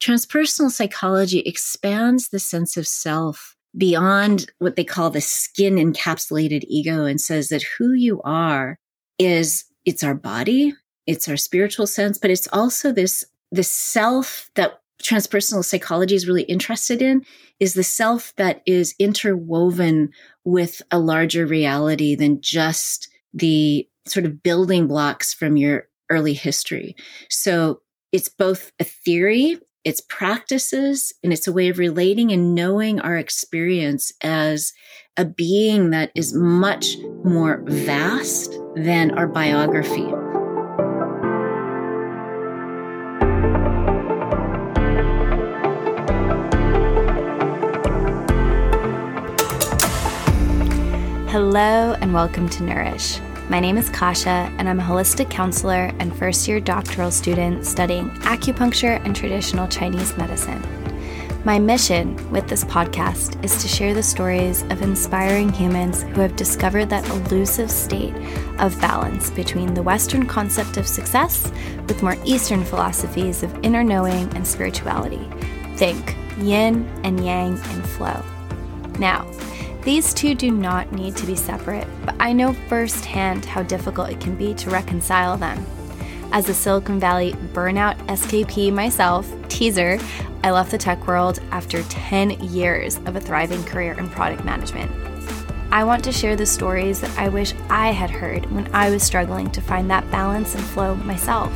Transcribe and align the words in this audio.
transpersonal 0.00 0.70
psychology 0.70 1.40
expands 1.40 2.28
the 2.28 2.38
sense 2.38 2.76
of 2.76 2.86
self 2.86 3.56
beyond 3.76 4.50
what 4.58 4.76
they 4.76 4.84
call 4.84 5.10
the 5.10 5.20
skin 5.20 5.74
encapsulated 5.76 6.64
ego 6.66 7.04
and 7.04 7.20
says 7.20 7.48
that 7.48 7.64
who 7.78 7.92
you 7.92 8.20
are 8.22 8.78
is 9.18 9.64
it's 9.84 10.02
our 10.02 10.14
body, 10.14 10.74
it's 11.06 11.28
our 11.28 11.36
spiritual 11.36 11.86
sense, 11.86 12.18
but 12.18 12.30
it's 12.30 12.48
also 12.52 12.92
this 12.92 13.24
the 13.52 13.62
self 13.62 14.50
that 14.54 14.80
transpersonal 15.02 15.64
psychology 15.64 16.14
is 16.14 16.26
really 16.26 16.42
interested 16.44 17.02
in 17.02 17.22
is 17.60 17.74
the 17.74 17.84
self 17.84 18.34
that 18.36 18.62
is 18.66 18.94
interwoven 18.98 20.10
with 20.44 20.82
a 20.90 20.98
larger 20.98 21.46
reality 21.46 22.14
than 22.14 22.40
just 22.40 23.08
the 23.32 23.86
sort 24.06 24.24
of 24.26 24.42
building 24.42 24.86
blocks 24.86 25.32
from 25.34 25.56
your 25.56 25.88
early 26.10 26.34
history. 26.34 26.96
So 27.28 27.80
it's 28.12 28.28
both 28.28 28.72
a 28.80 28.84
theory, 28.84 29.58
it's 29.86 30.00
practices, 30.00 31.12
and 31.22 31.32
it's 31.32 31.46
a 31.46 31.52
way 31.52 31.68
of 31.68 31.78
relating 31.78 32.32
and 32.32 32.56
knowing 32.56 32.98
our 32.98 33.16
experience 33.16 34.12
as 34.20 34.72
a 35.16 35.24
being 35.24 35.90
that 35.90 36.10
is 36.16 36.34
much 36.34 36.96
more 37.22 37.62
vast 37.66 38.52
than 38.74 39.12
our 39.12 39.28
biography. 39.28 40.10
Hello, 51.30 51.94
and 52.00 52.12
welcome 52.12 52.48
to 52.48 52.64
Nourish. 52.64 53.20
My 53.48 53.60
name 53.60 53.78
is 53.78 53.88
Kasha, 53.88 54.52
and 54.58 54.68
I'm 54.68 54.80
a 54.80 54.82
holistic 54.82 55.30
counselor 55.30 55.92
and 56.00 56.14
first 56.16 56.48
year 56.48 56.58
doctoral 56.58 57.12
student 57.12 57.64
studying 57.64 58.10
acupuncture 58.22 59.00
and 59.04 59.14
traditional 59.14 59.68
Chinese 59.68 60.16
medicine. 60.16 60.60
My 61.44 61.60
mission 61.60 62.16
with 62.32 62.48
this 62.48 62.64
podcast 62.64 63.42
is 63.44 63.62
to 63.62 63.68
share 63.68 63.94
the 63.94 64.02
stories 64.02 64.64
of 64.64 64.82
inspiring 64.82 65.52
humans 65.52 66.02
who 66.02 66.22
have 66.22 66.34
discovered 66.34 66.86
that 66.86 67.08
elusive 67.08 67.70
state 67.70 68.16
of 68.58 68.80
balance 68.80 69.30
between 69.30 69.74
the 69.74 69.82
Western 69.82 70.26
concept 70.26 70.76
of 70.76 70.88
success 70.88 71.52
with 71.86 72.02
more 72.02 72.16
Eastern 72.24 72.64
philosophies 72.64 73.44
of 73.44 73.56
inner 73.62 73.84
knowing 73.84 74.28
and 74.34 74.44
spirituality. 74.44 75.24
Think 75.76 76.16
yin 76.38 76.84
and 77.04 77.24
yang 77.24 77.52
and 77.52 77.88
flow. 77.90 78.24
Now, 78.98 79.24
these 79.86 80.12
two 80.12 80.34
do 80.34 80.50
not 80.50 80.90
need 80.90 81.14
to 81.14 81.24
be 81.24 81.36
separate, 81.36 81.86
but 82.04 82.16
I 82.18 82.32
know 82.32 82.54
firsthand 82.68 83.44
how 83.44 83.62
difficult 83.62 84.10
it 84.10 84.20
can 84.20 84.34
be 84.34 84.52
to 84.54 84.68
reconcile 84.68 85.36
them. 85.36 85.64
As 86.32 86.48
a 86.48 86.54
Silicon 86.54 86.98
Valley 86.98 87.34
burnout 87.52 87.96
SKP 88.08 88.72
myself, 88.72 89.32
teaser, 89.48 90.00
I 90.42 90.50
left 90.50 90.72
the 90.72 90.78
tech 90.78 91.06
world 91.06 91.38
after 91.52 91.84
10 91.84 92.30
years 92.42 92.96
of 93.06 93.14
a 93.14 93.20
thriving 93.20 93.62
career 93.62 93.92
in 93.92 94.08
product 94.08 94.44
management. 94.44 94.90
I 95.70 95.84
want 95.84 96.02
to 96.02 96.12
share 96.12 96.34
the 96.34 96.46
stories 96.46 97.00
that 97.00 97.16
I 97.16 97.28
wish 97.28 97.54
I 97.70 97.92
had 97.92 98.10
heard 98.10 98.50
when 98.50 98.68
I 98.74 98.90
was 98.90 99.04
struggling 99.04 99.52
to 99.52 99.60
find 99.60 99.88
that 99.90 100.10
balance 100.10 100.56
and 100.56 100.64
flow 100.64 100.96
myself. 100.96 101.52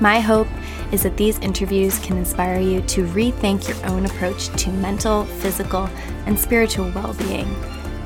My 0.00 0.20
hope 0.20 0.46
is 0.92 1.02
that 1.02 1.16
these 1.16 1.38
interviews 1.40 1.98
can 1.98 2.16
inspire 2.16 2.60
you 2.60 2.80
to 2.82 3.06
rethink 3.08 3.68
your 3.68 3.90
own 3.90 4.06
approach 4.06 4.48
to 4.62 4.70
mental, 4.70 5.24
physical, 5.24 5.88
and 6.26 6.38
spiritual 6.38 6.90
well 6.92 7.14
being. 7.14 7.48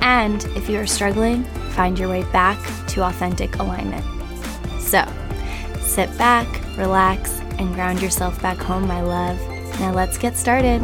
And 0.01 0.45
if 0.57 0.69
you 0.69 0.79
are 0.79 0.87
struggling, 0.87 1.45
find 1.73 1.99
your 1.99 2.09
way 2.09 2.23
back 2.33 2.59
to 2.89 3.05
authentic 3.05 3.57
alignment. 3.57 4.05
So, 4.81 5.05
sit 5.81 6.17
back, 6.17 6.47
relax, 6.77 7.39
and 7.59 7.75
ground 7.75 8.01
yourself 8.01 8.41
back 8.41 8.57
home, 8.57 8.87
my 8.87 9.03
love. 9.03 9.39
Now, 9.79 9.93
let's 9.93 10.19
get 10.19 10.37
started. 10.37 10.81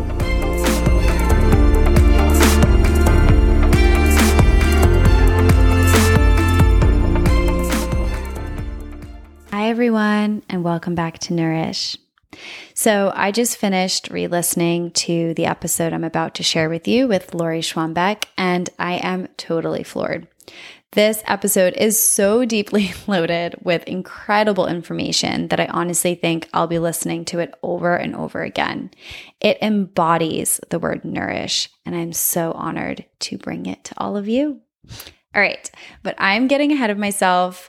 Everyone, 9.68 10.44
and 10.48 10.62
welcome 10.62 10.94
back 10.94 11.18
to 11.18 11.34
Nourish. 11.34 11.96
So, 12.74 13.12
I 13.16 13.32
just 13.32 13.56
finished 13.56 14.10
re 14.10 14.28
listening 14.28 14.92
to 14.92 15.34
the 15.34 15.46
episode 15.46 15.92
I'm 15.92 16.04
about 16.04 16.36
to 16.36 16.44
share 16.44 16.68
with 16.68 16.86
you 16.86 17.08
with 17.08 17.34
Lori 17.34 17.62
Schwanbeck, 17.62 18.26
and 18.38 18.70
I 18.78 18.98
am 18.98 19.26
totally 19.36 19.82
floored. 19.82 20.28
This 20.92 21.20
episode 21.26 21.74
is 21.74 21.98
so 22.00 22.44
deeply 22.54 22.92
loaded 23.08 23.56
with 23.60 23.82
incredible 23.88 24.68
information 24.68 25.48
that 25.48 25.58
I 25.58 25.66
honestly 25.66 26.14
think 26.14 26.48
I'll 26.54 26.68
be 26.68 26.78
listening 26.78 27.24
to 27.24 27.40
it 27.40 27.52
over 27.64 27.96
and 27.96 28.14
over 28.14 28.42
again. 28.42 28.92
It 29.40 29.58
embodies 29.60 30.60
the 30.70 30.78
word 30.78 31.04
nourish, 31.04 31.70
and 31.84 31.96
I'm 31.96 32.12
so 32.12 32.52
honored 32.52 33.04
to 33.18 33.36
bring 33.36 33.66
it 33.66 33.82
to 33.82 33.94
all 33.96 34.16
of 34.16 34.28
you. 34.28 34.60
All 35.34 35.42
right, 35.42 35.68
but 36.04 36.14
I'm 36.18 36.46
getting 36.46 36.70
ahead 36.70 36.90
of 36.90 36.98
myself. 36.98 37.68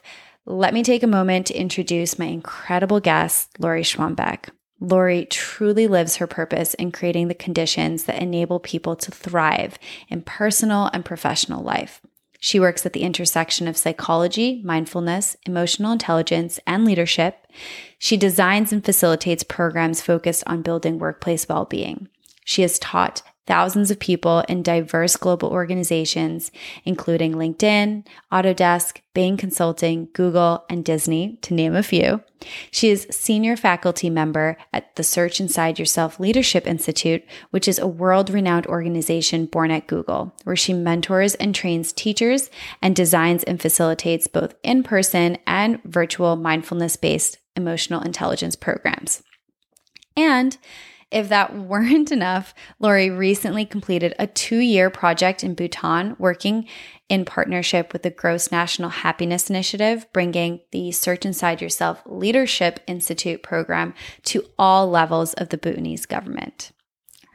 Let 0.50 0.72
me 0.72 0.82
take 0.82 1.02
a 1.02 1.06
moment 1.06 1.48
to 1.48 1.54
introduce 1.54 2.18
my 2.18 2.24
incredible 2.24 3.00
guest, 3.00 3.50
Lori 3.58 3.82
Schwanbeck. 3.82 4.48
Lori 4.80 5.26
truly 5.26 5.86
lives 5.86 6.16
her 6.16 6.26
purpose 6.26 6.72
in 6.72 6.90
creating 6.90 7.28
the 7.28 7.34
conditions 7.34 8.04
that 8.04 8.22
enable 8.22 8.58
people 8.58 8.96
to 8.96 9.10
thrive 9.10 9.78
in 10.08 10.22
personal 10.22 10.88
and 10.94 11.04
professional 11.04 11.62
life. 11.62 12.00
She 12.40 12.58
works 12.58 12.86
at 12.86 12.94
the 12.94 13.02
intersection 13.02 13.68
of 13.68 13.76
psychology, 13.76 14.62
mindfulness, 14.64 15.36
emotional 15.44 15.92
intelligence, 15.92 16.58
and 16.66 16.82
leadership. 16.86 17.46
She 17.98 18.16
designs 18.16 18.72
and 18.72 18.82
facilitates 18.82 19.42
programs 19.42 20.00
focused 20.00 20.44
on 20.46 20.62
building 20.62 20.98
workplace 20.98 21.46
well 21.46 21.66
being. 21.66 22.08
She 22.46 22.62
has 22.62 22.78
taught 22.78 23.20
thousands 23.48 23.90
of 23.90 23.98
people 23.98 24.40
in 24.48 24.62
diverse 24.62 25.16
global 25.16 25.48
organizations, 25.48 26.52
including 26.84 27.32
LinkedIn, 27.32 28.06
Autodesk, 28.30 29.00
Bain 29.14 29.38
Consulting, 29.38 30.08
Google, 30.12 30.64
and 30.68 30.84
Disney, 30.84 31.38
to 31.42 31.54
name 31.54 31.74
a 31.74 31.82
few. 31.82 32.22
She 32.70 32.90
is 32.90 33.08
senior 33.10 33.56
faculty 33.56 34.10
member 34.10 34.58
at 34.72 34.94
the 34.94 35.02
Search 35.02 35.40
Inside 35.40 35.78
Yourself 35.78 36.20
Leadership 36.20 36.66
Institute, 36.66 37.24
which 37.50 37.66
is 37.66 37.78
a 37.78 37.86
world 37.86 38.30
renowned 38.30 38.66
organization 38.66 39.46
born 39.46 39.70
at 39.70 39.88
Google, 39.88 40.36
where 40.44 40.54
she 40.54 40.74
mentors 40.74 41.34
and 41.36 41.54
trains 41.54 41.92
teachers 41.92 42.50
and 42.82 42.94
designs 42.94 43.42
and 43.44 43.60
facilitates 43.60 44.26
both 44.28 44.54
in 44.62 44.82
person 44.82 45.38
and 45.46 45.82
virtual 45.84 46.36
mindfulness 46.36 46.96
based 46.96 47.38
emotional 47.56 48.02
intelligence 48.02 48.54
programs. 48.54 49.22
And 50.16 50.58
if 51.10 51.28
that 51.28 51.54
weren't 51.56 52.12
enough, 52.12 52.54
Lori 52.78 53.10
recently 53.10 53.64
completed 53.64 54.14
a 54.18 54.26
two 54.26 54.58
year 54.58 54.90
project 54.90 55.42
in 55.42 55.54
Bhutan 55.54 56.16
working 56.18 56.66
in 57.08 57.24
partnership 57.24 57.92
with 57.92 58.02
the 58.02 58.10
Gross 58.10 58.52
National 58.52 58.90
Happiness 58.90 59.48
Initiative, 59.48 60.06
bringing 60.12 60.60
the 60.72 60.92
Search 60.92 61.24
Inside 61.24 61.62
Yourself 61.62 62.02
Leadership 62.04 62.80
Institute 62.86 63.42
program 63.42 63.94
to 64.24 64.44
all 64.58 64.88
levels 64.88 65.32
of 65.34 65.48
the 65.48 65.58
Bhutanese 65.58 66.04
government. 66.04 66.72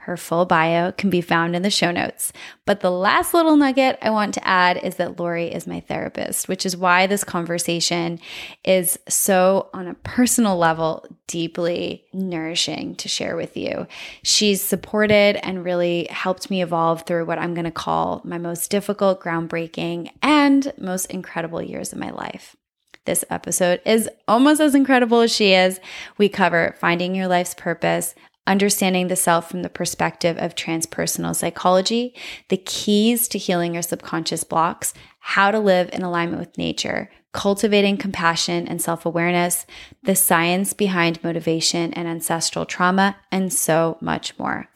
Her 0.03 0.17
full 0.17 0.45
bio 0.45 0.91
can 0.91 1.09
be 1.09 1.21
found 1.21 1.55
in 1.55 1.61
the 1.61 1.69
show 1.69 1.89
notes. 1.89 2.33
But 2.65 2.81
the 2.81 2.91
last 2.91 3.33
little 3.33 3.55
nugget 3.55 3.97
I 4.01 4.09
want 4.09 4.33
to 4.33 4.45
add 4.45 4.75
is 4.83 4.95
that 4.95 5.17
Lori 5.17 5.47
is 5.47 5.65
my 5.65 5.79
therapist, 5.79 6.49
which 6.49 6.65
is 6.65 6.75
why 6.75 7.07
this 7.07 7.23
conversation 7.23 8.19
is 8.65 8.99
so, 9.07 9.69
on 9.73 9.87
a 9.87 9.93
personal 9.93 10.57
level, 10.57 11.05
deeply 11.27 12.03
nourishing 12.11 12.95
to 12.95 13.07
share 13.07 13.37
with 13.37 13.55
you. 13.55 13.87
She's 14.23 14.61
supported 14.61 15.37
and 15.41 15.63
really 15.63 16.09
helped 16.09 16.49
me 16.49 16.61
evolve 16.61 17.03
through 17.03 17.23
what 17.23 17.39
I'm 17.39 17.53
going 17.53 17.63
to 17.63 17.71
call 17.71 18.21
my 18.25 18.37
most 18.37 18.69
difficult, 18.69 19.21
groundbreaking, 19.21 20.09
and 20.21 20.73
most 20.77 21.05
incredible 21.05 21.61
years 21.61 21.93
of 21.93 21.99
my 21.99 22.09
life. 22.09 22.57
This 23.05 23.23
episode 23.29 23.81
is 23.85 24.09
almost 24.27 24.61
as 24.61 24.75
incredible 24.75 25.21
as 25.21 25.33
she 25.33 25.53
is. 25.53 25.79
We 26.17 26.27
cover 26.29 26.75
finding 26.79 27.15
your 27.15 27.27
life's 27.27 27.53
purpose, 27.53 28.15
understanding 28.45 29.07
the 29.07 29.15
self 29.15 29.49
from 29.49 29.61
the 29.61 29.69
perspective 29.69 30.37
of 30.37 30.55
transpersonal 30.55 31.35
psychology, 31.35 32.13
the 32.49 32.57
keys 32.57 33.27
to 33.29 33.37
healing 33.37 33.73
your 33.73 33.83
subconscious 33.83 34.43
blocks, 34.43 34.93
how 35.19 35.51
to 35.51 35.59
live 35.59 35.89
in 35.93 36.01
alignment 36.01 36.39
with 36.39 36.57
nature, 36.57 37.09
cultivating 37.31 37.97
compassion 37.97 38.67
and 38.67 38.81
self 38.81 39.05
awareness, 39.05 39.65
the 40.03 40.15
science 40.15 40.73
behind 40.73 41.23
motivation 41.23 41.93
and 41.93 42.07
ancestral 42.07 42.65
trauma, 42.65 43.15
and 43.31 43.51
so 43.53 43.97
much 44.01 44.37
more. 44.37 44.69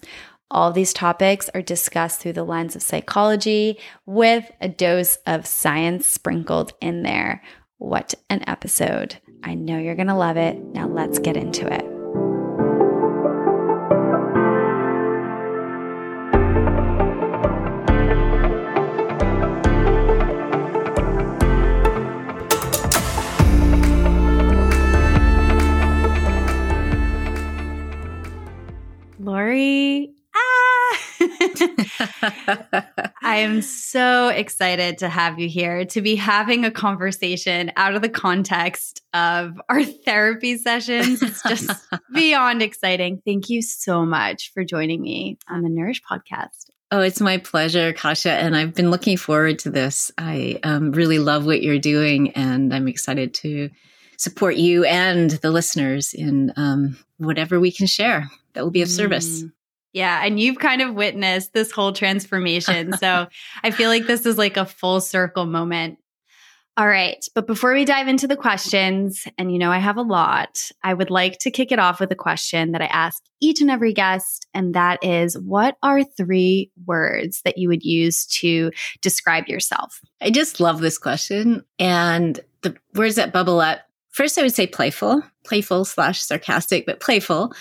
All 0.49 0.71
these 0.71 0.93
topics 0.93 1.49
are 1.53 1.61
discussed 1.61 2.21
through 2.21 2.33
the 2.33 2.45
lens 2.45 2.75
of 2.75 2.81
psychology 2.81 3.79
with 4.05 4.49
a 4.61 4.69
dose 4.69 5.17
of 5.27 5.45
science 5.45 6.07
sprinkled 6.07 6.71
in 6.79 7.03
there. 7.03 7.43
What 7.79 8.15
an 8.29 8.43
episode! 8.47 9.17
I 9.43 9.53
know 9.53 9.77
you're 9.77 9.95
going 9.95 10.07
to 10.07 10.15
love 10.15 10.37
it. 10.37 10.57
Now 10.57 10.87
let's 10.87 11.19
get 11.19 11.37
into 11.37 11.71
it. 11.71 11.96
I 32.47 33.37
am 33.37 33.61
so 33.61 34.29
excited 34.29 34.99
to 34.99 35.09
have 35.09 35.39
you 35.39 35.49
here 35.49 35.85
to 35.85 36.01
be 36.01 36.15
having 36.15 36.65
a 36.65 36.71
conversation 36.71 37.71
out 37.75 37.95
of 37.95 38.01
the 38.01 38.09
context 38.09 39.01
of 39.13 39.59
our 39.69 39.83
therapy 39.83 40.57
sessions. 40.57 41.21
It's 41.21 41.43
just 41.43 41.69
beyond 42.13 42.61
exciting. 42.61 43.21
Thank 43.25 43.49
you 43.49 43.61
so 43.61 44.05
much 44.05 44.51
for 44.53 44.63
joining 44.63 45.01
me 45.01 45.37
on 45.49 45.61
the 45.61 45.69
Nourish 45.69 46.01
podcast. 46.03 46.69
Oh, 46.89 47.01
it's 47.01 47.19
my 47.19 47.37
pleasure, 47.37 47.91
Kasha. 47.91 48.31
And 48.31 48.55
I've 48.55 48.73
been 48.73 48.91
looking 48.91 49.17
forward 49.17 49.59
to 49.59 49.69
this. 49.69 50.11
I 50.17 50.59
um, 50.63 50.91
really 50.93 51.19
love 51.19 51.45
what 51.45 51.61
you're 51.61 51.79
doing, 51.79 52.31
and 52.31 52.73
I'm 52.73 52.87
excited 52.87 53.33
to 53.35 53.69
support 54.17 54.55
you 54.55 54.85
and 54.85 55.29
the 55.29 55.51
listeners 55.51 56.13
in 56.13 56.53
um, 56.55 56.97
whatever 57.17 57.59
we 57.59 57.71
can 57.71 57.87
share 57.87 58.29
that 58.53 58.63
will 58.63 58.71
be 58.71 58.81
of 58.81 58.89
service. 58.89 59.43
Mm. 59.43 59.51
Yeah. 59.93 60.21
And 60.23 60.39
you've 60.39 60.59
kind 60.59 60.81
of 60.81 60.93
witnessed 60.93 61.53
this 61.53 61.71
whole 61.71 61.93
transformation. 61.93 62.93
so 62.97 63.27
I 63.63 63.71
feel 63.71 63.89
like 63.89 64.05
this 64.05 64.25
is 64.25 64.37
like 64.37 64.57
a 64.57 64.65
full 64.65 65.01
circle 65.01 65.45
moment. 65.45 65.99
All 66.77 66.87
right. 66.87 67.25
But 67.33 67.47
before 67.47 67.73
we 67.73 67.85
dive 67.85 68.07
into 68.07 68.27
the 68.27 68.35
questions, 68.35 69.27
and 69.39 69.51
you 69.51 69.57
know, 69.57 69.71
I 69.71 69.79
have 69.79 69.97
a 69.97 70.03
lot, 70.03 70.69
I 70.83 70.93
would 70.93 71.09
like 71.09 71.39
to 71.39 71.49
kick 71.49 71.71
it 71.71 71.79
off 71.79 71.99
with 71.99 72.11
a 72.11 72.15
question 72.15 72.73
that 72.73 72.83
I 72.83 72.85
ask 72.85 73.23
each 73.41 73.61
and 73.61 73.71
every 73.71 73.93
guest. 73.93 74.45
And 74.53 74.75
that 74.75 75.03
is 75.03 75.35
what 75.39 75.77
are 75.81 76.03
three 76.03 76.69
words 76.85 77.41
that 77.45 77.57
you 77.57 77.67
would 77.67 77.83
use 77.83 78.27
to 78.27 78.71
describe 79.01 79.47
yourself? 79.47 79.99
I 80.21 80.29
just 80.29 80.59
love 80.59 80.81
this 80.81 80.99
question. 80.99 81.65
And 81.79 82.39
the 82.61 82.75
words 82.93 83.15
that 83.15 83.33
bubble 83.33 83.59
up 83.59 83.79
first, 84.11 84.37
I 84.37 84.43
would 84.43 84.53
say 84.53 84.67
playful, 84.67 85.23
playful 85.45 85.83
slash 85.83 86.21
sarcastic, 86.21 86.85
but 86.85 86.99
playful, 86.99 87.53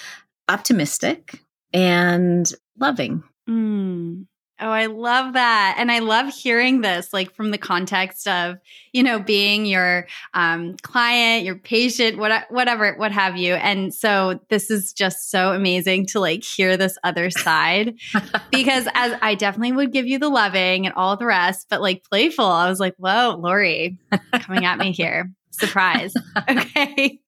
optimistic, 0.50 1.40
and 1.76 2.50
loving. 2.78 3.22
Mm. 3.48 4.26
Oh, 4.58 4.70
I 4.70 4.86
love 4.86 5.34
that. 5.34 5.76
And 5.78 5.92
I 5.92 5.98
love 5.98 6.32
hearing 6.32 6.80
this, 6.80 7.12
like 7.12 7.34
from 7.34 7.50
the 7.50 7.58
context 7.58 8.26
of, 8.26 8.56
you 8.90 9.02
know, 9.02 9.18
being 9.18 9.66
your 9.66 10.06
um, 10.32 10.76
client, 10.80 11.44
your 11.44 11.56
patient, 11.56 12.16
what, 12.16 12.46
whatever, 12.48 12.94
what 12.94 13.12
have 13.12 13.36
you. 13.36 13.52
And 13.52 13.92
so 13.92 14.40
this 14.48 14.70
is 14.70 14.94
just 14.94 15.30
so 15.30 15.52
amazing 15.52 16.06
to 16.06 16.20
like 16.20 16.42
hear 16.42 16.78
this 16.78 16.96
other 17.04 17.28
side 17.28 17.98
because 18.50 18.88
as 18.94 19.18
I 19.20 19.34
definitely 19.34 19.72
would 19.72 19.92
give 19.92 20.06
you 20.06 20.18
the 20.18 20.30
loving 20.30 20.86
and 20.86 20.94
all 20.94 21.18
the 21.18 21.26
rest, 21.26 21.66
but 21.68 21.82
like 21.82 22.04
playful, 22.04 22.46
I 22.46 22.70
was 22.70 22.80
like, 22.80 22.94
whoa, 22.96 23.36
Lori 23.38 23.98
coming 24.32 24.64
at 24.64 24.78
me 24.78 24.92
here. 24.92 25.30
Surprise. 25.50 26.14
Okay. 26.48 27.20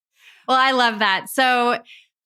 Well, 0.47 0.57
I 0.57 0.71
love 0.71 0.99
that. 0.99 1.29
So 1.29 1.77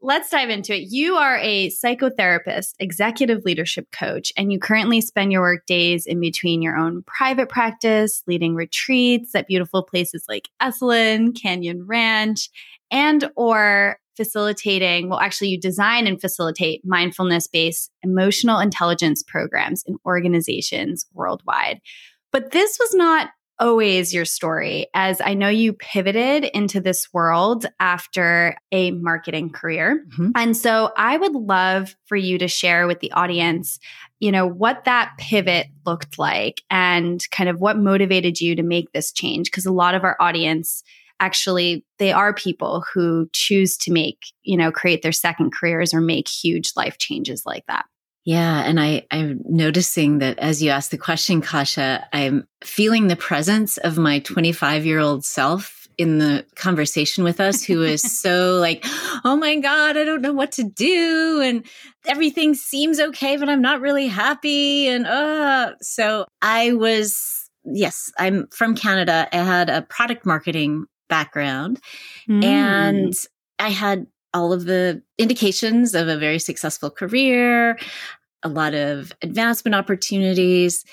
let's 0.04 0.30
dive 0.30 0.50
into 0.50 0.76
it. 0.76 0.90
You 0.90 1.16
are 1.16 1.38
a 1.38 1.70
psychotherapist, 1.70 2.74
executive 2.80 3.46
leadership 3.46 3.90
coach, 3.92 4.34
and 4.38 4.52
you 4.52 4.60
currently 4.60 5.00
spend 5.00 5.32
your 5.32 5.42
work 5.42 5.66
days 5.66 6.06
in 6.06 6.20
between 6.20 6.62
your 6.62 6.76
own 6.76 7.04
private 7.04 7.48
practice, 7.48 8.22
leading 8.28 8.54
retreats 8.54 9.34
at 9.34 9.48
beautiful 9.48 9.82
places 9.82 10.26
like 10.28 10.50
Esalen, 10.62 11.40
Canyon 11.42 11.88
Ranch, 11.88 12.50
and 12.92 13.32
or 13.38 13.98
facilitating, 14.18 15.10
well, 15.10 15.20
actually, 15.20 15.48
you 15.48 15.60
design 15.60 16.06
and 16.06 16.22
facilitate 16.22 16.82
mindfulness 16.84 17.48
based 17.48 17.90
emotional 18.04 18.60
intelligence 18.60 19.24
programs 19.24 19.84
in 19.88 19.98
organizations 20.06 21.06
worldwide. 21.14 21.80
But 22.32 22.52
this 22.52 22.78
was 22.80 22.94
not 22.94 23.30
always 23.60 24.14
your 24.14 24.26
story, 24.26 24.88
as 24.94 25.22
I 25.22 25.34
know 25.34 25.50
you 25.50 25.74
pivoted 25.74 26.46
into 26.46 26.82
this 26.82 27.08
world 27.14 27.66
after 27.80 28.58
a 28.72 28.92
marketing 28.92 29.52
career. 29.52 30.06
Mm-hmm. 30.10 30.32
And 30.36 30.58
so 30.58 30.92
I 30.98 31.18
would 31.18 31.34
love 31.34 31.96
for 32.06 32.16
you 32.16 32.38
to 32.40 32.48
share 32.48 32.88
with 32.88 33.00
the 33.00 33.12
audience, 33.12 33.80
you 34.20 34.32
know, 34.32 34.48
what 34.48 34.86
that 34.86 35.14
pivot 35.18 35.68
looked 35.86 36.18
like 36.18 36.62
and 36.70 37.22
kind 37.32 37.50
of 37.50 37.60
what 37.60 37.78
motivated 37.78 38.42
you 38.42 38.56
to 38.56 38.64
make 38.64 38.92
this 38.92 39.12
change. 39.12 39.48
Because 39.48 39.66
a 39.66 39.72
lot 39.72 39.96
of 39.96 40.04
our 40.04 40.18
audience, 40.20 40.84
actually 41.20 41.86
they 42.00 42.12
are 42.12 42.34
people 42.34 42.84
who 42.94 43.30
choose 43.34 43.78
to 43.78 43.92
make 43.92 44.26
you 44.42 44.58
know 44.58 44.72
create 44.72 45.04
their 45.04 45.12
second 45.12 45.54
careers 45.54 45.94
or 45.94 46.02
make 46.02 46.28
huge 46.28 46.72
life 46.76 46.98
changes 46.98 47.44
like 47.46 47.64
that 47.68 47.86
yeah. 48.26 48.64
And 48.64 48.80
I, 48.80 49.06
I'm 49.12 49.42
noticing 49.46 50.20
that 50.20 50.40
as 50.40 50.64
you 50.64 50.70
ask 50.70 50.92
the 50.92 50.98
question, 50.98 51.42
Kasha, 51.42 52.08
I'm 52.14 52.48
feeling 52.64 53.08
the 53.08 53.16
presence 53.16 53.78
of 53.78 53.98
my 53.98 54.20
25 54.20 54.86
year 54.86 55.00
old 55.00 55.26
self 55.26 55.88
in 55.98 56.18
the 56.18 56.46
conversation 56.56 57.24
with 57.24 57.40
us 57.40 57.64
who 57.64 57.84
is 57.84 58.02
so 58.22 58.58
like, 58.60 58.86
oh 59.26 59.36
my 59.36 59.58
God, 59.58 59.98
I 59.98 60.06
don't 60.06 60.22
know 60.22 60.34
what 60.34 60.54
to 60.54 60.64
do. 60.64 61.42
And 61.44 61.66
everything 62.06 62.54
seems 62.54 63.00
okay, 63.00 63.38
but 63.38 63.50
I'm 63.50 63.62
not 63.62 63.82
really 63.82 64.08
happy. 64.08 64.88
And 64.88 65.06
uh, 65.06 65.74
so 65.82 66.26
I 66.42 66.74
was, 66.74 67.50
yes, 67.66 68.12
I'm 68.18 68.48
from 68.48 68.76
Canada. 68.76 69.28
I 69.34 69.38
had 69.38 69.70
a 69.70 69.82
product 69.82 70.26
marketing 70.26 70.86
background 71.10 71.80
mm. 72.28 72.44
and 72.44 73.14
I 73.60 73.70
had 73.70 74.08
all 74.34 74.54
of 74.54 74.66
the 74.66 75.02
indications 75.18 75.94
of 75.94 76.08
a 76.08 76.18
very 76.18 76.40
successful 76.40 76.90
career, 76.90 77.78
a 78.44 78.50
lot 78.50 78.74
of 78.74 79.12
advancement 79.22 79.76
opportunities. 79.76 80.84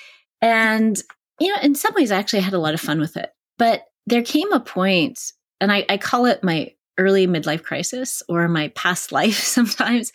And, 0.41 1.01
you 1.41 1.49
know, 1.49 1.61
in 1.63 1.75
some 1.75 1.95
ways, 1.95 2.13
I 2.13 2.19
actually 2.19 2.41
had 2.41 2.55
a 2.55 2.59
lot 2.59 2.75
of 2.75 2.81
fun 2.81 3.01
with 3.01 3.17
it. 3.17 3.31
But 3.59 3.85
there 4.07 4.23
came 4.23 4.53
a 4.53 4.61
point, 4.61 5.33
and 5.61 5.71
I, 5.73 5.85
I 5.89 5.97
call 5.97 6.27
it 6.27 6.45
my 6.45 6.75
early 6.99 7.27
midlife 7.27 7.63
crisis 7.63 8.23
or 8.29 8.49
my 8.49 8.69
past 8.69 9.13
life 9.13 9.39
sometimes 9.39 10.13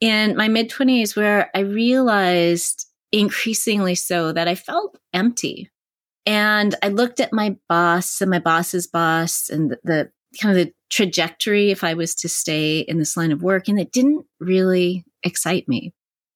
in 0.00 0.36
my 0.36 0.48
mid 0.48 0.70
20s, 0.70 1.16
where 1.16 1.50
I 1.54 1.60
realized 1.60 2.86
increasingly 3.12 3.94
so 3.94 4.32
that 4.32 4.48
I 4.48 4.54
felt 4.54 4.98
empty. 5.12 5.70
And 6.26 6.74
I 6.82 6.88
looked 6.88 7.20
at 7.20 7.32
my 7.32 7.56
boss 7.68 8.20
and 8.20 8.30
my 8.30 8.38
boss's 8.38 8.86
boss 8.86 9.48
and 9.48 9.70
the, 9.70 9.78
the 9.82 10.10
kind 10.40 10.58
of 10.58 10.66
the 10.66 10.74
trajectory 10.90 11.70
if 11.70 11.84
I 11.84 11.94
was 11.94 12.14
to 12.16 12.28
stay 12.28 12.80
in 12.80 12.98
this 12.98 13.16
line 13.16 13.32
of 13.32 13.42
work. 13.42 13.68
And 13.68 13.78
it 13.78 13.92
didn't 13.92 14.24
really 14.40 15.04
excite 15.22 15.68
me. 15.68 15.92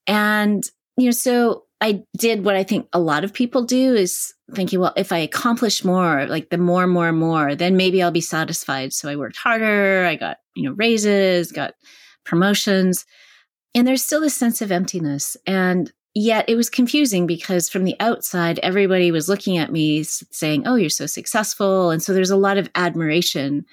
And, 0.07 0.65
you 0.97 1.07
know, 1.07 1.13
so 1.13 1.65
I 1.81 2.05
did 2.17 2.45
what 2.45 2.55
I 2.55 2.63
think 2.63 2.89
a 2.93 3.01
lot 3.01 3.25
of 3.25 3.33
people 3.33 3.65
do 3.65 3.95
is 3.95 4.33
thinking, 4.55 4.79
well, 4.79 4.93
if 4.97 5.11
I 5.11 5.19
accomplish 5.19 5.85
more, 5.85 6.27
like 6.27 6.51
the 6.51 6.59
more, 6.59 6.87
more, 6.87 7.13
more, 7.13 7.55
then 7.55 7.77
maybe 7.77 8.03
I'll 8.03 8.13
be 8.13 8.21
satisfied. 8.21 8.93
So 8.93 9.09
I 9.09 9.17
worked 9.17 9.37
harder. 9.37 10.05
I 10.07 10.15
got, 10.15 10.37
you 10.55 10.63
know, 10.63 10.77
raises, 10.77 11.51
got 11.51 11.75
promotions. 12.25 13.05
And 13.75 13.87
there's 13.87 14.05
still 14.05 14.21
this 14.21 14.35
sense 14.35 14.61
of 14.61 14.71
emptiness. 14.71 15.37
And 15.47 15.93
yet 16.15 16.49
it 16.49 16.57
was 16.57 16.71
confusing 16.71 17.27
because 17.27 17.69
from 17.69 17.85
the 17.85 17.97
outside, 17.99 18.61
everybody 18.61 19.11
was 19.11 19.29
looking 19.29 19.57
at 19.59 19.73
me 19.73 20.03
saying, 20.05 20.67
oh, 20.67 20.77
you're 20.77 20.91
so 20.91 21.07
successful. 21.07 21.91
And 21.91 22.03
so 22.03 22.13
there's 22.13 22.31
a 22.31 22.37
lot 22.37 22.59
of 22.59 22.71
admiration 22.75 23.65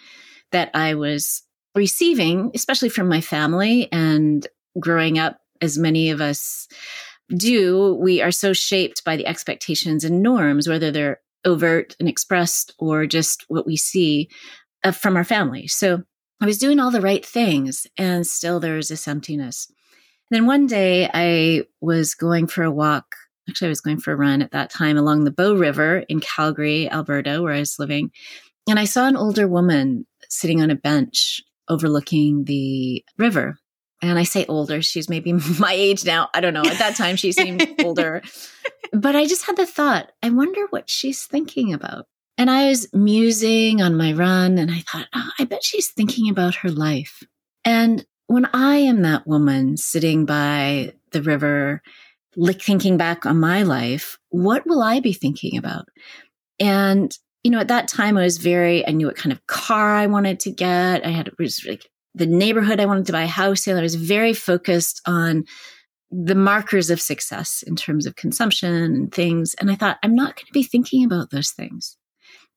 that 0.51 0.71
I 0.73 0.95
was 0.95 1.43
receiving, 1.75 2.51
especially 2.53 2.89
from 2.89 3.07
my 3.07 3.21
family 3.21 3.87
and 3.91 4.45
growing 4.79 5.19
up, 5.19 5.39
as 5.61 5.77
many 5.77 6.09
of 6.09 6.21
us 6.21 6.67
do, 7.35 7.95
we 7.95 8.21
are 8.21 8.31
so 8.31 8.53
shaped 8.53 9.03
by 9.03 9.15
the 9.15 9.27
expectations 9.27 10.03
and 10.03 10.21
norms, 10.21 10.67
whether 10.67 10.91
they're 10.91 11.19
overt 11.45 11.95
and 11.99 12.09
expressed 12.09 12.73
or 12.79 13.05
just 13.05 13.45
what 13.47 13.65
we 13.65 13.77
see 13.77 14.29
uh, 14.83 14.91
from 14.91 15.15
our 15.15 15.23
family. 15.23 15.67
So 15.67 16.03
I 16.41 16.45
was 16.45 16.57
doing 16.57 16.79
all 16.79 16.91
the 16.91 17.01
right 17.01 17.25
things 17.25 17.85
and 17.97 18.25
still 18.25 18.59
there 18.59 18.75
was 18.75 18.89
this 18.89 19.07
emptiness. 19.07 19.71
then 20.31 20.45
one 20.45 20.67
day 20.67 21.09
I 21.13 21.63
was 21.81 22.15
going 22.15 22.47
for 22.47 22.63
a 22.63 22.71
walk. 22.71 23.15
Actually, 23.49 23.67
I 23.67 23.69
was 23.69 23.81
going 23.81 23.99
for 23.99 24.13
a 24.13 24.15
run 24.15 24.41
at 24.41 24.51
that 24.51 24.69
time 24.69 24.97
along 24.97 25.23
the 25.23 25.31
Bow 25.31 25.55
River 25.55 26.03
in 26.07 26.19
Calgary, 26.19 26.89
Alberta, 26.89 27.41
where 27.41 27.53
I 27.53 27.59
was 27.59 27.79
living. 27.79 28.11
And 28.69 28.77
I 28.77 28.85
saw 28.85 29.07
an 29.07 29.17
older 29.17 29.47
woman 29.47 30.05
sitting 30.29 30.62
on 30.62 30.71
a 30.71 30.75
bench 30.75 31.41
overlooking 31.67 32.45
the 32.45 33.03
river. 33.17 33.57
And 34.01 34.17
I 34.17 34.24
say 34.24 34.45
older, 34.48 34.81
she's 34.81 35.09
maybe 35.09 35.33
my 35.59 35.74
age 35.74 36.05
now. 36.05 36.29
I 36.33 36.39
don't 36.41 36.53
know. 36.53 36.63
At 36.63 36.79
that 36.79 36.95
time, 36.95 37.15
she 37.15 37.31
seemed 37.31 37.67
older. 37.83 38.21
But 38.93 39.15
I 39.15 39.25
just 39.25 39.45
had 39.45 39.57
the 39.57 39.65
thought, 39.65 40.12
I 40.24 40.29
wonder 40.29 40.65
what 40.69 40.89
she's 40.89 41.25
thinking 41.25 41.74
about. 41.74 42.05
And 42.38 42.50
I 42.50 42.69
was 42.69 42.88
musing 42.93 43.81
on 43.81 43.98
my 43.98 44.13
run 44.13 44.57
and 44.57 44.71
I 44.71 44.79
thought, 44.79 45.07
oh, 45.13 45.29
I 45.38 45.43
bet 45.43 45.63
she's 45.63 45.89
thinking 45.89 46.29
about 46.29 46.55
her 46.55 46.69
life. 46.69 47.21
And 47.65 48.05
when 48.27 48.45
I 48.53 48.77
am 48.77 49.01
that 49.01 49.27
woman 49.27 49.75
sitting 49.75 50.25
by 50.25 50.93
the 51.12 51.21
river, 51.21 51.81
like 52.38 52.62
thinking 52.62 52.95
back 52.95 53.25
on 53.25 53.39
my 53.39 53.63
life, 53.63 54.17
what 54.29 54.65
will 54.65 54.81
I 54.81 55.01
be 55.01 55.12
thinking 55.12 55.57
about? 55.57 55.89
And 56.59 57.17
you 57.43 57.51
know, 57.51 57.60
at 57.60 57.69
that 57.69 57.88
time 57.88 58.17
I 58.17 58.24
was 58.24 58.38
very, 58.38 58.86
I 58.88 58.91
knew 58.91 59.08
what 59.08 59.15
kind 59.15 59.31
of 59.31 59.46
car 59.48 59.96
I 59.96 60.08
wanted 60.08 60.39
to 60.41 60.51
get. 60.51 61.05
I 61.05 61.10
had, 61.10 61.29
was 61.39 61.65
like 61.65 61.89
the 62.13 62.25
neighborhood 62.25 62.79
I 62.79 62.86
wanted 62.86 63.05
to 63.08 63.12
buy 63.12 63.24
a 63.24 63.27
house 63.27 63.67
in. 63.67 63.77
I 63.77 63.81
was 63.81 63.96
very 63.96 64.34
focused 64.34 65.01
on 65.05 65.46
the 66.12 66.36
markers 66.36 66.89
of 66.89 67.00
success 67.00 67.63
in 67.65 67.75
terms 67.75 68.05
of 68.05 68.15
consumption 68.15 68.74
and 68.74 69.13
things. 69.13 69.53
And 69.55 69.69
I 69.72 69.75
thought, 69.75 70.00
I'm 70.03 70.15
not 70.15 70.36
going 70.36 70.48
to 70.48 70.53
be 70.53 70.63
thinking 70.63 71.05
about 71.05 71.29
those 71.29 71.51
things. 71.51 71.98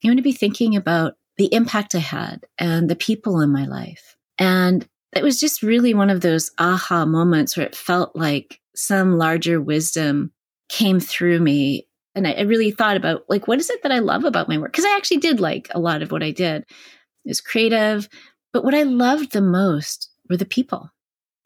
I'm 0.03 0.09
going 0.09 0.17
to 0.17 0.23
be 0.23 0.33
thinking 0.33 0.75
about 0.75 1.15
the 1.37 1.53
impact 1.53 1.95
I 1.95 1.99
had 1.99 2.45
and 2.59 2.89
the 2.89 2.97
people 2.97 3.41
in 3.41 3.53
my 3.53 3.67
life. 3.67 4.17
And 4.39 4.87
it 5.15 5.23
was 5.23 5.39
just 5.39 5.62
really 5.62 5.95
one 5.95 6.11
of 6.11 6.23
those 6.23 6.51
aha 6.59 7.05
moments 7.05 7.57
where 7.57 7.67
it 7.67 7.77
felt 7.77 8.17
like 8.17 8.61
some 8.75 9.19
larger 9.19 9.61
wisdom 9.61 10.33
came 10.69 10.99
through 10.99 11.41
me. 11.41 11.87
And 12.14 12.26
I, 12.26 12.33
I 12.33 12.40
really 12.42 12.71
thought 12.71 12.97
about 12.97 13.25
like, 13.28 13.49
what 13.49 13.59
is 13.59 13.71
it 13.71 13.83
that 13.83 13.92
I 13.92 14.00
love 14.00 14.25
about 14.25 14.49
my 14.49 14.59
work? 14.59 14.73
Because 14.73 14.85
I 14.85 14.97
actually 14.97 15.19
did 15.19 15.40
like 15.40 15.69
a 15.71 15.81
lot 15.81 16.02
of 16.02 16.11
what 16.11 16.23
I 16.23 16.31
did. 16.31 16.62
It 16.62 17.28
was 17.28 17.40
creative. 17.40 18.09
But 18.52 18.64
what 18.64 18.75
I 18.75 18.83
loved 18.83 19.33
the 19.33 19.40
most 19.40 20.11
were 20.28 20.37
the 20.37 20.45
people 20.45 20.90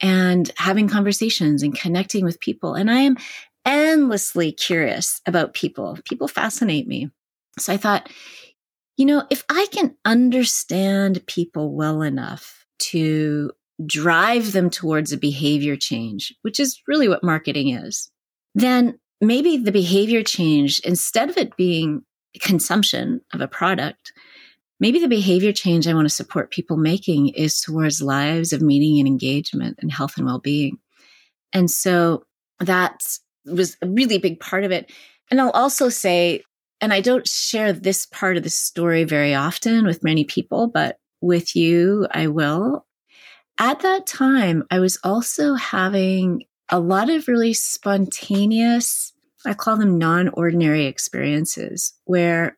and 0.01 0.51
having 0.57 0.89
conversations 0.89 1.63
and 1.63 1.79
connecting 1.79 2.25
with 2.25 2.41
people. 2.41 2.75
And 2.75 2.91
I 2.91 3.01
am 3.01 3.17
endlessly 3.65 4.53
curious 4.53 5.21
about 5.27 5.55
people. 5.55 5.99
People 6.05 6.29
fascinate 6.29 6.87
me. 6.87 7.11
So 7.59 7.73
I 7.73 7.77
thought, 7.77 8.11
you 8.97 9.07
know, 9.07 9.25
if 9.31 9.45
I 9.49 9.67
can 9.73 9.97
understand 10.05 11.27
people 11.27 11.75
well 11.75 12.03
enough 12.03 12.67
to 12.79 13.53
drive 13.85 14.53
them 14.53 14.71
towards 14.71 15.13
a 15.13 15.19
behavior 15.19 15.77
change, 15.77 16.35
which 16.43 16.59
is 16.61 16.81
really 16.87 17.09
what 17.09 17.23
marketing 17.25 17.71
is, 17.71 18.11
then 18.55 18.99
maybe 19.21 19.57
the 19.57 19.73
behavior 19.73 20.23
change, 20.23 20.81
instead 20.81 21.31
of 21.31 21.37
it 21.37 21.57
being 21.57 22.03
consumption 22.41 23.21
of 23.33 23.41
a 23.41 23.49
product, 23.49 24.13
maybe 24.81 24.99
the 24.99 25.09
behavior 25.09 25.53
change 25.53 25.87
I 25.87 25.95
want 25.95 26.07
to 26.07 26.15
support 26.15 26.51
people 26.51 26.77
making 26.77 27.29
is 27.29 27.61
towards 27.61 28.03
lives 28.03 28.53
of 28.53 28.61
meaning 28.61 28.99
and 28.99 29.09
engagement 29.09 29.79
and 29.81 29.91
health 29.91 30.17
and 30.17 30.27
well 30.27 30.39
being. 30.39 30.79
And 31.53 31.71
so 31.71 32.25
that 32.61 33.07
was 33.45 33.77
a 33.81 33.89
really 33.89 34.19
big 34.19 34.41
part 34.41 34.65
of 34.65 34.73
it. 34.73 34.93
And 35.31 35.41
I'll 35.41 35.51
also 35.51 35.89
say, 35.89 36.43
and 36.81 36.93
I 36.93 37.01
don't 37.01 37.27
share 37.27 37.73
this 37.73 38.07
part 38.07 38.37
of 38.37 38.43
the 38.43 38.51
story 38.51 39.05
very 39.05 39.35
often 39.35 39.87
with 39.87 40.05
many 40.05 40.25
people, 40.25 40.67
but 40.67 40.99
with 41.21 41.57
you, 41.57 42.07
I 42.11 42.27
will. 42.27 42.85
At 43.59 43.81
that 43.81 44.07
time, 44.07 44.65
I 44.71 44.81
was 44.81 44.99
also 45.03 45.55
having 45.55 46.45
a 46.69 46.81
lot 46.81 47.11
of 47.11 47.29
really 47.29 47.55
spontaneous, 47.55 49.13
I 49.45 49.55
call 49.55 49.77
them 49.77 49.99
non 49.99 50.29
ordinary 50.31 50.87
experiences 50.87 51.95
where 52.05 52.57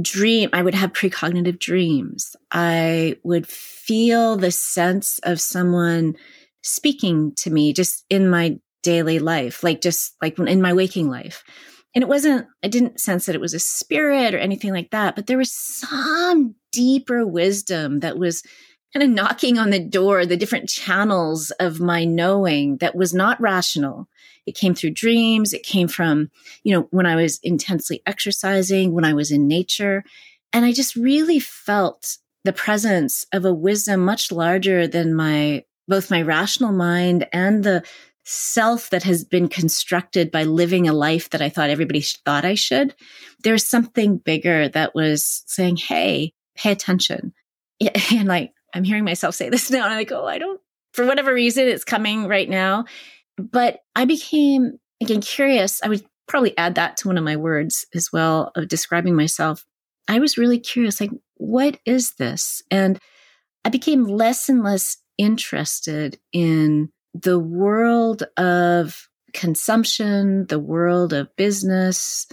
dream, 0.00 0.50
I 0.52 0.62
would 0.62 0.74
have 0.74 0.92
precognitive 0.92 1.58
dreams. 1.58 2.36
I 2.52 3.16
would 3.24 3.46
feel 3.46 4.36
the 4.36 4.50
sense 4.50 5.18
of 5.24 5.40
someone 5.40 6.14
speaking 6.62 7.32
to 7.36 7.50
me 7.50 7.72
just 7.72 8.04
in 8.10 8.28
my 8.28 8.58
daily 8.82 9.18
life, 9.18 9.62
like 9.62 9.80
just 9.80 10.14
like 10.22 10.38
in 10.38 10.62
my 10.62 10.72
waking 10.72 11.10
life. 11.10 11.42
And 11.94 12.02
it 12.02 12.08
wasn't, 12.08 12.46
I 12.62 12.68
didn't 12.68 13.00
sense 13.00 13.26
that 13.26 13.34
it 13.34 13.40
was 13.40 13.54
a 13.54 13.58
spirit 13.58 14.32
or 14.32 14.38
anything 14.38 14.72
like 14.72 14.90
that, 14.90 15.16
but 15.16 15.26
there 15.26 15.38
was 15.38 15.52
some 15.52 16.54
deeper 16.72 17.26
wisdom 17.26 18.00
that 18.00 18.16
was 18.16 18.44
kind 18.92 19.04
of 19.04 19.10
knocking 19.10 19.58
on 19.58 19.70
the 19.70 19.78
door, 19.78 20.26
the 20.26 20.36
different 20.36 20.68
channels 20.68 21.50
of 21.52 21.80
my 21.80 22.04
knowing 22.04 22.78
that 22.78 22.96
was 22.96 23.14
not 23.14 23.40
rational. 23.40 24.08
It 24.46 24.56
came 24.56 24.74
through 24.74 24.90
dreams. 24.90 25.52
It 25.52 25.62
came 25.62 25.86
from, 25.86 26.30
you 26.64 26.74
know, 26.74 26.88
when 26.90 27.06
I 27.06 27.16
was 27.16 27.38
intensely 27.42 28.02
exercising, 28.06 28.92
when 28.92 29.04
I 29.04 29.14
was 29.14 29.30
in 29.30 29.46
nature. 29.46 30.02
And 30.52 30.64
I 30.64 30.72
just 30.72 30.96
really 30.96 31.38
felt 31.38 32.16
the 32.44 32.52
presence 32.52 33.26
of 33.32 33.44
a 33.44 33.54
wisdom 33.54 34.00
much 34.00 34.32
larger 34.32 34.88
than 34.88 35.14
my, 35.14 35.64
both 35.86 36.10
my 36.10 36.22
rational 36.22 36.72
mind 36.72 37.28
and 37.32 37.62
the 37.62 37.84
self 38.24 38.90
that 38.90 39.02
has 39.02 39.24
been 39.24 39.48
constructed 39.48 40.30
by 40.30 40.44
living 40.44 40.88
a 40.88 40.92
life 40.92 41.30
that 41.30 41.42
I 41.42 41.48
thought 41.48 41.70
everybody 41.70 42.00
thought 42.00 42.44
I 42.44 42.54
should. 42.54 42.94
There's 43.42 43.66
something 43.66 44.18
bigger 44.18 44.68
that 44.68 44.94
was 44.94 45.42
saying, 45.46 45.76
Hey, 45.76 46.32
pay 46.56 46.72
attention. 46.72 47.32
And 48.12 48.28
like, 48.28 48.52
I'm 48.74 48.84
hearing 48.84 49.04
myself 49.04 49.34
say 49.34 49.48
this 49.50 49.70
now 49.70 49.84
and 49.84 49.92
I'm 49.92 49.98
like, 49.98 50.12
oh, 50.12 50.26
I 50.26 50.38
don't, 50.38 50.60
for 50.92 51.06
whatever 51.06 51.32
reason, 51.32 51.68
it's 51.68 51.84
coming 51.84 52.26
right 52.26 52.48
now. 52.48 52.84
But 53.36 53.80
I 53.96 54.04
became, 54.04 54.78
again, 55.00 55.20
curious. 55.20 55.80
I 55.82 55.88
would 55.88 56.04
probably 56.28 56.56
add 56.58 56.76
that 56.76 56.96
to 56.98 57.08
one 57.08 57.18
of 57.18 57.24
my 57.24 57.36
words 57.36 57.86
as 57.94 58.10
well 58.12 58.52
of 58.54 58.68
describing 58.68 59.16
myself. 59.16 59.64
I 60.08 60.18
was 60.18 60.36
really 60.36 60.58
curious, 60.58 61.00
like, 61.00 61.10
what 61.36 61.78
is 61.86 62.14
this? 62.14 62.62
And 62.70 62.98
I 63.64 63.70
became 63.70 64.04
less 64.04 64.48
and 64.48 64.62
less 64.62 64.98
interested 65.18 66.18
in 66.32 66.90
the 67.14 67.38
world 67.38 68.24
of 68.36 69.08
consumption, 69.32 70.46
the 70.46 70.58
world 70.58 71.12
of 71.12 71.34
business, 71.36 72.26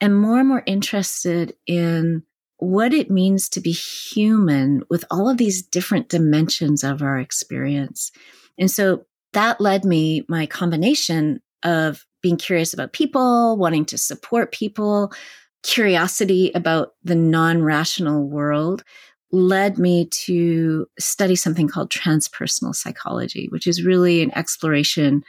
and 0.00 0.18
more 0.18 0.38
and 0.38 0.48
more 0.48 0.62
interested 0.66 1.54
in 1.66 2.22
what 2.58 2.92
it 2.94 3.10
means 3.10 3.48
to 3.50 3.60
be 3.60 3.72
human 3.72 4.82
with 4.88 5.04
all 5.10 5.28
of 5.28 5.36
these 5.36 5.62
different 5.62 6.08
dimensions 6.08 6.84
of 6.84 7.02
our 7.02 7.18
experience. 7.18 8.12
And 8.58 8.70
so 8.70 9.04
that 9.32 9.60
led 9.60 9.84
me, 9.84 10.24
my 10.28 10.46
combination 10.46 11.40
of 11.62 12.04
being 12.22 12.36
curious 12.36 12.72
about 12.72 12.92
people, 12.92 13.56
wanting 13.56 13.84
to 13.86 13.98
support 13.98 14.52
people, 14.52 15.12
curiosity 15.62 16.52
about 16.54 16.92
the 17.02 17.16
non 17.16 17.62
rational 17.62 18.28
world 18.28 18.84
led 19.32 19.78
me 19.78 20.06
to 20.06 20.86
study 20.98 21.34
something 21.34 21.66
called 21.66 21.90
transpersonal 21.90 22.74
psychology, 22.74 23.48
which 23.50 23.66
is 23.66 23.84
really 23.84 24.22
an 24.22 24.30
exploration 24.36 25.24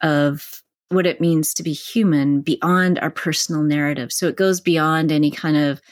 of 0.00 0.62
what 0.90 1.06
it 1.06 1.20
means 1.20 1.52
to 1.52 1.62
be 1.62 1.72
human 1.72 2.40
beyond 2.40 2.98
our 3.00 3.10
personal 3.10 3.62
narrative. 3.62 4.12
So 4.12 4.28
it 4.28 4.36
goes 4.36 4.60
beyond 4.60 5.10
any 5.10 5.30
kind 5.30 5.56
of 5.56 5.82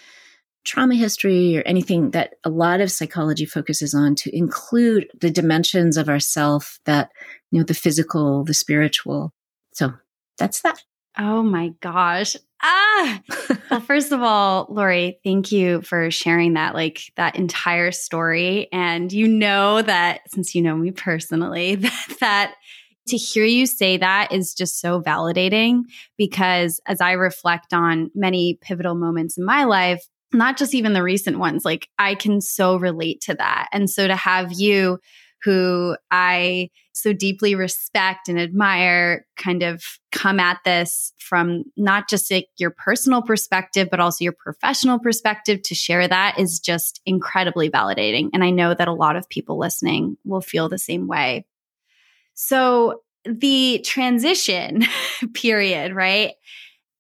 trauma 0.67 0.97
history 0.97 1.57
or 1.57 1.63
anything 1.63 2.11
that 2.11 2.35
a 2.45 2.51
lot 2.51 2.81
of 2.81 2.91
psychology 2.91 3.47
focuses 3.47 3.95
on 3.95 4.15
to 4.17 4.37
include 4.37 5.09
the 5.19 5.31
dimensions 5.31 5.97
of 5.97 6.09
ourself 6.09 6.79
that 6.85 7.11
you 7.51 7.59
know 7.59 7.65
the 7.65 7.75
physical 7.75 8.45
the 8.45 8.53
spiritual. 8.53 9.33
So 9.73 9.95
that's 10.39 10.61
that. 10.63 10.83
Oh 11.19 11.43
my 11.43 11.71
gosh. 11.81 12.37
Ah! 12.63 13.21
Well 13.69 13.81
first 13.81 14.13
of 14.13 14.23
all 14.23 14.69
lori 14.71 15.19
thank 15.25 15.51
you 15.51 15.83
for 15.83 16.09
sharing 16.13 16.53
that 16.55 16.75
like 16.75 17.01
that 17.17 17.35
entire 17.35 17.91
story. 17.91 18.69
And 18.73 19.13
you 19.13 19.27
know 19.27 19.83
that 19.83 20.21
since 20.29 20.55
you 20.55 20.63
know 20.63 20.77
me 20.77 20.93
personally 20.93 21.75
that 21.77 22.17
that 22.21 22.55
to 23.09 23.17
hear 23.17 23.45
you 23.45 23.67
say 23.67 23.97
that 23.97 24.33
is 24.33 24.55
just 24.55 24.81
so 24.81 25.01
validating 25.01 25.83
because 26.17 26.81
as 26.87 27.01
I 27.01 27.13
reflect 27.13 27.73
on 27.73 28.11
many 28.15 28.59
pivotal 28.61 28.95
moments 28.95 29.37
in 29.39 29.45
my 29.45 29.65
life, 29.65 30.05
not 30.33 30.57
just 30.57 30.75
even 30.75 30.93
the 30.93 31.03
recent 31.03 31.39
ones, 31.39 31.65
like 31.65 31.89
I 31.99 32.15
can 32.15 32.41
so 32.41 32.77
relate 32.77 33.21
to 33.23 33.35
that. 33.35 33.69
And 33.73 33.89
so 33.89 34.07
to 34.07 34.17
have 34.17 34.53
you, 34.53 34.99
who 35.47 35.97
I 36.11 36.71
so 36.93 37.13
deeply 37.13 37.55
respect 37.55 38.29
and 38.29 38.39
admire, 38.39 39.27
kind 39.37 39.63
of 39.63 39.83
come 40.11 40.41
at 40.41 40.59
this 40.65 41.13
from 41.19 41.63
not 41.77 42.09
just 42.09 42.31
like 42.33 42.49
your 42.59 42.71
personal 42.71 43.23
perspective, 43.23 43.89
but 43.89 44.01
also 44.01 44.25
your 44.25 44.33
professional 44.33 44.99
perspective 44.99 45.63
to 45.63 45.75
share 45.75 46.09
that 46.09 46.39
is 46.39 46.59
just 46.59 47.01
incredibly 47.07 47.71
validating. 47.71 48.31
And 48.33 48.43
I 48.43 48.51
know 48.51 48.75
that 48.75 48.89
a 48.89 48.93
lot 48.93 49.15
of 49.15 49.29
people 49.29 49.57
listening 49.57 50.17
will 50.25 50.41
feel 50.41 50.69
the 50.69 50.79
same 50.79 51.07
way. 51.07 51.47
So 52.35 53.03
the 53.25 53.81
transition 53.85 54.85
period, 55.35 55.95
right? 55.95 56.33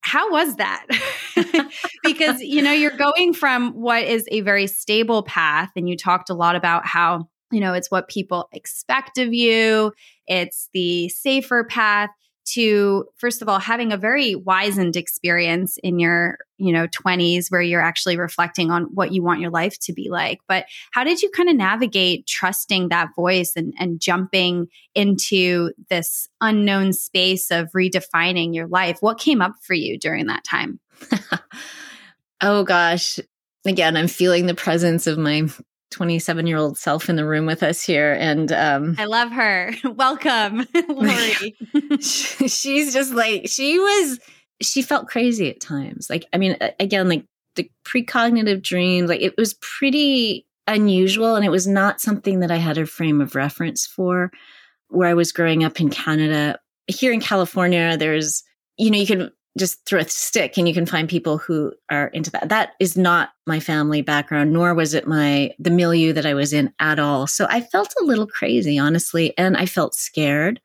How 0.06 0.30
was 0.30 0.54
that? 0.54 0.86
because, 2.04 2.40
you 2.40 2.62
know, 2.62 2.70
you're 2.70 2.96
going 2.96 3.32
from 3.32 3.72
what 3.72 4.04
is 4.04 4.24
a 4.30 4.40
very 4.42 4.68
stable 4.68 5.24
path, 5.24 5.70
and 5.74 5.88
you 5.88 5.96
talked 5.96 6.30
a 6.30 6.34
lot 6.34 6.54
about 6.54 6.86
how, 6.86 7.28
you 7.50 7.58
know, 7.58 7.72
it's 7.74 7.90
what 7.90 8.08
people 8.08 8.48
expect 8.52 9.18
of 9.18 9.34
you, 9.34 9.92
it's 10.28 10.68
the 10.72 11.08
safer 11.08 11.64
path 11.64 12.10
to 12.46 13.04
first 13.16 13.42
of 13.42 13.48
all 13.48 13.58
having 13.58 13.92
a 13.92 13.96
very 13.96 14.34
wizened 14.34 14.96
experience 14.96 15.78
in 15.82 15.98
your 15.98 16.38
you 16.58 16.72
know 16.72 16.86
20s 16.88 17.50
where 17.50 17.60
you're 17.60 17.82
actually 17.82 18.16
reflecting 18.16 18.70
on 18.70 18.84
what 18.94 19.12
you 19.12 19.22
want 19.22 19.40
your 19.40 19.50
life 19.50 19.78
to 19.80 19.92
be 19.92 20.08
like. 20.08 20.38
But 20.48 20.66
how 20.92 21.04
did 21.04 21.22
you 21.22 21.30
kind 21.30 21.48
of 21.48 21.56
navigate 21.56 22.26
trusting 22.26 22.88
that 22.88 23.10
voice 23.14 23.52
and, 23.56 23.74
and 23.78 24.00
jumping 24.00 24.68
into 24.94 25.72
this 25.90 26.28
unknown 26.40 26.92
space 26.92 27.50
of 27.50 27.70
redefining 27.72 28.54
your 28.54 28.68
life? 28.68 28.98
What 29.00 29.18
came 29.18 29.42
up 29.42 29.52
for 29.62 29.74
you 29.74 29.98
during 29.98 30.26
that 30.26 30.44
time? 30.44 30.80
Oh 32.42 32.64
gosh. 32.64 33.18
Again 33.66 33.96
i'm 33.96 34.06
feeling 34.06 34.46
the 34.46 34.54
presence 34.54 35.06
of 35.06 35.18
my 35.18 35.48
27 35.96 36.46
year 36.46 36.58
old 36.58 36.76
self 36.76 37.08
in 37.08 37.16
the 37.16 37.24
room 37.24 37.46
with 37.46 37.62
us 37.62 37.80
here. 37.80 38.12
And 38.12 38.52
um, 38.52 38.96
I 38.98 39.06
love 39.06 39.30
her. 39.30 39.72
Welcome, 39.84 40.66
Lori. 40.88 41.56
she's 42.00 42.92
just 42.92 43.14
like, 43.14 43.48
she 43.48 43.78
was, 43.78 44.20
she 44.60 44.82
felt 44.82 45.08
crazy 45.08 45.48
at 45.48 45.58
times. 45.58 46.10
Like, 46.10 46.26
I 46.34 46.36
mean, 46.36 46.58
again, 46.78 47.08
like 47.08 47.24
the 47.54 47.70
precognitive 47.82 48.62
dreams, 48.62 49.08
like 49.08 49.22
it 49.22 49.38
was 49.38 49.54
pretty 49.54 50.46
unusual 50.66 51.34
and 51.34 51.46
it 51.46 51.50
was 51.50 51.66
not 51.66 51.98
something 51.98 52.40
that 52.40 52.50
I 52.50 52.56
had 52.56 52.76
a 52.76 52.84
frame 52.84 53.22
of 53.22 53.34
reference 53.34 53.86
for 53.86 54.30
where 54.88 55.08
I 55.08 55.14
was 55.14 55.32
growing 55.32 55.64
up 55.64 55.80
in 55.80 55.88
Canada. 55.88 56.58
Here 56.88 57.12
in 57.12 57.20
California, 57.20 57.96
there's, 57.96 58.42
you 58.76 58.90
know, 58.90 58.98
you 58.98 59.06
can 59.06 59.30
just 59.56 59.84
through 59.86 60.00
a 60.00 60.08
stick 60.08 60.56
and 60.56 60.68
you 60.68 60.74
can 60.74 60.86
find 60.86 61.08
people 61.08 61.38
who 61.38 61.72
are 61.90 62.08
into 62.08 62.30
that. 62.30 62.48
That 62.48 62.74
is 62.78 62.96
not 62.96 63.30
my 63.46 63.60
family 63.60 64.02
background, 64.02 64.52
nor 64.52 64.74
was 64.74 64.94
it 64.94 65.06
my, 65.06 65.52
the 65.58 65.70
milieu 65.70 66.12
that 66.12 66.26
I 66.26 66.34
was 66.34 66.52
in 66.52 66.72
at 66.78 66.98
all. 66.98 67.26
So 67.26 67.46
I 67.48 67.60
felt 67.60 67.94
a 68.00 68.04
little 68.04 68.26
crazy, 68.26 68.78
honestly, 68.78 69.36
and 69.38 69.56
I 69.56 69.66
felt 69.66 69.94
scared. 69.94 70.60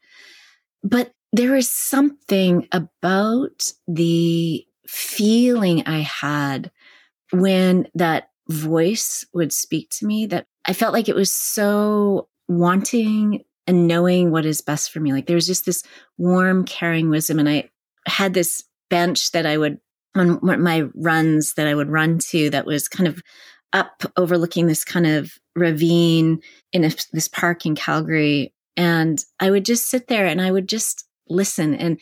But 0.83 1.13
there 1.31 1.55
is 1.55 1.69
something 1.69 2.67
about 2.71 3.71
the 3.87 4.65
feeling 4.87 5.83
I 5.85 5.99
had 5.99 6.71
when 7.31 7.87
that 7.95 8.29
voice 8.49 9.25
would 9.33 9.53
speak 9.53 9.89
to 9.91 10.05
me 10.05 10.25
that 10.25 10.47
I 10.65 10.73
felt 10.73 10.93
like 10.93 11.07
it 11.07 11.15
was 11.15 11.31
so 11.31 12.27
wanting 12.49 13.45
and 13.67 13.87
knowing 13.87 14.31
what 14.31 14.45
is 14.45 14.59
best 14.59 14.91
for 14.91 14.99
me. 14.99 15.13
Like 15.13 15.27
there 15.27 15.35
was 15.35 15.47
just 15.47 15.65
this 15.65 15.83
warm, 16.17 16.65
caring 16.65 17.09
wisdom. 17.09 17.39
And 17.39 17.47
I 17.47 17.69
had 18.05 18.33
this 18.33 18.65
bench 18.91 19.31
that 19.31 19.47
I 19.47 19.57
would 19.57 19.79
on 20.13 20.39
my 20.41 20.83
runs 20.93 21.53
that 21.53 21.67
I 21.67 21.73
would 21.73 21.89
run 21.89 22.19
to 22.29 22.49
that 22.49 22.65
was 22.65 22.87
kind 22.87 23.07
of 23.07 23.23
up 23.73 24.03
overlooking 24.17 24.67
this 24.67 24.83
kind 24.83 25.07
of 25.07 25.31
ravine 25.55 26.41
in 26.73 26.83
a, 26.83 26.91
this 27.13 27.29
park 27.29 27.65
in 27.65 27.75
Calgary. 27.75 28.53
And 28.75 29.23
I 29.39 29.49
would 29.49 29.65
just 29.65 29.87
sit 29.87 30.07
there 30.07 30.25
and 30.25 30.41
I 30.41 30.51
would 30.51 30.67
just 30.67 31.05
listen. 31.29 31.73
And 31.75 31.99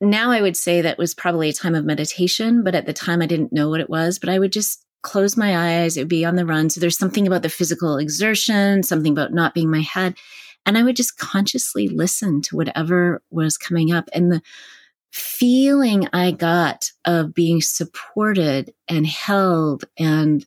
now 0.00 0.30
I 0.30 0.40
would 0.40 0.56
say 0.56 0.80
that 0.80 0.98
was 0.98 1.14
probably 1.14 1.48
a 1.48 1.52
time 1.52 1.74
of 1.74 1.84
meditation, 1.84 2.62
but 2.62 2.76
at 2.76 2.86
the 2.86 2.92
time 2.92 3.20
I 3.20 3.26
didn't 3.26 3.52
know 3.52 3.68
what 3.68 3.80
it 3.80 3.90
was. 3.90 4.20
But 4.20 4.28
I 4.28 4.38
would 4.38 4.52
just 4.52 4.86
close 5.02 5.36
my 5.36 5.82
eyes, 5.82 5.96
it 5.96 6.02
would 6.02 6.08
be 6.08 6.24
on 6.24 6.36
the 6.36 6.46
run. 6.46 6.70
So 6.70 6.78
there's 6.78 6.98
something 6.98 7.26
about 7.26 7.42
the 7.42 7.48
physical 7.48 7.96
exertion, 7.96 8.82
something 8.82 9.12
about 9.12 9.32
not 9.32 9.54
being 9.54 9.70
my 9.70 9.80
head. 9.80 10.14
And 10.66 10.78
I 10.78 10.82
would 10.82 10.94
just 10.94 11.18
consciously 11.18 11.88
listen 11.88 12.42
to 12.42 12.56
whatever 12.56 13.22
was 13.30 13.56
coming 13.56 13.92
up. 13.92 14.08
And 14.12 14.30
the 14.30 14.42
feeling 15.12 16.08
I 16.12 16.30
got 16.30 16.90
of 17.04 17.34
being 17.34 17.60
supported 17.60 18.72
and 18.88 19.06
held 19.06 19.84
and 19.98 20.44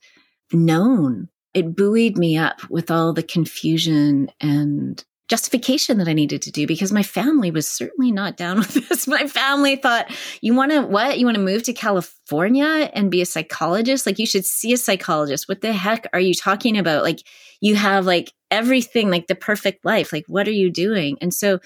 known, 0.52 1.30
it 1.54 1.76
buoyed 1.76 2.18
me 2.18 2.38
up 2.38 2.70
with 2.70 2.90
all 2.90 3.14
the 3.14 3.24
confusion 3.24 4.30
and 4.40 5.04
justification 5.30 5.98
that 5.98 6.08
I 6.08 6.14
needed 6.14 6.42
to 6.44 6.52
do 6.52 6.68
because 6.68 6.92
my 6.92 7.02
family 7.02 7.50
was 7.50 7.68
certainly 7.68 8.12
not 8.12 8.38
down 8.38 8.58
with 8.60 8.74
this. 8.88 9.08
My 9.08 9.28
family 9.28 9.76
thought, 9.76 10.12
you 10.42 10.54
want 10.54 10.72
to, 10.72 10.82
what? 10.82 11.18
You 11.18 11.26
want 11.26 11.38
to 11.38 11.44
move 11.44 11.64
to 11.64 11.74
California 11.74 12.90
and 12.94 13.10
be 13.10 13.22
a 13.22 13.26
psychologist? 13.26 14.06
Like, 14.06 14.20
you 14.20 14.26
should 14.26 14.46
see 14.46 14.74
a 14.74 14.78
psychologist. 14.78 15.48
What 15.48 15.62
the 15.62 15.74
heck 15.74 16.08
are 16.14 16.20
you 16.20 16.34
talking 16.34 16.78
about? 16.78 17.04
Like, 17.04 17.20
you 17.62 17.76
have 17.76 18.06
like 18.06 18.34
everything, 18.52 19.10
like 19.10 19.28
the 19.28 19.36
perfect 19.36 19.86
life. 19.86 20.12
Like, 20.12 20.26
what 20.28 20.48
are 20.48 20.52
you 20.52 20.70
doing? 20.70 21.18
And 21.22 21.34
so, 21.34 21.60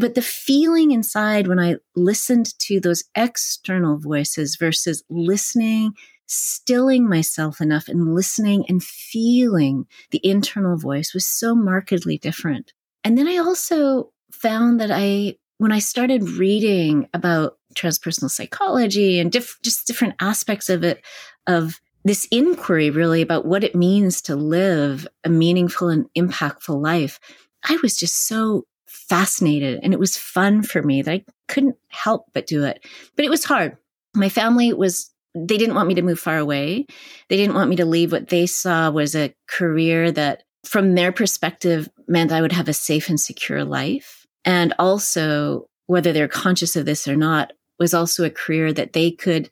but 0.00 0.14
the 0.14 0.22
feeling 0.22 0.90
inside 0.90 1.46
when 1.46 1.58
I 1.58 1.76
listened 1.94 2.58
to 2.60 2.80
those 2.80 3.04
external 3.16 3.98
voices 3.98 4.56
versus 4.56 5.02
listening, 5.08 5.92
stilling 6.26 7.08
myself 7.08 7.60
enough 7.60 7.88
and 7.88 8.14
listening 8.14 8.64
and 8.68 8.82
feeling 8.82 9.86
the 10.10 10.20
internal 10.24 10.76
voice 10.76 11.14
was 11.14 11.26
so 11.26 11.54
markedly 11.54 12.18
different. 12.18 12.72
And 13.04 13.16
then 13.16 13.28
I 13.28 13.38
also 13.38 14.10
found 14.32 14.80
that 14.80 14.90
I, 14.90 15.36
when 15.58 15.72
I 15.72 15.78
started 15.78 16.28
reading 16.30 17.08
about 17.14 17.58
transpersonal 17.74 18.30
psychology 18.30 19.18
and 19.20 19.30
diff- 19.30 19.58
just 19.62 19.86
different 19.86 20.14
aspects 20.20 20.68
of 20.68 20.82
it, 20.82 21.04
of 21.46 21.80
this 22.04 22.26
inquiry 22.30 22.90
really 22.90 23.22
about 23.22 23.46
what 23.46 23.64
it 23.64 23.74
means 23.74 24.20
to 24.22 24.36
live 24.36 25.06
a 25.24 25.28
meaningful 25.28 25.88
and 25.88 26.06
impactful 26.16 26.80
life, 26.80 27.18
I 27.64 27.78
was 27.82 27.96
just 27.96 28.26
so 28.26 28.64
fascinated 28.96 29.80
and 29.82 29.92
it 29.92 29.98
was 29.98 30.16
fun 30.16 30.62
for 30.62 30.82
me 30.82 31.02
that 31.02 31.12
I 31.12 31.24
couldn't 31.48 31.76
help 31.88 32.26
but 32.32 32.46
do 32.46 32.64
it. 32.64 32.84
But 33.14 33.24
it 33.24 33.30
was 33.30 33.44
hard. 33.44 33.76
My 34.14 34.28
family 34.28 34.72
was, 34.72 35.10
they 35.34 35.58
didn't 35.58 35.74
want 35.74 35.88
me 35.88 35.94
to 35.94 36.02
move 36.02 36.18
far 36.18 36.38
away. 36.38 36.86
They 37.28 37.36
didn't 37.36 37.54
want 37.54 37.70
me 37.70 37.76
to 37.76 37.84
leave 37.84 38.12
what 38.12 38.28
they 38.28 38.46
saw 38.46 38.90
was 38.90 39.14
a 39.14 39.34
career 39.48 40.10
that, 40.12 40.42
from 40.64 40.94
their 40.94 41.12
perspective, 41.12 41.88
meant 42.08 42.32
I 42.32 42.40
would 42.40 42.52
have 42.52 42.68
a 42.68 42.72
safe 42.72 43.08
and 43.08 43.20
secure 43.20 43.64
life. 43.64 44.26
And 44.44 44.74
also, 44.78 45.68
whether 45.86 46.12
they're 46.12 46.28
conscious 46.28 46.74
of 46.76 46.86
this 46.86 47.06
or 47.06 47.16
not, 47.16 47.52
was 47.78 47.94
also 47.94 48.24
a 48.24 48.30
career 48.30 48.72
that 48.72 48.92
they 48.92 49.10
could 49.10 49.50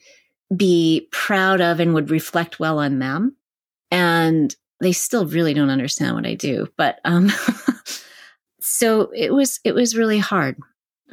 be 0.54 1.08
proud 1.12 1.60
of 1.60 1.80
and 1.80 1.94
would 1.94 2.10
reflect 2.10 2.58
well 2.58 2.78
on 2.78 2.98
them. 2.98 3.36
And 3.90 4.54
they 4.80 4.92
still 4.92 5.26
really 5.26 5.54
don't 5.54 5.70
understand 5.70 6.14
what 6.14 6.26
I 6.26 6.34
do, 6.34 6.68
but 6.76 7.00
um, 7.04 7.30
so 8.64 9.10
it 9.14 9.32
was 9.32 9.60
it 9.62 9.74
was 9.74 9.94
really 9.94 10.18
hard, 10.18 10.56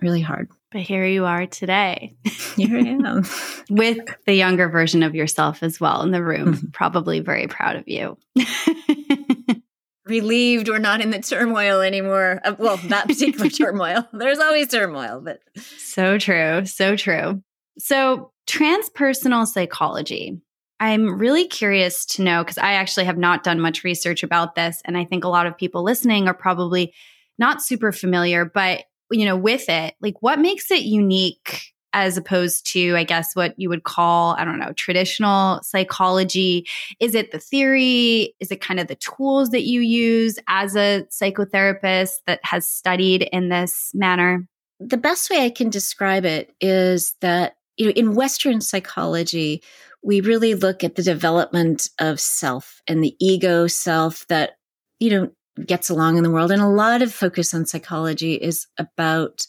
really 0.01 0.21
hard. 0.21 0.49
But 0.71 0.81
here 0.81 1.05
you 1.05 1.25
are 1.25 1.47
today. 1.47 2.15
Here 2.55 2.77
I 2.77 2.87
am. 2.87 3.25
With 3.69 3.99
the 4.25 4.33
younger 4.33 4.69
version 4.69 5.03
of 5.03 5.15
yourself 5.15 5.63
as 5.63 5.81
well 5.81 6.01
in 6.01 6.11
the 6.11 6.23
room, 6.23 6.53
mm-hmm. 6.53 6.67
probably 6.71 7.19
very 7.19 7.47
proud 7.47 7.75
of 7.75 7.89
you. 7.89 8.17
Relieved 10.05 10.69
we're 10.69 10.79
not 10.79 11.01
in 11.01 11.09
the 11.09 11.19
turmoil 11.19 11.81
anymore. 11.81 12.39
Uh, 12.43 12.55
well, 12.57 12.77
that 12.77 13.07
particular 13.07 13.49
turmoil. 13.49 14.07
There's 14.13 14.39
always 14.39 14.69
turmoil, 14.69 15.21
but 15.21 15.41
so 15.77 16.17
true, 16.17 16.65
so 16.65 16.95
true. 16.95 17.43
So, 17.77 18.31
transpersonal 18.47 19.45
psychology. 19.45 20.39
I'm 20.79 21.19
really 21.19 21.47
curious 21.47 22.05
to 22.07 22.23
know 22.23 22.43
because 22.43 22.57
I 22.57 22.73
actually 22.73 23.05
have 23.05 23.17
not 23.17 23.43
done 23.43 23.59
much 23.59 23.83
research 23.83 24.23
about 24.23 24.55
this. 24.55 24.81
And 24.85 24.97
I 24.97 25.05
think 25.05 25.23
a 25.23 25.29
lot 25.29 25.45
of 25.45 25.57
people 25.57 25.83
listening 25.83 26.27
are 26.27 26.33
probably 26.33 26.93
not 27.41 27.61
super 27.61 27.91
familiar, 27.91 28.45
but 28.45 28.85
you 29.11 29.25
know, 29.25 29.35
with 29.35 29.67
it, 29.67 29.95
like 30.01 30.15
what 30.21 30.39
makes 30.39 30.71
it 30.71 30.83
unique 30.83 31.73
as 31.93 32.17
opposed 32.17 32.65
to, 32.71 32.95
I 32.95 33.03
guess, 33.03 33.35
what 33.35 33.53
you 33.57 33.67
would 33.69 33.83
call, 33.83 34.35
I 34.37 34.45
don't 34.45 34.59
know, 34.59 34.71
traditional 34.73 35.61
psychology? 35.63 36.65
Is 36.99 37.15
it 37.15 37.31
the 37.31 37.39
theory? 37.39 38.33
Is 38.39 38.51
it 38.51 38.61
kind 38.61 38.79
of 38.79 38.87
the 38.87 38.95
tools 38.95 39.49
that 39.49 39.63
you 39.63 39.81
use 39.81 40.39
as 40.47 40.75
a 40.75 41.05
psychotherapist 41.11 42.11
that 42.27 42.39
has 42.43 42.67
studied 42.67 43.23
in 43.33 43.49
this 43.49 43.91
manner? 43.93 44.47
The 44.79 44.97
best 44.97 45.29
way 45.29 45.43
I 45.43 45.49
can 45.49 45.69
describe 45.69 46.25
it 46.25 46.55
is 46.61 47.13
that, 47.21 47.57
you 47.75 47.87
know, 47.87 47.91
in 47.91 48.15
Western 48.15 48.61
psychology, 48.61 49.61
we 50.03 50.21
really 50.21 50.55
look 50.55 50.83
at 50.83 50.95
the 50.95 51.03
development 51.03 51.89
of 51.99 52.19
self 52.19 52.81
and 52.87 53.03
the 53.03 53.15
ego 53.19 53.67
self 53.67 54.25
that, 54.27 54.51
you 54.99 55.09
know, 55.09 55.31
gets 55.65 55.89
along 55.89 56.17
in 56.17 56.23
the 56.23 56.31
world. 56.31 56.51
And 56.51 56.61
a 56.61 56.67
lot 56.67 57.01
of 57.01 57.13
focus 57.13 57.53
on 57.53 57.65
psychology 57.65 58.35
is 58.35 58.67
about 58.77 59.47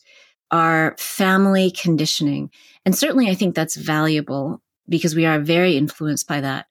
our 0.50 0.94
family 0.98 1.70
conditioning. 1.70 2.50
And 2.84 2.96
certainly 2.96 3.28
I 3.28 3.34
think 3.34 3.54
that's 3.54 3.76
valuable 3.76 4.62
because 4.88 5.14
we 5.14 5.24
are 5.24 5.38
very 5.38 5.76
influenced 5.76 6.28
by 6.28 6.40
that. 6.40 6.66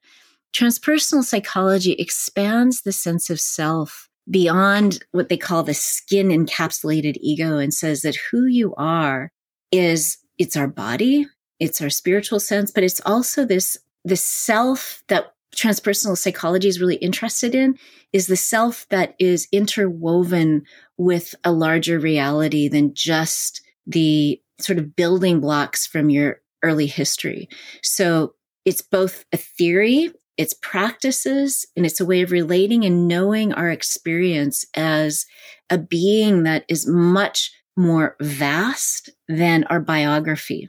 Transpersonal 0.52 1.24
psychology 1.24 1.92
expands 1.92 2.82
the 2.82 2.92
sense 2.92 3.30
of 3.30 3.40
self 3.40 4.08
beyond 4.30 5.02
what 5.10 5.28
they 5.28 5.36
call 5.36 5.62
the 5.62 5.74
skin 5.74 6.28
encapsulated 6.28 7.16
ego 7.20 7.58
and 7.58 7.74
says 7.74 8.02
that 8.02 8.16
who 8.30 8.46
you 8.46 8.74
are 8.76 9.32
is 9.72 10.18
it's 10.38 10.56
our 10.56 10.68
body, 10.68 11.26
it's 11.58 11.80
our 11.80 11.90
spiritual 11.90 12.38
sense, 12.38 12.70
but 12.70 12.84
it's 12.84 13.00
also 13.04 13.44
this 13.44 13.78
the 14.04 14.16
self 14.16 15.02
that 15.08 15.32
transpersonal 15.54 16.16
psychology 16.16 16.68
is 16.68 16.80
really 16.80 16.96
interested 16.96 17.54
in 17.54 17.78
is 18.12 18.26
the 18.26 18.36
self 18.36 18.86
that 18.88 19.14
is 19.18 19.48
interwoven 19.52 20.62
with 20.96 21.34
a 21.44 21.52
larger 21.52 21.98
reality 21.98 22.68
than 22.68 22.94
just 22.94 23.62
the 23.86 24.40
sort 24.60 24.78
of 24.78 24.96
building 24.96 25.40
blocks 25.40 25.86
from 25.86 26.10
your 26.10 26.40
early 26.62 26.86
history. 26.86 27.48
So 27.82 28.34
it's 28.64 28.82
both 28.82 29.24
a 29.32 29.36
theory, 29.36 30.12
it's 30.36 30.54
practices, 30.54 31.66
and 31.76 31.84
it's 31.84 32.00
a 32.00 32.06
way 32.06 32.22
of 32.22 32.30
relating 32.30 32.84
and 32.84 33.08
knowing 33.08 33.52
our 33.52 33.70
experience 33.70 34.64
as 34.74 35.26
a 35.68 35.78
being 35.78 36.44
that 36.44 36.64
is 36.68 36.86
much 36.86 37.50
more 37.76 38.16
vast 38.20 39.10
than 39.28 39.64
our 39.64 39.80
biography. 39.80 40.68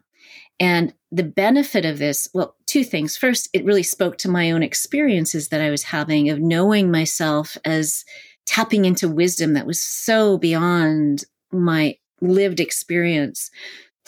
And 0.59 0.93
the 1.11 1.23
benefit 1.23 1.85
of 1.85 1.99
this, 1.99 2.27
well, 2.33 2.55
two 2.67 2.83
things. 2.83 3.17
First, 3.17 3.49
it 3.53 3.65
really 3.65 3.83
spoke 3.83 4.17
to 4.19 4.29
my 4.29 4.51
own 4.51 4.63
experiences 4.63 5.49
that 5.49 5.61
I 5.61 5.69
was 5.69 5.83
having 5.83 6.29
of 6.29 6.39
knowing 6.39 6.91
myself 6.91 7.57
as 7.65 8.03
tapping 8.45 8.85
into 8.85 9.07
wisdom 9.09 9.53
that 9.53 9.67
was 9.67 9.81
so 9.81 10.37
beyond 10.37 11.23
my 11.51 11.97
lived 12.21 12.59
experience. 12.59 13.49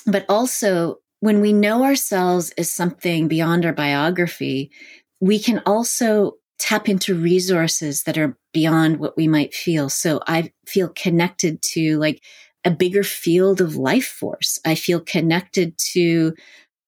But 0.06 0.26
also, 0.30 0.98
when 1.20 1.42
we 1.42 1.54
know 1.54 1.84
ourselves 1.84 2.52
as 2.52 2.72
something 2.72 3.28
beyond 3.28 3.66
our 3.66 3.74
biography, 3.74 4.72
we 5.20 5.40
can 5.40 5.62
also 5.66 6.34
tap 6.60 6.88
into 6.88 7.16
resources 7.16 8.04
that 8.04 8.18
are 8.18 8.38
beyond 8.54 8.98
what 8.98 9.18
we 9.18 9.28
might 9.28 9.54
feel. 9.54 9.90
So 9.90 10.22
I 10.28 10.52
feel 10.66 10.90
connected 10.90 11.62
to 11.74 11.98
like 11.98 12.22
a 12.66 12.72
bigger 12.72 13.04
field 13.04 13.62
of 13.62 13.76
life 13.76 14.08
force. 14.08 14.60
I 14.66 14.76
feel 14.76 15.00
connected 15.00 15.78
to 15.94 16.34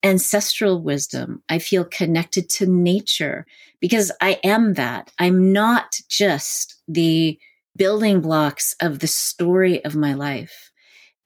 ancestral 0.04 0.82
wisdom. 0.82 1.44
I 1.50 1.60
feel 1.60 1.86
connected 1.86 2.50
to 2.52 2.66
nature 2.66 3.46
because 3.80 4.12
I 4.22 4.40
am 4.44 4.74
that. 4.74 5.12
I'm 5.20 5.54
not 5.54 6.00
just 6.10 6.82
the 6.88 7.38
building 7.76 8.22
blocks 8.22 8.76
of 8.82 9.00
the 9.00 9.08
story 9.08 9.84
of 9.86 9.96
my 9.96 10.13
life. 10.13 10.72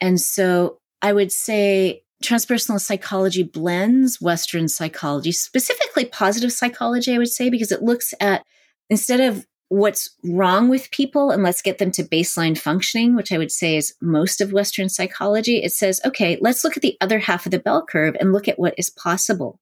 And 0.01 0.19
so 0.19 0.79
I 1.01 1.13
would 1.13 1.31
say 1.31 2.03
transpersonal 2.23 2.79
psychology 2.79 3.43
blends 3.43 4.21
Western 4.21 4.67
psychology, 4.67 5.31
specifically 5.31 6.05
positive 6.05 6.51
psychology, 6.51 7.13
I 7.13 7.17
would 7.17 7.29
say, 7.29 7.49
because 7.49 7.71
it 7.71 7.81
looks 7.81 8.13
at 8.19 8.43
instead 8.89 9.21
of 9.21 9.45
what's 9.71 10.09
wrong 10.25 10.67
with 10.67 10.91
people 10.91 11.31
and 11.31 11.43
let's 11.43 11.61
get 11.61 11.77
them 11.77 11.91
to 11.91 12.03
baseline 12.03 12.57
functioning, 12.57 13.15
which 13.15 13.31
I 13.31 13.37
would 13.37 13.53
say 13.53 13.77
is 13.77 13.93
most 14.01 14.41
of 14.41 14.51
Western 14.51 14.89
psychology, 14.89 15.63
it 15.63 15.71
says, 15.71 16.01
okay, 16.03 16.37
let's 16.41 16.65
look 16.65 16.75
at 16.75 16.83
the 16.83 16.97
other 16.99 17.19
half 17.19 17.45
of 17.45 17.53
the 17.53 17.59
bell 17.59 17.85
curve 17.85 18.17
and 18.19 18.33
look 18.33 18.49
at 18.49 18.59
what 18.59 18.75
is 18.77 18.89
possible. 18.89 19.61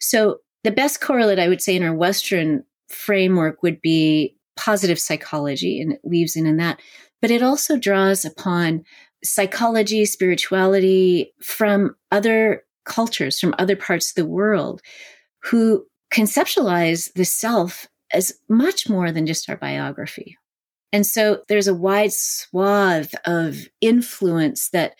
So 0.00 0.40
the 0.64 0.70
best 0.70 1.00
correlate 1.00 1.38
I 1.38 1.48
would 1.48 1.62
say 1.62 1.74
in 1.74 1.82
our 1.82 1.94
Western 1.94 2.64
framework 2.90 3.62
would 3.62 3.80
be 3.80 4.36
positive 4.58 4.98
psychology, 4.98 5.80
and 5.80 5.94
it 5.94 6.00
weaves 6.02 6.36
in 6.36 6.44
in 6.44 6.58
that. 6.58 6.78
But 7.22 7.30
it 7.30 7.42
also 7.42 7.78
draws 7.78 8.26
upon 8.26 8.84
psychology, 9.24 10.04
spirituality 10.04 11.32
from 11.40 11.96
other 12.12 12.64
cultures, 12.84 13.40
from 13.40 13.54
other 13.58 13.76
parts 13.76 14.10
of 14.10 14.16
the 14.16 14.26
world 14.26 14.82
who 15.44 15.86
conceptualize 16.12 17.10
the 17.14 17.24
self 17.24 17.88
as 18.12 18.32
much 18.48 18.88
more 18.88 19.12
than 19.12 19.26
just 19.26 19.48
our 19.48 19.56
biography. 19.56 20.36
And 20.92 21.06
so 21.06 21.42
there's 21.48 21.68
a 21.68 21.74
wide 21.74 22.12
swath 22.12 23.14
of 23.26 23.68
influence 23.80 24.70
that 24.70 24.94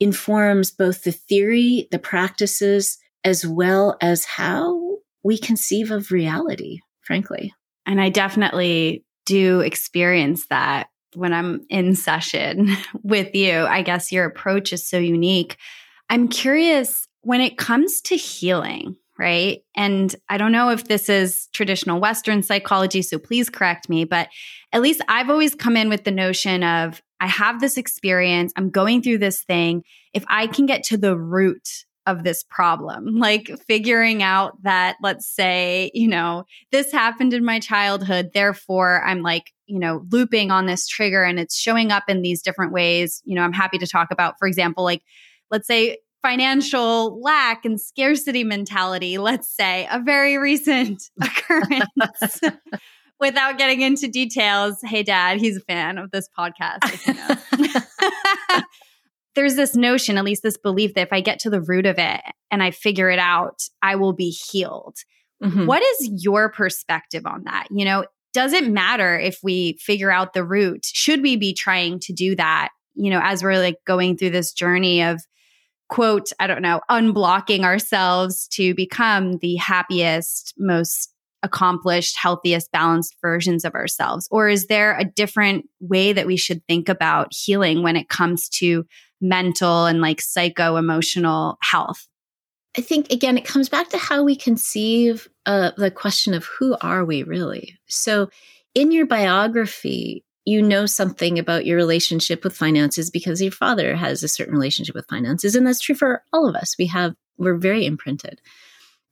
informs 0.00 0.70
both 0.70 1.04
the 1.04 1.12
theory, 1.12 1.88
the 1.90 1.98
practices, 1.98 2.98
as 3.24 3.46
well 3.46 3.96
as 4.00 4.24
how 4.24 4.98
we 5.22 5.38
conceive 5.38 5.90
of 5.90 6.10
reality, 6.10 6.80
frankly. 7.02 7.52
And 7.86 8.00
I 8.00 8.08
definitely 8.08 9.04
do 9.26 9.60
experience 9.60 10.46
that 10.46 10.88
when 11.14 11.32
I'm 11.32 11.64
in 11.70 11.94
session 11.94 12.76
with 13.02 13.34
you. 13.34 13.60
I 13.66 13.82
guess 13.82 14.12
your 14.12 14.24
approach 14.24 14.72
is 14.72 14.86
so 14.86 14.98
unique. 14.98 15.56
I'm 16.10 16.28
curious 16.28 17.06
when 17.22 17.40
it 17.40 17.56
comes 17.56 18.00
to 18.02 18.16
healing, 18.16 18.96
right? 19.18 19.62
And 19.76 20.14
I 20.28 20.38
don't 20.38 20.52
know 20.52 20.70
if 20.70 20.84
this 20.84 21.08
is 21.08 21.48
traditional 21.52 22.00
Western 22.00 22.42
psychology, 22.42 23.02
so 23.02 23.18
please 23.18 23.48
correct 23.48 23.88
me, 23.88 24.04
but 24.04 24.28
at 24.72 24.82
least 24.82 25.02
I've 25.08 25.30
always 25.30 25.54
come 25.54 25.76
in 25.76 25.88
with 25.88 26.04
the 26.04 26.10
notion 26.10 26.62
of 26.62 27.00
I 27.20 27.26
have 27.28 27.60
this 27.60 27.76
experience, 27.76 28.52
I'm 28.56 28.70
going 28.70 29.02
through 29.02 29.18
this 29.18 29.42
thing. 29.42 29.84
If 30.12 30.24
I 30.28 30.46
can 30.46 30.66
get 30.66 30.82
to 30.84 30.96
the 30.96 31.16
root 31.16 31.68
of 32.06 32.22
this 32.22 32.42
problem, 32.42 33.16
like 33.18 33.50
figuring 33.66 34.22
out 34.22 34.62
that, 34.62 34.96
let's 35.02 35.28
say, 35.28 35.90
you 35.94 36.08
know, 36.08 36.44
this 36.70 36.92
happened 36.92 37.32
in 37.32 37.44
my 37.44 37.60
childhood. 37.60 38.32
Therefore, 38.34 39.02
I'm 39.06 39.22
like, 39.22 39.52
you 39.66 39.78
know, 39.78 40.04
looping 40.10 40.50
on 40.50 40.66
this 40.66 40.86
trigger 40.86 41.22
and 41.22 41.38
it's 41.38 41.56
showing 41.56 41.90
up 41.90 42.04
in 42.08 42.22
these 42.22 42.42
different 42.42 42.72
ways. 42.72 43.22
You 43.24 43.36
know, 43.36 43.42
I'm 43.42 43.52
happy 43.52 43.78
to 43.78 43.86
talk 43.86 44.08
about, 44.10 44.38
for 44.38 44.46
example, 44.46 44.84
like, 44.84 45.02
let's 45.50 45.66
say 45.66 45.98
financial 46.24 47.20
lack 47.20 47.66
and 47.66 47.78
scarcity 47.78 48.44
mentality, 48.44 49.18
let's 49.18 49.54
say, 49.54 49.86
a 49.90 50.00
very 50.00 50.38
recent 50.38 51.10
occurrence. 51.22 52.40
Without 53.20 53.58
getting 53.58 53.82
into 53.82 54.08
details, 54.08 54.78
hey, 54.82 55.02
dad, 55.02 55.38
he's 55.38 55.58
a 55.58 55.60
fan 55.60 55.98
of 55.98 56.10
this 56.10 56.28
podcast. 56.36 57.06
You 57.06 57.68
know. 58.56 58.60
there's 59.34 59.54
this 59.54 59.76
notion, 59.76 60.18
at 60.18 60.24
least 60.24 60.42
this 60.42 60.56
belief, 60.56 60.94
that 60.94 61.02
if 61.02 61.12
I 61.12 61.20
get 61.20 61.38
to 61.40 61.50
the 61.50 61.60
root 61.60 61.86
of 61.86 61.98
it 61.98 62.20
and 62.50 62.62
I 62.62 62.70
figure 62.70 63.10
it 63.10 63.18
out, 63.18 63.62
I 63.82 63.96
will 63.96 64.14
be 64.14 64.30
healed. 64.30 64.96
Mm-hmm. 65.42 65.66
What 65.66 65.82
is 65.82 66.24
your 66.24 66.50
perspective 66.50 67.26
on 67.26 67.44
that? 67.44 67.68
You 67.70 67.84
know, 67.84 68.06
does 68.32 68.52
it 68.52 68.68
matter 68.68 69.18
if 69.18 69.38
we 69.42 69.78
figure 69.80 70.10
out 70.10 70.32
the 70.32 70.44
root? 70.44 70.86
Should 70.86 71.22
we 71.22 71.36
be 71.36 71.52
trying 71.54 72.00
to 72.00 72.12
do 72.12 72.34
that, 72.36 72.70
you 72.94 73.10
know, 73.10 73.20
as 73.22 73.42
we're 73.42 73.58
like 73.58 73.76
going 73.86 74.16
through 74.16 74.30
this 74.30 74.52
journey 74.52 75.02
of 75.02 75.22
quote, 75.94 76.32
I 76.40 76.48
don't 76.48 76.60
know, 76.60 76.80
unblocking 76.90 77.62
ourselves 77.62 78.48
to 78.48 78.74
become 78.74 79.38
the 79.38 79.54
happiest, 79.54 80.52
most 80.58 81.14
accomplished, 81.44 82.16
healthiest, 82.16 82.72
balanced 82.72 83.14
versions 83.22 83.64
of 83.64 83.76
ourselves? 83.76 84.26
Or 84.32 84.48
is 84.48 84.66
there 84.66 84.98
a 84.98 85.04
different 85.04 85.66
way 85.78 86.12
that 86.12 86.26
we 86.26 86.36
should 86.36 86.66
think 86.66 86.88
about 86.88 87.28
healing 87.30 87.84
when 87.84 87.94
it 87.94 88.08
comes 88.08 88.48
to 88.48 88.84
mental 89.20 89.86
and 89.86 90.00
like 90.00 90.20
psycho 90.20 90.74
emotional 90.74 91.58
health? 91.62 92.08
I 92.76 92.80
think 92.80 93.12
again, 93.12 93.38
it 93.38 93.44
comes 93.44 93.68
back 93.68 93.90
to 93.90 93.98
how 93.98 94.24
we 94.24 94.34
conceive 94.34 95.28
uh, 95.46 95.70
the 95.76 95.92
question 95.92 96.34
of 96.34 96.44
who 96.44 96.76
are 96.80 97.04
we 97.04 97.22
really. 97.22 97.78
So, 97.86 98.30
in 98.74 98.90
your 98.90 99.06
biography, 99.06 100.23
you 100.44 100.62
know 100.62 100.86
something 100.86 101.38
about 101.38 101.66
your 101.66 101.76
relationship 101.76 102.44
with 102.44 102.56
finances 102.56 103.10
because 103.10 103.40
your 103.40 103.52
father 103.52 103.96
has 103.96 104.22
a 104.22 104.28
certain 104.28 104.54
relationship 104.54 104.94
with 104.94 105.08
finances, 105.08 105.54
and 105.54 105.66
that's 105.66 105.80
true 105.80 105.94
for 105.94 106.22
all 106.32 106.48
of 106.48 106.54
us. 106.54 106.76
We 106.78 106.86
have 106.86 107.14
we're 107.36 107.56
very 107.56 107.86
imprinted. 107.86 108.40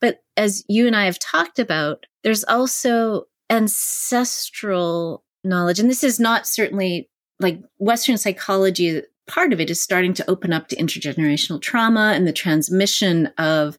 But 0.00 0.18
as 0.36 0.64
you 0.68 0.86
and 0.86 0.96
I 0.96 1.06
have 1.06 1.18
talked 1.18 1.58
about, 1.58 2.06
there's 2.22 2.44
also 2.44 3.24
ancestral 3.50 5.24
knowledge, 5.44 5.78
and 5.78 5.88
this 5.88 6.04
is 6.04 6.20
not 6.20 6.46
certainly 6.46 7.08
like 7.40 7.60
Western 7.78 8.16
psychology 8.18 9.02
part 9.26 9.52
of 9.52 9.60
it 9.60 9.70
is 9.70 9.80
starting 9.80 10.14
to 10.14 10.30
open 10.30 10.52
up 10.52 10.68
to 10.68 10.76
intergenerational 10.76 11.60
trauma 11.60 12.12
and 12.14 12.26
the 12.26 12.32
transmission 12.32 13.28
of 13.38 13.78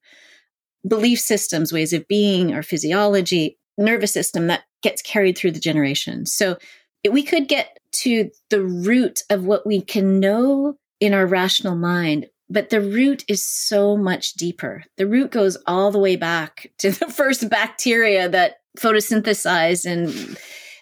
belief 0.88 1.20
systems, 1.20 1.74
ways 1.74 1.94
of 1.94 2.08
being, 2.08 2.54
or 2.54 2.64
physiology, 2.64 3.58
nervous 3.78 4.12
system 4.12 4.48
that 4.48 4.64
gets 4.82 5.02
carried 5.02 5.38
through 5.38 5.52
the 5.52 5.60
generations. 5.60 6.34
So 6.34 6.58
we 7.12 7.24
could 7.24 7.48
get 7.48 7.78
to 7.92 8.32
the 8.50 8.62
root 8.62 9.24
of 9.30 9.46
what 9.46 9.66
we 9.66 9.82
can 9.82 10.20
know 10.20 10.76
in 11.00 11.14
our 11.14 11.26
rational 11.26 11.76
mind, 11.76 12.28
but 12.50 12.70
the 12.70 12.82
root 12.82 13.24
is 13.28 13.44
so 13.44 13.98
much 13.98 14.34
deeper. 14.34 14.84
The 14.98 15.08
root 15.08 15.32
goes 15.32 15.58
all 15.68 15.92
the 15.92 16.00
way 16.00 16.16
back 16.16 16.72
to 16.80 16.92
the 16.92 17.08
first 17.08 17.50
bacteria 17.50 18.30
that 18.30 18.62
photosynthesized 18.78 19.86
and 19.86 20.38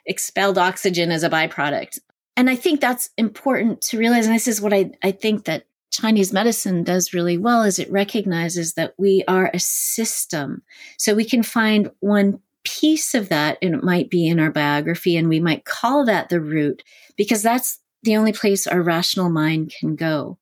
expelled 0.06 0.58
oxygen 0.58 1.12
as 1.12 1.24
a 1.24 1.30
byproduct. 1.30 2.00
And 2.38 2.50
I 2.50 2.56
think 2.56 2.80
that's 2.80 3.10
important 3.18 3.82
to 3.82 3.98
realize. 3.98 4.26
And 4.26 4.34
this 4.34 4.48
is 4.48 4.62
what 4.62 4.74
I, 4.74 4.92
I 5.04 5.12
think 5.12 5.46
that 5.46 5.66
Chinese 5.92 6.32
medicine 6.32 6.84
does 6.84 7.14
really 7.14 7.38
well 7.38 7.64
is 7.64 7.78
it 7.78 7.92
recognizes 7.92 8.74
that 8.74 8.94
we 8.98 9.24
are 9.28 9.52
a 9.54 9.60
system. 9.60 10.64
So 10.98 11.14
we 11.14 11.26
can 11.26 11.44
find 11.44 11.92
one 12.00 12.40
piece 12.64 13.16
of 13.16 13.30
that 13.30 13.58
and 13.62 13.74
it 13.74 13.84
might 13.84 14.10
be 14.10 14.28
in 14.28 14.40
our 14.40 14.52
biography 14.52 15.18
and 15.18 15.30
we 15.30 15.40
might 15.40 15.66
call 15.66 16.06
that 16.06 16.30
the 16.30 16.42
root 16.42 16.84
because 17.18 17.42
that's 17.42 17.80
the 18.04 18.16
only 18.18 18.34
place 18.34 18.68
our 18.68 18.82
rational 18.82 19.30
mind 19.30 19.74
can 19.80 19.96
go 19.96 20.38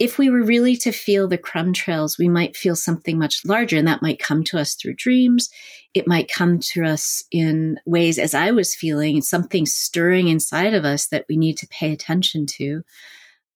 if 0.00 0.16
we 0.16 0.30
were 0.30 0.42
really 0.42 0.76
to 0.78 0.92
feel 0.92 1.28
the 1.28 1.36
crumb 1.36 1.74
trails, 1.74 2.16
we 2.16 2.26
might 2.26 2.56
feel 2.56 2.74
something 2.74 3.18
much 3.18 3.44
larger, 3.44 3.76
and 3.76 3.86
that 3.86 4.00
might 4.00 4.18
come 4.18 4.42
to 4.44 4.58
us 4.58 4.74
through 4.74 4.94
dreams. 4.94 5.50
It 5.92 6.08
might 6.08 6.32
come 6.32 6.58
to 6.72 6.84
us 6.84 7.22
in 7.30 7.78
ways, 7.84 8.18
as 8.18 8.32
I 8.32 8.50
was 8.50 8.74
feeling, 8.74 9.20
something 9.20 9.66
stirring 9.66 10.28
inside 10.28 10.72
of 10.72 10.86
us 10.86 11.08
that 11.08 11.26
we 11.28 11.36
need 11.36 11.58
to 11.58 11.68
pay 11.68 11.92
attention 11.92 12.46
to. 12.46 12.82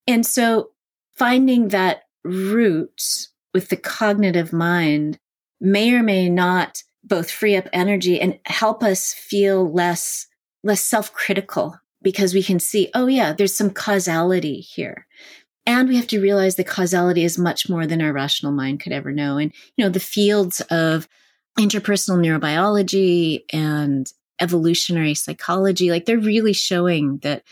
And 0.06 0.26
so, 0.26 0.72
finding 1.16 1.68
that 1.68 2.02
root 2.24 3.28
with 3.54 3.70
the 3.70 3.76
cognitive 3.78 4.52
mind 4.52 5.18
may 5.62 5.94
or 5.94 6.02
may 6.02 6.28
not 6.28 6.82
both 7.04 7.30
free 7.30 7.56
up 7.56 7.68
energy 7.72 8.20
and 8.20 8.38
help 8.46 8.82
us 8.82 9.12
feel 9.12 9.70
less 9.70 10.26
less 10.62 10.82
self-critical 10.82 11.78
because 12.02 12.34
we 12.34 12.42
can 12.42 12.58
see 12.58 12.90
oh 12.94 13.06
yeah 13.06 13.32
there's 13.32 13.54
some 13.54 13.70
causality 13.70 14.60
here 14.60 15.06
and 15.66 15.88
we 15.88 15.96
have 15.96 16.06
to 16.08 16.20
realize 16.20 16.56
the 16.56 16.64
causality 16.64 17.24
is 17.24 17.38
much 17.38 17.68
more 17.68 17.86
than 17.86 18.02
our 18.02 18.12
rational 18.12 18.52
mind 18.52 18.80
could 18.80 18.92
ever 18.92 19.12
know. 19.12 19.38
And, 19.38 19.52
you 19.76 19.84
know, 19.84 19.88
the 19.88 20.00
fields 20.00 20.60
of 20.70 21.08
interpersonal 21.58 22.18
neurobiology 22.18 23.44
and 23.52 24.12
evolutionary 24.40 25.14
psychology, 25.14 25.90
like 25.90 26.04
they're 26.04 26.18
really 26.18 26.52
showing 26.52 27.18
that, 27.18 27.44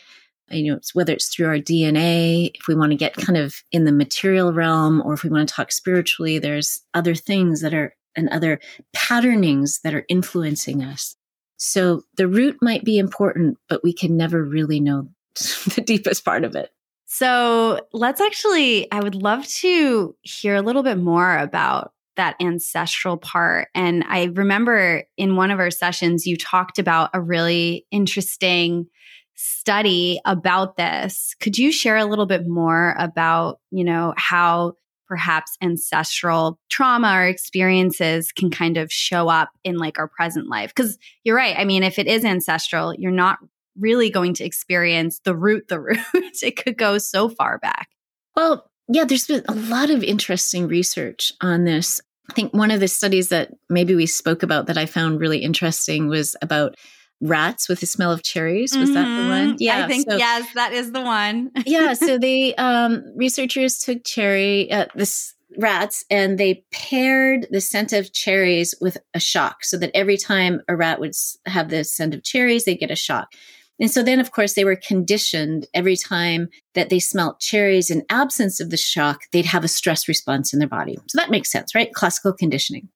you 0.50 0.72
know, 0.72 0.80
whether 0.92 1.14
it's 1.14 1.28
through 1.28 1.46
our 1.46 1.58
DNA, 1.58 2.50
if 2.54 2.66
we 2.68 2.74
want 2.74 2.90
to 2.92 2.96
get 2.96 3.16
kind 3.16 3.38
of 3.38 3.62
in 3.72 3.84
the 3.84 3.92
material 3.92 4.52
realm, 4.52 5.00
or 5.02 5.14
if 5.14 5.22
we 5.22 5.30
want 5.30 5.48
to 5.48 5.54
talk 5.54 5.72
spiritually, 5.72 6.38
there's 6.38 6.82
other 6.92 7.14
things 7.14 7.62
that 7.62 7.72
are 7.72 7.94
and 8.16 8.28
other 8.28 8.60
patternings 8.92 9.80
that 9.80 9.94
are 9.94 10.04
influencing 10.08 10.82
us. 10.82 11.16
So 11.56 12.02
the 12.16 12.26
root 12.26 12.58
might 12.60 12.84
be 12.84 12.98
important, 12.98 13.58
but 13.68 13.84
we 13.84 13.92
can 13.92 14.16
never 14.16 14.42
really 14.42 14.80
know 14.80 15.08
the 15.74 15.82
deepest 15.84 16.24
part 16.24 16.44
of 16.44 16.56
it. 16.56 16.70
So 17.06 17.80
let's 17.92 18.20
actually, 18.20 18.90
I 18.90 19.00
would 19.00 19.14
love 19.14 19.46
to 19.46 20.16
hear 20.22 20.54
a 20.54 20.62
little 20.62 20.82
bit 20.82 20.98
more 20.98 21.36
about 21.36 21.92
that 22.16 22.36
ancestral 22.40 23.16
part. 23.16 23.68
And 23.74 24.04
I 24.06 24.24
remember 24.34 25.04
in 25.16 25.36
one 25.36 25.50
of 25.50 25.58
our 25.60 25.70
sessions, 25.70 26.26
you 26.26 26.36
talked 26.36 26.78
about 26.78 27.10
a 27.14 27.20
really 27.20 27.86
interesting 27.90 28.86
study 29.34 30.20
about 30.24 30.76
this. 30.76 31.34
Could 31.40 31.58
you 31.58 31.72
share 31.72 31.96
a 31.96 32.04
little 32.04 32.26
bit 32.26 32.46
more 32.46 32.94
about, 32.98 33.60
you 33.70 33.84
know, 33.84 34.14
how 34.16 34.74
perhaps 35.06 35.56
ancestral 35.62 36.58
trauma 36.70 37.12
or 37.14 37.26
experiences 37.26 38.32
can 38.32 38.50
kind 38.50 38.76
of 38.76 38.92
show 38.92 39.28
up 39.28 39.50
in 39.64 39.76
like 39.76 39.98
our 39.98 40.08
present 40.08 40.48
life? 40.48 40.74
Because 40.74 40.98
you're 41.24 41.36
right. 41.36 41.56
I 41.58 41.64
mean, 41.64 41.82
if 41.82 41.98
it 41.98 42.06
is 42.06 42.24
ancestral, 42.24 42.94
you're 42.94 43.10
not 43.10 43.38
really 43.78 44.10
going 44.10 44.34
to 44.34 44.44
experience 44.44 45.20
the 45.24 45.34
root, 45.36 45.68
the 45.68 45.80
root. 45.80 45.98
it 46.14 46.56
could 46.62 46.76
go 46.76 46.98
so 46.98 47.28
far 47.28 47.58
back. 47.58 47.88
Well, 48.36 48.70
Yeah, 48.88 49.04
there's 49.04 49.26
been 49.26 49.44
a 49.48 49.54
lot 49.54 49.90
of 49.90 50.02
interesting 50.02 50.68
research 50.68 51.32
on 51.40 51.64
this. 51.64 52.00
I 52.30 52.34
think 52.34 52.54
one 52.54 52.70
of 52.70 52.80
the 52.80 52.88
studies 52.88 53.28
that 53.30 53.52
maybe 53.68 53.94
we 53.94 54.06
spoke 54.06 54.42
about 54.42 54.66
that 54.66 54.78
I 54.78 54.86
found 54.86 55.20
really 55.20 55.38
interesting 55.38 56.08
was 56.08 56.36
about 56.40 56.76
rats 57.22 57.68
with 57.68 57.80
the 57.80 57.86
smell 57.86 58.12
of 58.12 58.22
cherries. 58.22 58.76
Was 58.76 58.90
mm-hmm. 58.90 58.94
that 58.94 59.04
the 59.04 59.22
mm-hmm. 59.22 59.48
one? 59.48 59.56
Yeah, 59.58 59.84
I 59.84 59.88
think 59.88 60.10
so, 60.10 60.16
yes, 60.16 60.46
that 60.54 60.72
is 60.72 60.92
the 60.92 61.00
one. 61.00 61.50
yeah, 61.66 61.94
so 61.94 62.18
they 62.18 62.54
um, 62.56 63.04
researchers 63.16 63.78
took 63.78 64.04
cherry 64.04 64.70
uh, 64.70 64.86
this 64.94 65.34
rats 65.58 66.04
and 66.10 66.38
they 66.38 66.64
paired 66.72 67.46
the 67.50 67.60
scent 67.60 67.92
of 67.92 68.12
cherries 68.12 68.74
with 68.80 68.98
a 69.14 69.20
shock, 69.20 69.64
so 69.64 69.78
that 69.78 69.90
every 69.94 70.16
time 70.16 70.60
a 70.68 70.76
rat 70.76 71.00
would 71.00 71.14
have 71.46 71.70
the 71.70 71.84
scent 71.84 72.14
of 72.14 72.24
cherries, 72.24 72.64
they 72.64 72.76
get 72.76 72.90
a 72.90 72.96
shock. 72.96 73.32
And 73.80 73.90
so 73.90 74.02
then, 74.02 74.20
of 74.20 74.30
course, 74.30 74.54
they 74.54 74.64
were 74.64 74.76
conditioned 74.76 75.66
every 75.74 75.96
time 75.96 76.48
that 76.74 76.88
they 76.88 77.00
smelt 77.00 77.40
cherries 77.40 77.90
in 77.90 78.04
absence 78.10 78.60
of 78.60 78.70
the 78.70 78.76
shock, 78.76 79.22
they'd 79.32 79.46
have 79.46 79.64
a 79.64 79.68
stress 79.68 80.06
response 80.06 80.52
in 80.52 80.58
their 80.58 80.68
body. 80.68 80.96
So 81.08 81.18
that 81.18 81.30
makes 81.30 81.50
sense, 81.50 81.74
right? 81.74 81.92
Classical 81.92 82.32
conditioning. 82.32 82.88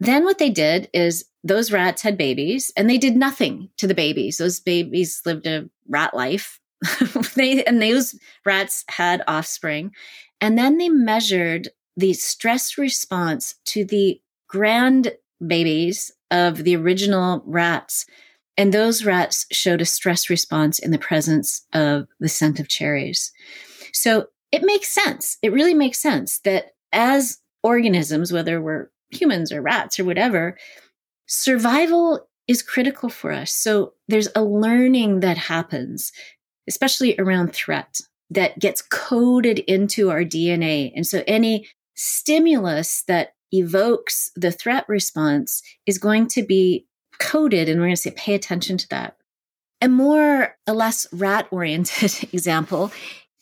Then 0.00 0.24
what 0.24 0.38
they 0.38 0.50
did 0.50 0.88
is 0.92 1.24
those 1.42 1.72
rats 1.72 2.02
had 2.02 2.16
babies 2.16 2.72
and 2.76 2.88
they 2.88 2.98
did 2.98 3.16
nothing 3.16 3.70
to 3.78 3.86
the 3.86 3.94
babies. 3.94 4.38
Those 4.38 4.60
babies 4.60 5.22
lived 5.24 5.46
a 5.46 5.68
rat 5.88 6.14
life. 6.14 6.60
they, 7.34 7.64
and 7.64 7.82
those 7.82 8.18
rats 8.44 8.84
had 8.88 9.22
offspring. 9.26 9.92
And 10.40 10.56
then 10.56 10.78
they 10.78 10.88
measured 10.88 11.68
the 11.96 12.12
stress 12.12 12.78
response 12.78 13.56
to 13.66 13.84
the 13.84 14.20
grand 14.46 15.12
babies 15.44 16.12
of 16.30 16.64
the 16.64 16.76
original 16.76 17.42
rats 17.44 18.06
and 18.58 18.74
those 18.74 19.04
rats 19.04 19.46
showed 19.52 19.80
a 19.80 19.86
stress 19.86 20.28
response 20.28 20.80
in 20.80 20.90
the 20.90 20.98
presence 20.98 21.64
of 21.72 22.08
the 22.18 22.28
scent 22.28 22.58
of 22.58 22.66
cherries. 22.66 23.32
So 23.92 24.26
it 24.50 24.64
makes 24.64 24.88
sense. 24.88 25.38
It 25.42 25.52
really 25.52 25.74
makes 25.74 26.02
sense 26.02 26.40
that 26.40 26.72
as 26.92 27.38
organisms, 27.62 28.32
whether 28.32 28.60
we're 28.60 28.90
humans 29.10 29.52
or 29.52 29.62
rats 29.62 29.98
or 29.98 30.04
whatever, 30.04 30.56
survival 31.26 32.28
is 32.46 32.62
critical 32.62 33.08
for 33.08 33.32
us. 33.32 33.52
So 33.52 33.92
there's 34.08 34.28
a 34.34 34.42
learning 34.42 35.20
that 35.20 35.36
happens, 35.36 36.12
especially 36.66 37.14
around 37.18 37.52
threat, 37.52 38.00
that 38.30 38.58
gets 38.58 38.82
coded 38.82 39.60
into 39.60 40.10
our 40.10 40.22
DNA. 40.22 40.92
And 40.94 41.06
so 41.06 41.22
any 41.26 41.68
stimulus 41.94 43.02
that 43.08 43.34
evokes 43.52 44.30
the 44.36 44.52
threat 44.52 44.84
response 44.88 45.62
is 45.86 45.98
going 45.98 46.28
to 46.28 46.42
be 46.42 46.86
coded 47.18 47.68
and 47.68 47.80
we're 47.80 47.86
going 47.86 47.96
to 47.96 48.02
say 48.02 48.10
pay 48.10 48.34
attention 48.34 48.76
to 48.78 48.88
that. 48.88 49.16
A 49.80 49.88
more, 49.88 50.56
a 50.66 50.74
less 50.74 51.06
rat 51.12 51.48
oriented 51.50 52.28
example 52.32 52.92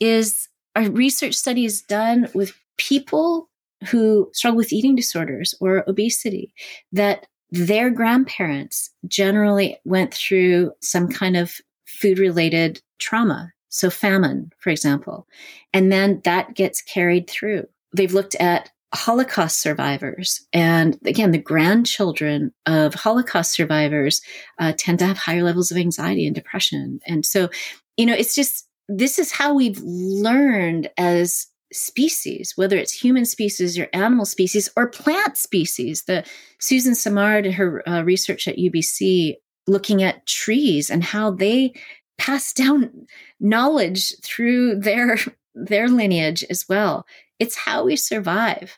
is 0.01 0.49
a 0.75 0.91
research 0.91 1.35
studies 1.35 1.83
done 1.83 2.29
with 2.35 2.55
people 2.77 3.49
who 3.89 4.31
struggle 4.33 4.57
with 4.57 4.73
eating 4.73 4.97
disorders 4.97 5.55
or 5.61 5.85
obesity 5.89 6.53
that 6.93 7.27
their 7.51 7.91
grandparents 7.91 8.91
generally 9.07 9.79
went 9.85 10.13
through 10.13 10.73
some 10.81 11.09
kind 11.09 11.37
of 11.37 11.55
food 11.87 12.19
related 12.19 12.81
trauma. 12.99 13.53
So 13.69 13.91
famine, 13.91 14.51
for 14.59 14.71
example, 14.71 15.27
and 15.73 15.93
then 15.93 16.23
that 16.25 16.55
gets 16.55 16.81
carried 16.81 17.29
through. 17.29 17.67
They've 17.95 18.13
looked 18.13 18.35
at 18.37 18.71
Holocaust 18.95 19.61
survivors. 19.61 20.47
And 20.53 20.99
again, 21.05 21.33
the 21.33 21.39
grandchildren 21.39 22.53
of 22.65 22.95
Holocaust 22.95 23.53
survivors 23.53 24.23
uh, 24.59 24.73
tend 24.77 25.01
to 25.01 25.07
have 25.07 25.19
higher 25.19 25.43
levels 25.43 25.71
of 25.71 25.77
anxiety 25.77 26.27
and 26.27 26.35
depression. 26.35 27.01
And 27.07 27.27
so, 27.27 27.51
you 27.97 28.07
know, 28.07 28.15
it's 28.15 28.35
just, 28.35 28.67
this 28.89 29.19
is 29.19 29.33
how 29.33 29.55
we've 29.55 29.81
learned 29.83 30.89
as 30.97 31.47
species, 31.73 32.53
whether 32.57 32.77
it's 32.77 32.93
human 32.93 33.25
species 33.25 33.79
or 33.79 33.89
animal 33.93 34.25
species 34.25 34.69
or 34.77 34.89
plant 34.89 35.37
species. 35.37 36.05
The 36.07 36.25
Suzanne 36.61 36.95
Simard 36.95 37.47
and 37.47 37.55
her 37.55 37.89
uh, 37.89 38.03
research 38.03 38.47
at 38.49 38.57
UBC 38.57 39.35
looking 39.67 40.03
at 40.03 40.27
trees 40.27 40.91
and 40.91 41.03
how 41.03 41.31
they 41.31 41.75
pass 42.19 42.53
down 42.53 43.07
knowledge 43.41 44.15
through 44.23 44.81
their 44.81 45.19
their 45.55 45.89
lineage 45.89 46.45
as 46.51 46.67
well 46.69 47.07
it's 47.39 47.57
how 47.57 47.85
we 47.85 47.97
survive. 47.97 48.77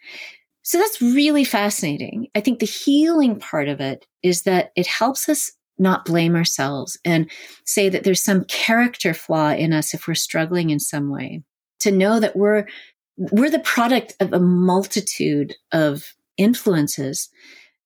So 0.62 0.78
that's 0.78 1.00
really 1.00 1.44
fascinating. 1.44 2.28
I 2.34 2.40
think 2.40 2.58
the 2.58 2.66
healing 2.66 3.38
part 3.38 3.68
of 3.68 3.80
it 3.80 4.06
is 4.22 4.42
that 4.42 4.72
it 4.76 4.86
helps 4.86 5.28
us 5.28 5.52
not 5.78 6.04
blame 6.04 6.34
ourselves 6.34 6.98
and 7.04 7.30
say 7.64 7.88
that 7.88 8.04
there's 8.04 8.22
some 8.22 8.44
character 8.44 9.14
flaw 9.14 9.50
in 9.50 9.72
us 9.72 9.94
if 9.94 10.08
we're 10.08 10.14
struggling 10.14 10.70
in 10.70 10.80
some 10.80 11.10
way. 11.10 11.42
To 11.80 11.90
know 11.90 12.20
that 12.20 12.36
we're 12.36 12.66
we're 13.16 13.50
the 13.50 13.58
product 13.58 14.14
of 14.20 14.32
a 14.32 14.40
multitude 14.40 15.54
of 15.72 16.14
influences, 16.36 17.28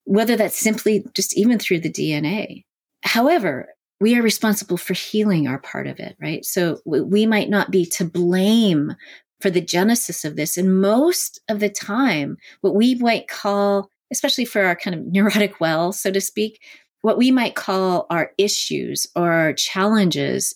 whether 0.05 0.37
that's 0.37 0.59
simply 0.59 1.05
just 1.14 1.37
even 1.37 1.59
through 1.59 1.81
the 1.81 1.92
DNA. 1.92 2.64
However, 3.02 3.68
we 4.00 4.16
are 4.18 4.22
responsible 4.22 4.76
for 4.76 4.94
healing 4.94 5.46
our 5.46 5.59
part 5.59 5.87
of 5.87 5.98
it, 6.00 6.16
right? 6.20 6.44
So 6.44 6.81
we 6.85 7.24
might 7.24 7.48
not 7.48 7.70
be 7.70 7.87
to 7.87 8.05
blame 8.05 8.94
for 9.40 9.50
the 9.50 9.61
genesis 9.61 10.24
of 10.24 10.37
this. 10.37 10.57
And 10.57 10.81
most 10.81 11.40
of 11.48 11.61
the 11.61 11.68
time, 11.68 12.37
what 12.62 12.74
we 12.74 12.94
might 12.96 13.28
call, 13.28 13.90
especially 14.11 14.44
for 14.44 14.62
our 14.62 14.76
kind 14.76 14.94
of 14.94 15.07
neurotic 15.12 15.61
well, 15.61 15.92
so 15.92 16.11
to 16.11 16.20
speak, 16.20 16.61
what 17.02 17.18
we 17.18 17.31
might 17.31 17.55
call 17.55 18.07
our 18.11 18.33
issues 18.38 19.07
or 19.14 19.31
our 19.33 19.52
challenges 19.52 20.55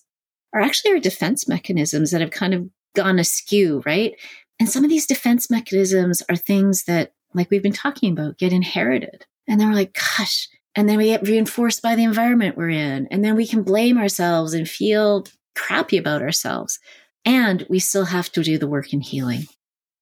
are 0.53 0.61
actually 0.61 0.93
our 0.93 1.01
defense 1.01 1.49
mechanisms 1.49 2.11
that 2.11 2.21
have 2.21 2.31
kind 2.31 2.55
of 2.55 2.69
gone 2.97 3.19
askew, 3.19 3.83
right? 3.87 4.15
And 4.59 4.69
some 4.69 4.83
of 4.83 4.91
these 4.91 5.07
defense 5.07 5.51
mechanisms 5.51 6.23
are 6.29 6.37
things 6.37 6.85
that, 6.85 7.13
like 7.35 7.51
we've 7.51 7.63
been 7.63 7.73
talking 7.73 8.13
about, 8.13 8.39
get 8.39 8.53
inherited. 8.53 9.27
And 9.47 9.61
then 9.61 9.69
we're 9.69 9.75
like, 9.75 9.95
gosh, 9.95 10.49
and 10.75 10.89
then 10.89 10.99
we 10.99 11.07
get 11.07 11.27
reinforced 11.27 11.83
by 11.83 11.95
the 11.95 12.05
environment 12.05 12.57
we're 12.57 12.71
in. 12.71 13.07
And 13.11 13.25
then 13.25 13.37
we 13.37 13.47
can 13.47 13.63
blame 13.63 13.99
ourselves 13.99 14.53
and 14.53 14.69
feel 14.69 15.25
crappy 15.55 15.97
about 15.97 16.23
ourselves 16.23 16.79
and 17.25 17.67
we 17.69 17.79
still 17.81 18.05
have 18.05 18.31
to 18.33 18.43
do 18.43 18.57
the 18.57 18.69
work 18.69 18.93
in 18.93 19.01
healing. 19.01 19.47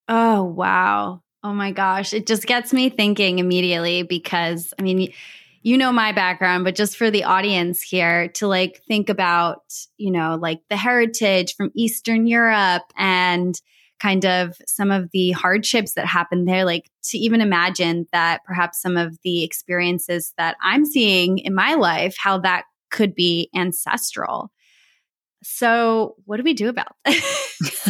Oh, 0.08 0.42
wow. 0.42 1.22
Oh 1.42 1.54
my 1.54 1.72
gosh. 1.72 2.12
It 2.12 2.26
just 2.26 2.46
gets 2.46 2.72
me 2.72 2.90
thinking 2.90 3.38
immediately 3.38 4.02
because, 4.02 4.74
I 4.78 4.82
mean, 4.82 5.12
you 5.64 5.78
know 5.78 5.90
my 5.90 6.12
background, 6.12 6.62
but 6.62 6.74
just 6.74 6.94
for 6.94 7.10
the 7.10 7.24
audience 7.24 7.80
here 7.80 8.28
to 8.28 8.46
like 8.46 8.82
think 8.86 9.08
about, 9.08 9.62
you 9.96 10.10
know, 10.10 10.38
like 10.40 10.60
the 10.68 10.76
heritage 10.76 11.56
from 11.56 11.70
Eastern 11.74 12.26
Europe 12.26 12.82
and 12.98 13.58
kind 13.98 14.26
of 14.26 14.58
some 14.66 14.90
of 14.90 15.10
the 15.12 15.30
hardships 15.30 15.94
that 15.94 16.04
happened 16.04 16.46
there, 16.46 16.66
like 16.66 16.90
to 17.04 17.16
even 17.16 17.40
imagine 17.40 18.06
that 18.12 18.44
perhaps 18.44 18.82
some 18.82 18.98
of 18.98 19.16
the 19.24 19.42
experiences 19.42 20.34
that 20.36 20.58
I'm 20.62 20.84
seeing 20.84 21.38
in 21.38 21.54
my 21.54 21.74
life, 21.74 22.14
how 22.22 22.38
that 22.40 22.64
could 22.90 23.14
be 23.14 23.48
ancestral. 23.56 24.52
So, 25.42 26.16
what 26.26 26.36
do 26.36 26.42
we 26.42 26.52
do 26.52 26.68
about 26.68 26.94
this? 27.06 27.88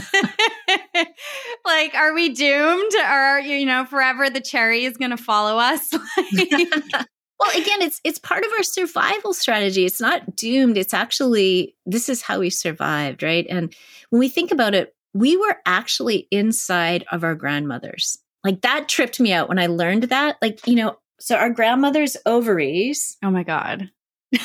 like, 1.67 1.95
are 1.95 2.15
we 2.15 2.29
doomed? 2.29 2.93
Or, 3.11 3.41
you 3.41 3.67
know, 3.67 3.85
forever 3.85 4.31
the 4.31 4.41
cherry 4.41 4.85
is 4.85 4.97
going 4.97 5.11
to 5.11 5.17
follow 5.17 5.59
us? 5.59 5.93
well, 7.45 7.61
again, 7.61 7.83
it's 7.83 8.01
it's 8.05 8.19
part 8.19 8.45
of 8.45 8.53
our 8.53 8.63
survival 8.63 9.35
strategy. 9.35 9.85
It's 9.85 10.01
not 10.01 10.37
doomed. 10.37 10.79
It's 10.79 10.95
actually 10.95 11.77
this 11.85 12.09
is 12.09 12.23
how 12.23 12.41
we 12.41 12.51
survived, 12.51 13.23
right? 13.23 13.47
And 13.49 13.75
when 14.11 14.21
we 14.21 14.29
think 14.29 14.51
about 14.51 14.75
it, 14.75 14.95
we 15.13 15.37
were 15.37 15.59
actually 15.67 16.27
inside 16.31 17.05
of 17.13 17.23
our 17.23 17.35
grandmothers. 17.35 18.19
Like 18.43 18.63
that 18.63 18.89
tripped 18.89 19.21
me 19.21 19.33
out 19.33 19.49
when 19.49 19.59
I 19.59 19.67
learned 19.67 20.05
that. 20.05 20.37
Like, 20.43 20.67
you 20.67 20.75
know, 20.75 20.99
so 21.21 21.37
our 21.37 21.51
grandmother's 21.51 22.17
ovaries. 22.27 23.17
Oh 23.23 23.31
my 23.31 23.43
God. 23.43 23.91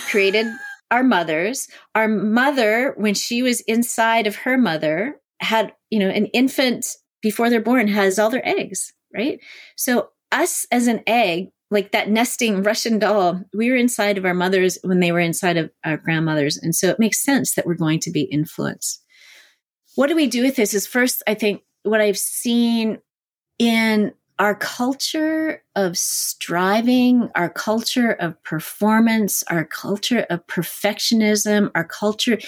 created 0.09 0.45
our 0.91 1.03
mothers. 1.03 1.67
Our 1.95 2.07
mother, 2.07 2.93
when 2.97 3.13
she 3.13 3.41
was 3.41 3.62
inside 3.62 4.27
of 4.27 4.35
her 4.38 4.57
mother, 4.57 5.19
had, 5.41 5.73
you 5.89 5.99
know, 5.99 6.09
an 6.09 6.27
infant 6.27 6.85
before 7.21 7.49
they're 7.49 7.62
born 7.62 7.88
has 7.88 8.19
all 8.19 8.29
their 8.29 8.47
eggs, 8.47 8.93
right? 9.13 9.39
So 9.75 10.09
us 10.31 10.65
as 10.71 10.88
an 10.88 11.01
egg, 11.07 11.49
like 11.71 11.91
that 11.91 12.10
nesting 12.10 12.63
Russian 12.63 12.99
doll, 12.99 13.41
we 13.53 13.69
were 13.69 13.75
inside 13.75 14.17
of 14.17 14.25
our 14.25 14.34
mothers 14.34 14.77
when 14.84 14.99
they 14.99 15.12
were 15.12 15.19
inside 15.19 15.58
of 15.58 15.69
our 15.86 15.97
grandmothers. 15.97 16.58
And 16.58 16.75
so 16.75 16.89
it 16.89 16.99
makes 16.99 17.23
sense 17.23 17.53
that 17.53 17.65
we're 17.65 17.75
going 17.75 17.99
to 18.01 18.12
be 18.12 18.23
influenced. 18.23 19.03
What 19.95 20.08
do 20.08 20.15
we 20.15 20.27
do 20.27 20.43
with 20.43 20.55
this 20.55 20.73
is 20.73 20.88
first, 20.88 21.21
I 21.27 21.34
think 21.34 21.62
what 21.84 22.01
I've 22.01 22.17
seen 22.17 22.99
in 23.60 24.13
our 24.39 24.55
culture 24.55 25.62
of 25.75 25.97
striving, 25.97 27.29
our 27.36 27.49
culture 27.49 28.12
of 28.12 28.41
performance, 28.43 29.43
our 29.49 29.65
culture 29.65 30.25
of 30.29 30.47
perfectionism, 30.47 31.69
our 31.75 31.84
culture, 31.84 32.39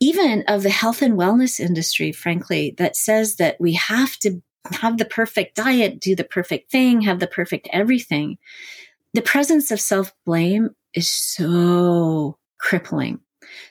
even 0.00 0.44
of 0.48 0.62
the 0.62 0.70
health 0.70 1.02
and 1.02 1.18
wellness 1.18 1.60
industry, 1.60 2.10
frankly, 2.10 2.74
that 2.78 2.96
says 2.96 3.36
that 3.36 3.60
we 3.60 3.74
have 3.74 4.16
to 4.18 4.42
have 4.74 4.98
the 4.98 5.04
perfect 5.04 5.56
diet, 5.56 6.00
do 6.00 6.14
the 6.14 6.24
perfect 6.24 6.70
thing, 6.70 7.02
have 7.02 7.20
the 7.20 7.26
perfect 7.26 7.68
everything. 7.72 8.38
The 9.14 9.22
presence 9.22 9.70
of 9.70 9.80
self 9.80 10.12
blame 10.24 10.70
is 10.94 11.08
so 11.08 12.38
crippling. 12.58 13.20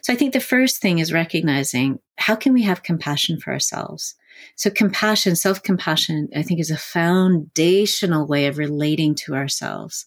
So 0.01 0.13
I 0.13 0.15
think 0.15 0.33
the 0.33 0.39
first 0.39 0.81
thing 0.81 0.99
is 0.99 1.13
recognizing 1.13 1.99
how 2.17 2.35
can 2.35 2.53
we 2.53 2.63
have 2.63 2.83
compassion 2.83 3.39
for 3.39 3.51
ourselves? 3.51 4.15
So 4.55 4.69
compassion, 4.69 5.35
self 5.35 5.63
compassion, 5.63 6.29
I 6.35 6.41
think 6.41 6.59
is 6.59 6.71
a 6.71 6.77
foundational 6.77 8.27
way 8.27 8.47
of 8.47 8.57
relating 8.57 9.15
to 9.15 9.35
ourselves. 9.35 10.05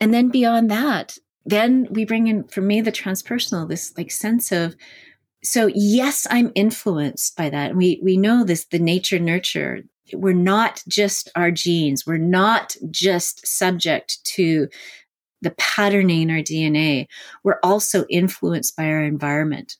And 0.00 0.14
then 0.14 0.28
beyond 0.28 0.70
that, 0.70 1.18
then 1.44 1.88
we 1.90 2.04
bring 2.04 2.26
in, 2.26 2.44
for 2.44 2.60
me, 2.60 2.80
the 2.80 2.92
transpersonal, 2.92 3.68
this 3.68 3.96
like 3.96 4.10
sense 4.10 4.52
of, 4.52 4.76
so 5.48 5.70
yes, 5.74 6.26
I'm 6.30 6.52
influenced 6.54 7.34
by 7.34 7.48
that. 7.48 7.74
We, 7.74 7.98
we 8.02 8.18
know 8.18 8.44
this, 8.44 8.66
the 8.66 8.78
nature 8.78 9.18
nurture. 9.18 9.80
We're 10.12 10.34
not 10.34 10.82
just 10.88 11.30
our 11.34 11.50
genes. 11.50 12.06
We're 12.06 12.18
not 12.18 12.76
just 12.90 13.46
subject 13.46 14.22
to 14.34 14.68
the 15.40 15.52
patterning 15.52 16.20
in 16.20 16.30
our 16.30 16.42
DNA. 16.42 17.06
We're 17.44 17.60
also 17.62 18.04
influenced 18.10 18.76
by 18.76 18.88
our 18.88 19.02
environment. 19.02 19.76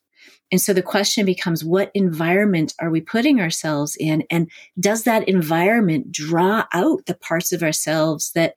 And 0.50 0.58
so 0.58 0.72
the 0.72 0.80
question 0.80 1.26
becomes, 1.26 1.62
what 1.62 1.90
environment 1.92 2.72
are 2.80 2.88
we 2.88 3.02
putting 3.02 3.38
ourselves 3.38 3.94
in? 4.00 4.24
And 4.30 4.50
does 4.80 5.02
that 5.02 5.28
environment 5.28 6.10
draw 6.10 6.64
out 6.72 7.04
the 7.04 7.14
parts 7.14 7.52
of 7.52 7.62
ourselves 7.62 8.32
that 8.34 8.54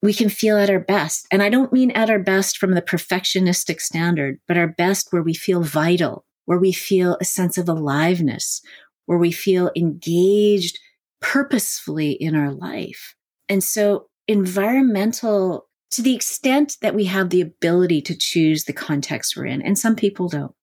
we 0.00 0.14
can 0.14 0.30
feel 0.30 0.56
at 0.56 0.70
our 0.70 0.80
best? 0.80 1.26
And 1.30 1.42
I 1.42 1.50
don't 1.50 1.74
mean 1.74 1.90
at 1.90 2.08
our 2.08 2.18
best 2.18 2.56
from 2.56 2.72
the 2.72 2.80
perfectionistic 2.80 3.82
standard, 3.82 4.40
but 4.48 4.56
our 4.56 4.68
best 4.68 5.08
where 5.10 5.22
we 5.22 5.34
feel 5.34 5.60
vital, 5.60 6.24
where 6.46 6.58
we 6.58 6.72
feel 6.72 7.16
a 7.20 7.24
sense 7.24 7.58
of 7.58 7.68
aliveness, 7.68 8.60
where 9.06 9.18
we 9.18 9.32
feel 9.32 9.70
engaged 9.76 10.78
purposefully 11.20 12.12
in 12.12 12.34
our 12.34 12.52
life. 12.52 13.14
And 13.48 13.62
so 13.62 14.06
environmental, 14.28 15.66
to 15.92 16.02
the 16.02 16.14
extent 16.14 16.76
that 16.82 16.94
we 16.94 17.04
have 17.04 17.30
the 17.30 17.40
ability 17.40 18.02
to 18.02 18.16
choose 18.16 18.64
the 18.64 18.72
context 18.72 19.36
we're 19.36 19.46
in, 19.46 19.62
and 19.62 19.78
some 19.78 19.96
people 19.96 20.28
don't 20.28 20.54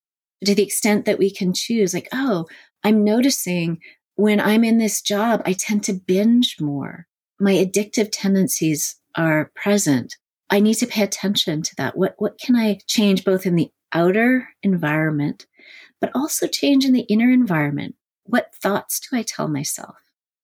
to 0.46 0.56
the 0.56 0.63
extent 0.63 1.06
that 1.06 1.20
we 1.20 1.32
can 1.32 1.54
choose, 1.54 1.94
like, 1.94 2.08
oh, 2.12 2.46
I'm 2.84 3.04
noticing 3.04 3.80
when 4.15 4.39
I'm 4.39 4.63
in 4.63 4.78
this 4.78 5.02
job, 5.02 5.41
I 5.46 5.54
tend 5.54 5.84
to 5.84 5.94
binge 5.94 6.58
more. 6.60 7.08
My 7.39 7.54
addictive 7.54 8.10
tendencies 8.12 8.96
are 9.15 9.52
present. 9.56 10.15
I 10.50 10.60
need 10.60 10.76
to 10.76 10.88
pay 10.88 11.04
attention 11.04 11.62
to 11.62 11.76
that. 11.78 11.98
What, 11.98 12.15
what 12.17 12.39
can 12.39 12.56
I 12.56 12.80
change 12.88 13.24
both 13.24 13.46
in 13.46 13.56
the 13.56 13.70
outer 13.94 14.48
environment, 14.63 15.46
but 16.02 16.12
also 16.14 16.48
change 16.48 16.84
in 16.84 16.92
the 16.92 17.02
inner 17.02 17.32
environment? 17.32 17.96
What 18.24 18.54
thoughts 18.54 19.00
do 19.00 19.16
I 19.16 19.22
tell 19.22 19.48
myself? 19.48 19.96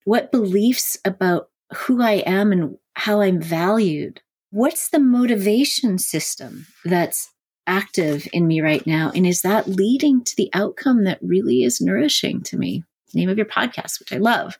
What 0.05 0.31
beliefs 0.31 0.97
about 1.03 1.49
who 1.75 2.01
I 2.01 2.23
am 2.25 2.53
and 2.53 2.77
how 2.93 3.19
I'm 3.19 3.41
valued? 3.41 4.21
What's 4.51 4.89
the 4.89 4.99
motivation 4.99 5.97
system 5.97 6.67
that's 6.85 7.29
active 7.65 8.27
in 8.31 8.47
me 8.47 8.61
right 8.61 8.85
now? 8.87 9.11
And 9.13 9.27
is 9.27 9.41
that 9.41 9.67
leading 9.67 10.23
to 10.23 10.35
the 10.37 10.49
outcome 10.53 11.03
that 11.03 11.19
really 11.21 11.63
is 11.63 11.81
nourishing 11.81 12.41
to 12.43 12.57
me? 12.57 12.83
Name 13.13 13.29
of 13.29 13.37
your 13.37 13.45
podcast, 13.45 13.99
which 13.99 14.13
I 14.13 14.17
love. 14.17 14.57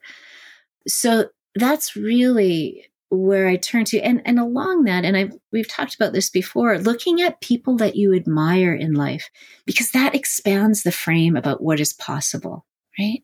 So 0.87 1.29
that's 1.55 1.95
really 1.95 2.87
where 3.09 3.47
I 3.47 3.55
turn 3.55 3.85
to. 3.85 3.99
And, 4.01 4.21
and 4.25 4.39
along 4.39 4.83
that, 4.83 5.05
and 5.05 5.15
I've, 5.15 5.33
we've 5.51 5.67
talked 5.67 5.95
about 5.95 6.13
this 6.13 6.29
before, 6.29 6.77
looking 6.77 7.21
at 7.21 7.41
people 7.41 7.77
that 7.77 7.95
you 7.95 8.13
admire 8.13 8.73
in 8.73 8.93
life, 8.93 9.29
because 9.65 9.91
that 9.91 10.13
expands 10.13 10.83
the 10.83 10.91
frame 10.91 11.35
about 11.35 11.61
what 11.61 11.79
is 11.79 11.93
possible, 11.93 12.65
right? 12.99 13.23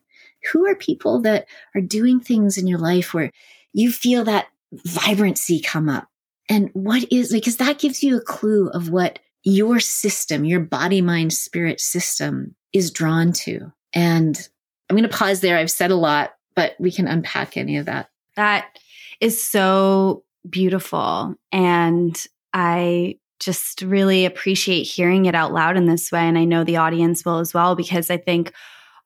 Who 0.52 0.66
are 0.66 0.74
people 0.74 1.20
that 1.22 1.46
are 1.74 1.80
doing 1.80 2.20
things 2.20 2.56
in 2.56 2.66
your 2.66 2.78
life 2.78 3.12
where 3.12 3.30
you 3.72 3.92
feel 3.92 4.24
that 4.24 4.46
vibrancy 4.72 5.60
come 5.60 5.88
up? 5.88 6.08
And 6.48 6.70
what 6.72 7.10
is, 7.12 7.32
because 7.32 7.56
that 7.56 7.78
gives 7.78 8.02
you 8.02 8.16
a 8.16 8.22
clue 8.22 8.68
of 8.68 8.90
what 8.90 9.18
your 9.42 9.80
system, 9.80 10.44
your 10.44 10.60
body, 10.60 11.00
mind, 11.00 11.32
spirit 11.32 11.80
system 11.80 12.54
is 12.72 12.90
drawn 12.90 13.32
to. 13.32 13.72
And 13.94 14.48
I'm 14.88 14.96
going 14.96 15.08
to 15.08 15.16
pause 15.16 15.40
there. 15.40 15.56
I've 15.56 15.70
said 15.70 15.90
a 15.90 15.96
lot, 15.96 16.34
but 16.54 16.74
we 16.78 16.90
can 16.90 17.06
unpack 17.06 17.56
any 17.56 17.76
of 17.76 17.86
that. 17.86 18.10
That 18.36 18.78
is 19.20 19.44
so 19.44 20.24
beautiful. 20.48 21.34
And 21.52 22.26
I 22.52 23.16
just 23.40 23.82
really 23.82 24.24
appreciate 24.24 24.84
hearing 24.84 25.26
it 25.26 25.34
out 25.34 25.52
loud 25.52 25.76
in 25.76 25.86
this 25.86 26.10
way. 26.12 26.20
And 26.20 26.38
I 26.38 26.44
know 26.44 26.64
the 26.64 26.76
audience 26.76 27.24
will 27.24 27.38
as 27.38 27.52
well, 27.52 27.74
because 27.74 28.10
I 28.10 28.16
think 28.16 28.52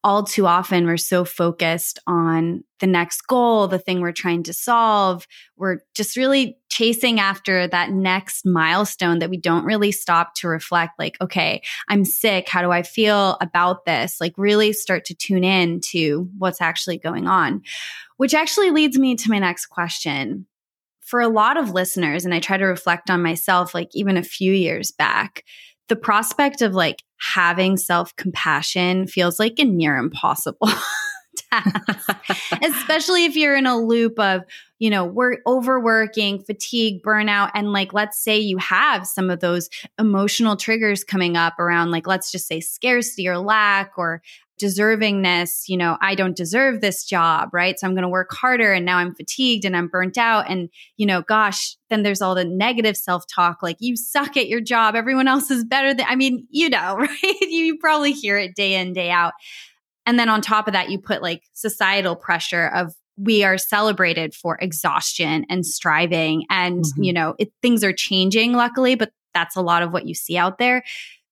all 0.05 0.23
too 0.23 0.47
often 0.47 0.87
we're 0.87 0.97
so 0.97 1.25
focused 1.25 1.99
on 2.07 2.63
the 2.79 2.87
next 2.87 3.23
goal, 3.23 3.67
the 3.67 3.81
thing 3.81 4.01
we're 4.01 4.13
trying 4.13 4.45
to 4.45 4.53
solve. 4.53 5.27
We're 5.57 5.79
just 5.97 6.17
really 6.17 6.57
chasing 6.71 7.19
after 7.19 7.67
that 7.67 7.91
next 7.91 8.47
milestone 8.47 9.19
that 9.19 9.31
we 9.31 9.39
don't 9.39 9.65
really 9.65 9.91
stop 9.91 10.35
to 10.37 10.47
reflect 10.47 11.01
like, 11.01 11.17
okay, 11.21 11.63
I'm 11.89 12.05
sick. 12.05 12.49
How 12.49 12.63
do 12.63 12.71
I 12.71 12.83
feel 12.83 13.37
about 13.41 13.85
this? 13.87 14.21
Like 14.21 14.35
really 14.37 14.73
start 14.73 15.05
to 15.07 15.15
tune 15.15 15.43
in 15.43 15.81
to 15.91 16.31
what's 16.39 16.61
actually 16.61 16.99
going 16.99 17.27
on, 17.27 17.63
which 18.19 18.35
actually 18.35 18.71
leads 18.71 18.99
me 18.99 19.17
to 19.17 19.31
my 19.31 19.39
next 19.39 19.67
question. 19.67 20.47
For 21.01 21.21
a 21.21 21.29
lot 21.29 21.57
of 21.57 21.71
listeners, 21.71 22.27
and 22.27 22.35
I 22.35 22.41
try 22.41 22.59
to 22.59 22.67
reflect 22.67 23.09
on 23.09 23.23
myself, 23.23 23.73
like 23.73 23.89
even 23.95 24.19
a 24.19 24.23
few 24.23 24.53
years 24.53 24.93
back, 24.93 25.43
the 25.89 25.97
prospect 25.97 26.61
of 26.61 26.75
like 26.75 27.03
having 27.19 27.79
self 27.79 28.15
compassion 28.17 29.07
feels 29.07 29.39
like 29.39 29.59
a 29.59 29.65
near 29.65 29.97
impossible 29.97 30.69
task, 31.51 32.61
especially 32.63 33.25
if 33.25 33.37
you're 33.37 33.57
in 33.57 33.67
a 33.67 33.79
loop 33.79 34.19
of, 34.19 34.43
you 34.79 34.91
know, 34.91 35.05
work, 35.05 35.41
overworking, 35.47 36.43
fatigue, 36.43 37.03
burnout. 37.03 37.51
And 37.55 37.73
like, 37.73 37.95
let's 37.95 38.23
say 38.23 38.39
you 38.39 38.59
have 38.59 39.07
some 39.07 39.31
of 39.31 39.41
those 39.41 39.71
emotional 39.99 40.57
triggers 40.57 41.05
coming 41.05 41.37
up 41.37 41.59
around, 41.59 41.91
like, 41.91 42.07
let's 42.07 42.31
just 42.31 42.47
say 42.47 42.61
scarcity 42.61 43.29
or 43.29 43.39
lack 43.39 43.93
or 43.97 44.23
deservingness, 44.59 45.69
you 45.69 45.77
know, 45.77 45.97
I 46.01 46.15
don't 46.15 46.37
deserve 46.37 46.81
this 46.81 47.05
job, 47.05 47.51
right? 47.53 47.79
So 47.79 47.87
I'm 47.87 47.95
going 47.95 48.03
to 48.03 48.09
work 48.09 48.33
harder 48.33 48.73
and 48.73 48.85
now 48.85 48.99
I'm 48.99 49.15
fatigued 49.15 49.65
and 49.65 49.77
I'm 49.77 49.89
burnt 49.89 50.19
out. 50.19 50.51
And, 50.51 50.69
you 50.97 51.07
know, 51.07 51.23
gosh, 51.23 51.77
then 51.91 52.03
there's 52.03 52.21
all 52.21 52.35
the 52.35 52.45
negative 52.45 52.97
self 52.97 53.25
talk 53.27 53.63
like, 53.63 53.77
you 53.81 53.97
suck 53.97 54.37
at 54.37 54.49
your 54.49 54.61
job. 54.61 54.95
Everyone 54.95 55.29
else 55.29 55.51
is 55.51 55.65
better 55.65 55.95
than, 55.95 56.07
I 56.09 56.17
mean, 56.17 56.47
you 56.51 56.69
know, 56.69 56.97
right? 56.99 57.41
you, 57.41 57.79
probably 57.79 58.13
hear 58.13 58.37
it 58.37 58.55
day 58.55 58.75
in, 58.75 58.93
day 58.93 59.11
out. 59.11 59.35
And 60.05 60.19
then 60.19 60.29
on 60.29 60.41
top 60.41 60.67
of 60.67 60.73
that, 60.73 60.91
you 60.91 60.99
put 60.99 61.23
like 61.23 61.43
societal 61.53 62.17
pressure 62.17 62.67
of, 62.67 62.95
we 63.21 63.43
are 63.43 63.59
celebrated 63.59 64.33
for 64.33 64.57
exhaustion 64.61 65.45
and 65.51 65.67
striving 65.67 66.45
and 66.51 66.85
mm-hmm. 66.85 67.03
you 67.03 67.13
know 67.13 67.35
it, 67.39 67.51
things 67.63 67.83
are 67.83 67.93
changing 67.93 68.53
luckily 68.53 68.95
but 68.95 69.11
that's 69.35 69.57
a 69.57 69.61
lot 69.61 69.83
of 69.83 69.93
what 69.93 70.07
you 70.07 70.15
see 70.15 70.39
out 70.39 70.59
there 70.59 70.85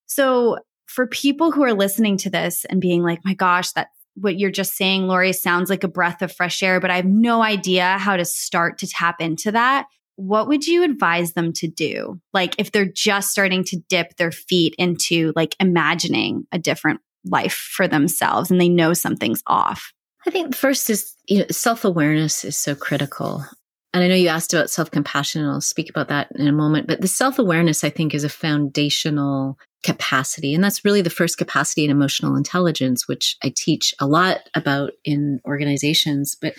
so 0.06 0.58
for 0.86 1.06
people 1.06 1.52
who 1.52 1.62
are 1.62 1.74
listening 1.74 2.16
to 2.18 2.30
this 2.30 2.64
and 2.66 2.80
being 2.80 3.02
like, 3.02 3.24
my 3.24 3.34
gosh, 3.34 3.72
that 3.72 3.88
what 4.14 4.38
you're 4.38 4.50
just 4.50 4.74
saying, 4.74 5.06
Lori, 5.06 5.32
sounds 5.32 5.68
like 5.68 5.84
a 5.84 5.88
breath 5.88 6.22
of 6.22 6.32
fresh 6.32 6.62
air, 6.62 6.80
but 6.80 6.90
I 6.90 6.96
have 6.96 7.04
no 7.04 7.42
idea 7.42 7.98
how 7.98 8.16
to 8.16 8.24
start 8.24 8.78
to 8.78 8.86
tap 8.86 9.20
into 9.20 9.52
that. 9.52 9.86
What 10.16 10.48
would 10.48 10.66
you 10.66 10.82
advise 10.82 11.34
them 11.34 11.52
to 11.54 11.68
do? 11.68 12.18
Like 12.32 12.54
if 12.58 12.72
they're 12.72 12.90
just 12.90 13.30
starting 13.30 13.64
to 13.64 13.78
dip 13.90 14.16
their 14.16 14.32
feet 14.32 14.74
into 14.78 15.32
like 15.36 15.54
imagining 15.60 16.46
a 16.50 16.58
different 16.58 17.00
life 17.26 17.54
for 17.54 17.86
themselves 17.86 18.50
and 18.50 18.60
they 18.60 18.68
know 18.68 18.94
something's 18.94 19.42
off? 19.46 19.92
I 20.26 20.30
think 20.30 20.54
first 20.54 20.88
is 20.88 21.14
you 21.28 21.40
know, 21.40 21.46
self 21.50 21.84
awareness 21.84 22.44
is 22.44 22.56
so 22.56 22.74
critical. 22.74 23.44
And 23.92 24.04
I 24.04 24.08
know 24.08 24.14
you 24.14 24.28
asked 24.28 24.52
about 24.52 24.70
self 24.70 24.90
compassion, 24.90 25.42
and 25.42 25.50
I'll 25.50 25.60
speak 25.60 25.88
about 25.88 26.08
that 26.08 26.28
in 26.34 26.48
a 26.48 26.52
moment. 26.52 26.86
But 26.86 27.00
the 27.00 27.08
self 27.08 27.38
awareness, 27.38 27.84
I 27.84 27.90
think, 27.90 28.14
is 28.14 28.24
a 28.24 28.28
foundational 28.28 29.58
capacity. 29.82 30.54
And 30.54 30.62
that's 30.62 30.84
really 30.84 31.02
the 31.02 31.10
first 31.10 31.38
capacity 31.38 31.84
in 31.84 31.90
emotional 31.90 32.36
intelligence, 32.36 33.06
which 33.06 33.36
I 33.42 33.52
teach 33.54 33.94
a 34.00 34.06
lot 34.06 34.48
about 34.54 34.92
in 35.04 35.40
organizations. 35.46 36.36
But 36.40 36.54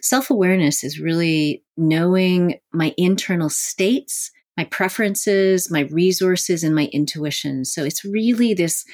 self 0.00 0.30
awareness 0.30 0.84
is 0.84 1.00
really 1.00 1.64
knowing 1.76 2.60
my 2.72 2.94
internal 2.96 3.50
states, 3.50 4.30
my 4.56 4.64
preferences, 4.64 5.70
my 5.70 5.82
resources, 5.90 6.62
and 6.64 6.74
my 6.74 6.88
intuition. 6.92 7.64
So 7.64 7.84
it's 7.84 8.04
really 8.04 8.54
this 8.54 8.84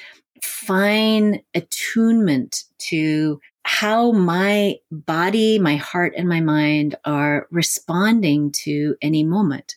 fine 0.41 1.41
attunement 1.53 2.63
to 2.77 3.39
how 3.63 4.11
my 4.11 4.75
body, 4.91 5.57
my 5.57 5.75
heart, 5.75 6.13
and 6.15 6.29
my 6.29 6.39
mind 6.39 6.95
are 7.03 7.47
responding 7.49 8.51
to 8.63 8.95
any 9.01 9.23
moment. 9.23 9.75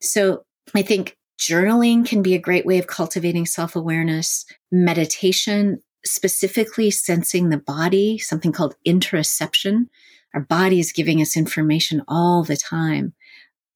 So 0.00 0.44
I 0.74 0.82
think 0.82 1.16
journaling 1.40 2.06
can 2.06 2.22
be 2.22 2.34
a 2.34 2.40
great 2.40 2.66
way 2.66 2.78
of 2.78 2.86
cultivating 2.86 3.46
self 3.46 3.76
awareness, 3.76 4.44
meditation, 4.70 5.82
specifically 6.04 6.90
sensing 6.90 7.48
the 7.48 7.58
body, 7.58 8.18
something 8.18 8.52
called 8.52 8.76
interoception. 8.86 9.86
Our 10.34 10.42
body 10.42 10.80
is 10.80 10.92
giving 10.92 11.20
us 11.20 11.36
information 11.36 12.02
all 12.08 12.44
the 12.44 12.56
time, 12.56 13.14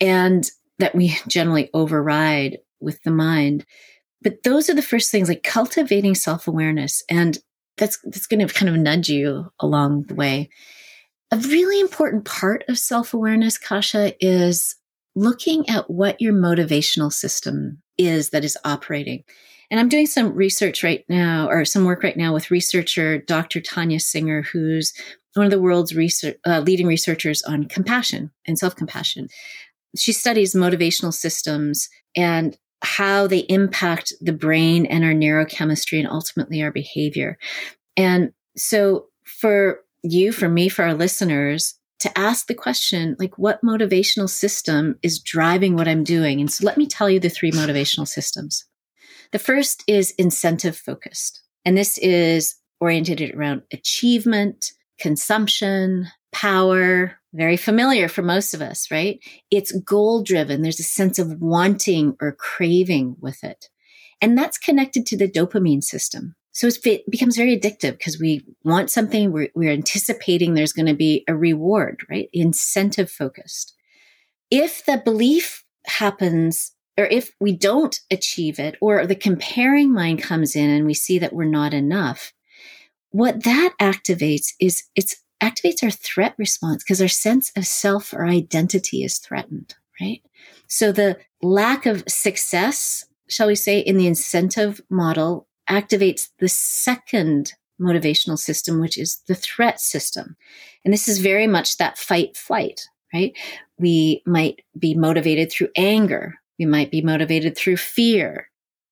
and 0.00 0.48
that 0.78 0.94
we 0.94 1.16
generally 1.26 1.70
override 1.74 2.58
with 2.80 3.02
the 3.02 3.10
mind. 3.10 3.64
But 4.22 4.42
those 4.42 4.68
are 4.68 4.74
the 4.74 4.82
first 4.82 5.10
things 5.10 5.28
like 5.28 5.42
cultivating 5.42 6.14
self 6.14 6.48
awareness. 6.48 7.02
And 7.08 7.38
that's 7.76 7.98
that's 8.04 8.26
going 8.26 8.46
to 8.46 8.52
kind 8.52 8.68
of 8.68 8.76
nudge 8.76 9.08
you 9.08 9.50
along 9.60 10.04
the 10.04 10.14
way. 10.14 10.50
A 11.30 11.36
really 11.36 11.78
important 11.80 12.24
part 12.24 12.64
of 12.68 12.78
self-awareness, 12.78 13.58
Kasha, 13.58 14.14
is 14.18 14.76
looking 15.18 15.68
at 15.68 15.90
what 15.90 16.20
your 16.20 16.32
motivational 16.32 17.12
system 17.12 17.82
is 17.98 18.30
that 18.30 18.44
is 18.44 18.56
operating. 18.64 19.24
And 19.70 19.80
I'm 19.80 19.88
doing 19.88 20.06
some 20.06 20.32
research 20.32 20.84
right 20.84 21.04
now, 21.08 21.48
or 21.48 21.64
some 21.64 21.84
work 21.84 22.02
right 22.02 22.16
now 22.16 22.32
with 22.32 22.52
researcher 22.52 23.18
Dr. 23.18 23.60
Tania 23.60 23.98
Singer, 23.98 24.42
who's 24.42 24.94
one 25.34 25.44
of 25.44 25.50
the 25.50 25.60
world's 25.60 25.94
research, 25.94 26.36
uh, 26.46 26.60
leading 26.60 26.86
researchers 26.86 27.42
on 27.42 27.64
compassion 27.64 28.30
and 28.46 28.58
self 28.58 28.76
compassion. 28.76 29.28
She 29.96 30.12
studies 30.12 30.54
motivational 30.54 31.12
systems 31.12 31.88
and 32.16 32.56
how 32.82 33.26
they 33.26 33.40
impact 33.40 34.12
the 34.20 34.32
brain 34.32 34.86
and 34.86 35.04
our 35.04 35.12
neurochemistry 35.12 35.98
and 35.98 36.08
ultimately 36.08 36.62
our 36.62 36.70
behavior. 36.70 37.38
And 37.96 38.32
so 38.56 39.06
for 39.24 39.80
you, 40.02 40.30
for 40.30 40.48
me, 40.48 40.68
for 40.68 40.84
our 40.84 40.94
listeners, 40.94 41.77
to 42.00 42.18
ask 42.18 42.46
the 42.46 42.54
question, 42.54 43.16
like, 43.18 43.38
what 43.38 43.62
motivational 43.62 44.28
system 44.28 44.98
is 45.02 45.18
driving 45.18 45.74
what 45.74 45.88
I'm 45.88 46.04
doing? 46.04 46.40
And 46.40 46.50
so 46.50 46.64
let 46.64 46.78
me 46.78 46.86
tell 46.86 47.10
you 47.10 47.18
the 47.18 47.28
three 47.28 47.50
motivational 47.50 48.06
systems. 48.06 48.64
The 49.32 49.38
first 49.38 49.82
is 49.86 50.12
incentive 50.12 50.76
focused. 50.76 51.42
And 51.64 51.76
this 51.76 51.98
is 51.98 52.54
oriented 52.80 53.34
around 53.34 53.62
achievement, 53.72 54.72
consumption, 54.98 56.06
power, 56.32 57.18
very 57.34 57.56
familiar 57.56 58.08
for 58.08 58.22
most 58.22 58.54
of 58.54 58.62
us, 58.62 58.90
right? 58.90 59.18
It's 59.50 59.72
goal 59.72 60.22
driven. 60.22 60.62
There's 60.62 60.80
a 60.80 60.84
sense 60.84 61.18
of 61.18 61.40
wanting 61.40 62.16
or 62.20 62.32
craving 62.32 63.16
with 63.20 63.44
it. 63.44 63.68
And 64.20 64.36
that's 64.36 64.58
connected 64.58 65.06
to 65.06 65.16
the 65.16 65.28
dopamine 65.28 65.82
system. 65.82 66.34
So 66.58 66.66
it 66.66 67.08
becomes 67.08 67.36
very 67.36 67.56
addictive 67.56 67.92
because 67.92 68.18
we 68.18 68.44
want 68.64 68.90
something, 68.90 69.30
we're, 69.30 69.50
we're 69.54 69.70
anticipating 69.70 70.54
there's 70.54 70.72
going 70.72 70.86
to 70.86 70.92
be 70.92 71.22
a 71.28 71.36
reward, 71.36 72.00
right? 72.10 72.28
Incentive 72.32 73.08
focused. 73.08 73.76
If 74.50 74.84
the 74.84 75.00
belief 75.04 75.64
happens, 75.86 76.72
or 76.98 77.04
if 77.04 77.30
we 77.38 77.52
don't 77.52 78.00
achieve 78.10 78.58
it, 78.58 78.76
or 78.80 79.06
the 79.06 79.14
comparing 79.14 79.92
mind 79.92 80.20
comes 80.20 80.56
in 80.56 80.68
and 80.68 80.84
we 80.84 80.94
see 80.94 81.16
that 81.20 81.32
we're 81.32 81.44
not 81.44 81.72
enough, 81.72 82.32
what 83.10 83.44
that 83.44 83.74
activates 83.80 84.48
is 84.58 84.82
it's 84.96 85.14
activates 85.40 85.84
our 85.84 85.92
threat 85.92 86.34
response 86.38 86.82
because 86.82 87.00
our 87.00 87.06
sense 87.06 87.52
of 87.54 87.68
self 87.68 88.12
or 88.12 88.26
identity 88.26 89.04
is 89.04 89.18
threatened, 89.18 89.76
right? 90.00 90.22
So 90.66 90.90
the 90.90 91.18
lack 91.40 91.86
of 91.86 92.02
success, 92.08 93.04
shall 93.28 93.46
we 93.46 93.54
say, 93.54 93.78
in 93.78 93.96
the 93.96 94.08
incentive 94.08 94.80
model 94.90 95.47
activates 95.68 96.28
the 96.38 96.48
second 96.48 97.52
motivational 97.80 98.38
system, 98.38 98.80
which 98.80 98.98
is 98.98 99.22
the 99.28 99.34
threat 99.34 99.80
system. 99.80 100.36
And 100.84 100.92
this 100.92 101.08
is 101.08 101.18
very 101.18 101.46
much 101.46 101.76
that 101.76 101.98
fight 101.98 102.36
flight, 102.36 102.80
right? 103.14 103.36
We 103.78 104.22
might 104.26 104.62
be 104.78 104.94
motivated 104.94 105.52
through 105.52 105.68
anger. 105.76 106.34
We 106.58 106.66
might 106.66 106.90
be 106.90 107.02
motivated 107.02 107.56
through 107.56 107.76
fear. 107.76 108.48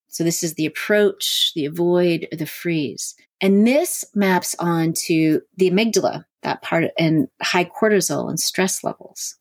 So 0.08 0.24
this 0.24 0.42
is 0.42 0.54
the 0.54 0.66
approach, 0.66 1.52
the 1.54 1.66
avoid, 1.66 2.28
or 2.32 2.36
the 2.36 2.46
freeze. 2.46 3.14
And 3.40 3.66
this 3.66 4.04
maps 4.14 4.54
on 4.58 4.94
to 5.06 5.42
the 5.56 5.70
amygdala, 5.70 6.24
that 6.42 6.62
part, 6.62 6.84
and 6.98 7.28
high 7.42 7.64
cortisol 7.64 8.28
and 8.28 8.40
stress 8.40 8.82
levels. 8.82 9.36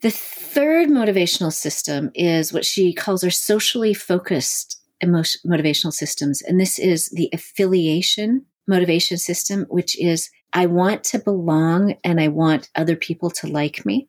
The 0.00 0.10
third 0.10 0.88
motivational 0.88 1.52
system 1.52 2.10
is 2.14 2.52
what 2.52 2.64
she 2.64 2.92
calls 2.92 3.22
our 3.22 3.30
socially 3.30 3.94
focused 3.94 4.81
emotion, 5.02 5.40
motivational 5.46 5.92
systems. 5.92 6.42
And 6.42 6.60
this 6.60 6.78
is 6.78 7.08
the 7.10 7.28
affiliation 7.32 8.46
motivation 8.66 9.18
system, 9.18 9.66
which 9.68 9.98
is 9.98 10.30
I 10.52 10.66
want 10.66 11.04
to 11.04 11.18
belong 11.18 11.96
and 12.04 12.20
I 12.20 12.28
want 12.28 12.70
other 12.74 12.96
people 12.96 13.30
to 13.30 13.46
like 13.46 13.84
me. 13.84 14.08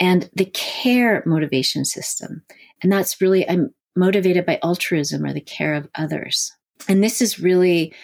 And 0.00 0.28
the 0.34 0.46
care 0.46 1.22
motivation 1.26 1.84
system. 1.84 2.42
And 2.82 2.90
that's 2.90 3.20
really, 3.20 3.48
I'm 3.48 3.72
motivated 3.94 4.44
by 4.44 4.58
altruism 4.62 5.24
or 5.24 5.32
the 5.32 5.40
care 5.40 5.74
of 5.74 5.88
others. 5.94 6.52
And 6.88 7.02
this 7.02 7.20
is 7.20 7.38
really 7.38 7.94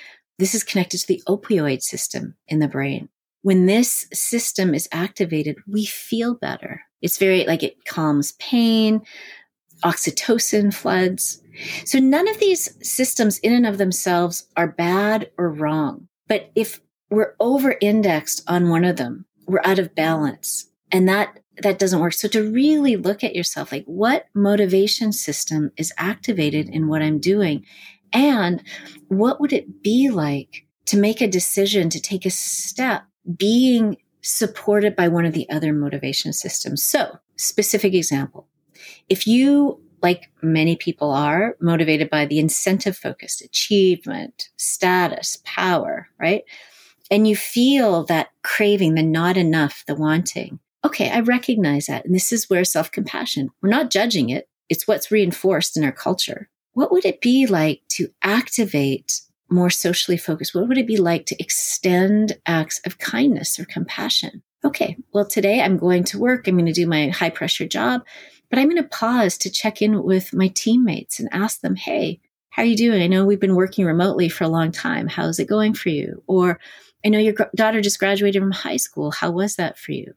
this 0.41 0.55
is 0.55 0.65
connected 0.65 0.99
to 0.99 1.07
the 1.07 1.23
opioid 1.29 1.83
system 1.83 2.35
in 2.49 2.61
the 2.61 2.69
brain. 2.69 3.11
When 3.43 3.67
this 3.67 4.07
system 4.15 4.75
is 4.75 4.89
activated, 4.91 5.57
we 5.69 5.85
feel 5.85 6.35
better. 6.35 6.81
It's 7.03 7.19
very 7.19 7.45
like 7.45 7.63
it 7.63 7.85
calms 7.85 8.33
pain, 8.33 9.03
oxytocin 9.85 10.73
floods. 10.73 11.43
So 11.85 11.99
none 11.99 12.29
of 12.29 12.39
these 12.39 12.77
systems 12.87 13.39
in 13.39 13.53
and 13.53 13.67
of 13.67 13.79
themselves 13.79 14.47
are 14.57 14.69
bad 14.69 15.31
or 15.37 15.51
wrong. 15.51 16.09
But 16.29 16.51
if 16.55 16.81
we're 17.11 17.35
over 17.41 17.77
indexed 17.81 18.43
on 18.47 18.71
one 18.71 18.85
of 18.85 18.97
them, 18.97 19.27
we're 19.47 19.63
out 19.65 19.79
of 19.79 19.95
balance. 19.95 20.69
And 20.93 21.09
that 21.09 21.39
that 21.63 21.79
doesn't 21.79 22.01
work. 22.01 22.15
So 22.15 22.29
to 22.29 22.51
really 22.51 22.97
look 22.97 23.23
at 23.23 23.37
yourself, 23.37 23.71
like 23.71 23.85
what 23.85 24.27
motivation 24.35 25.13
system 25.13 25.73
is 25.77 25.93
activated 25.99 26.71
in 26.71 26.89
what 26.89 27.03
I'm 27.03 27.19
doing 27.19 27.67
and 28.13 28.63
what 29.09 29.41
would 29.41 29.53
it 29.53 29.83
be 29.83 30.09
like 30.09 30.67
to 30.87 30.97
make 30.97 31.21
a 31.21 31.29
decision 31.29 31.91
to 31.91 32.01
take 32.01 32.27
a 32.27 32.31
step 32.31 33.05
being 33.37 33.97
supported 34.23 34.97
by 34.97 35.09
one 35.09 35.25
of 35.25 35.33
the 35.33 35.49
other 35.51 35.73
motivation 35.73 36.33
systems? 36.33 36.83
So, 36.83 37.19
specific 37.37 37.95
example. 37.95 38.49
If 39.11 39.27
you, 39.27 39.79
like 40.03 40.31
many 40.41 40.77
people 40.77 41.11
are, 41.11 41.57
motivated 41.61 42.09
by 42.09 42.25
the 42.25 42.39
incentive 42.39 42.97
focused 42.97 43.43
achievement, 43.43 44.49
status, 44.57 45.39
power, 45.45 46.09
right? 46.19 46.45
And 47.11 47.29
you 47.29 47.37
feel 47.37 48.05
that 48.05 48.29
craving, 48.43 48.95
the 48.95 49.03
not 49.03 49.37
enough, 49.37 49.85
the 49.87 49.95
wanting. 49.95 50.61
Okay, 50.87 51.11
I 51.11 51.21
recognize 51.21 51.87
that. 51.87 52.07
And 52.07 52.15
this 52.15 52.33
is 52.33 52.49
where 52.49 52.65
self 52.65 52.91
compassion, 52.91 53.51
we're 53.61 53.69
not 53.69 53.91
judging 53.91 54.31
it. 54.31 54.49
It's 54.71 54.89
what's 54.89 55.11
reinforced 55.11 55.77
in 55.77 55.85
our 55.85 55.93
culture 55.93 56.49
what 56.73 56.93
would 56.93 57.05
it 57.05 57.21
be 57.21 57.47
like 57.47 57.83
to 57.89 58.09
activate 58.23 59.21
more 59.51 59.71
socially 59.71 60.17
focused? 60.17 60.55
What 60.55 60.69
would 60.69 60.79
it 60.79 60.87
be 60.87 60.97
like 60.97 61.27
to 61.27 61.43
extend 61.43 62.39
acts 62.47 62.81
of 62.87 62.99
kindness 62.99 63.59
or 63.59 63.65
compassion? 63.65 64.43
Okay, 64.65 64.97
well, 65.13 65.27
today 65.27 65.61
I'm 65.61 65.79
going 65.79 66.05
to 66.05 66.19
work. 66.19 66.47
I'm 66.47 66.55
going 66.55 66.67
to 66.67 66.73
do 66.73 66.87
my 66.87 67.09
high 67.09 67.31
pressure 67.31 67.67
job, 67.67 68.03
but 68.51 68.59
I'm 68.59 68.69
going 68.69 68.83
to 68.83 68.89
pause 68.89 69.39
to 69.39 69.51
check 69.51 69.81
in 69.81 70.03
with 70.03 70.35
my 70.35 70.49
teammates 70.49 71.19
and 71.19 71.29
ask 71.33 71.61
them, 71.61 71.77
Hey, 71.77 72.21
how 72.51 72.63
are 72.63 72.67
you 72.67 72.77
doing? 72.77 73.01
I 73.01 73.07
know 73.07 73.25
we've 73.25 73.41
been 73.41 73.55
working 73.55 73.87
remotely 73.87 74.29
for 74.29 74.45
a 74.45 74.49
long 74.49 74.73
time. 74.73 75.07
How's 75.07 75.39
it 75.39 75.49
going 75.49 75.73
for 75.73 75.89
you? 75.89 76.23
Or 76.27 76.59
I 77.05 77.09
know 77.09 77.19
your 77.19 77.35
daughter 77.55 77.81
just 77.81 78.01
graduated 78.01 78.43
from 78.43 78.51
high 78.51 78.77
school. 78.77 79.13
How 79.13 79.31
was 79.31 79.57
that 79.57 79.79
for 79.79 79.93
you? 79.93 80.13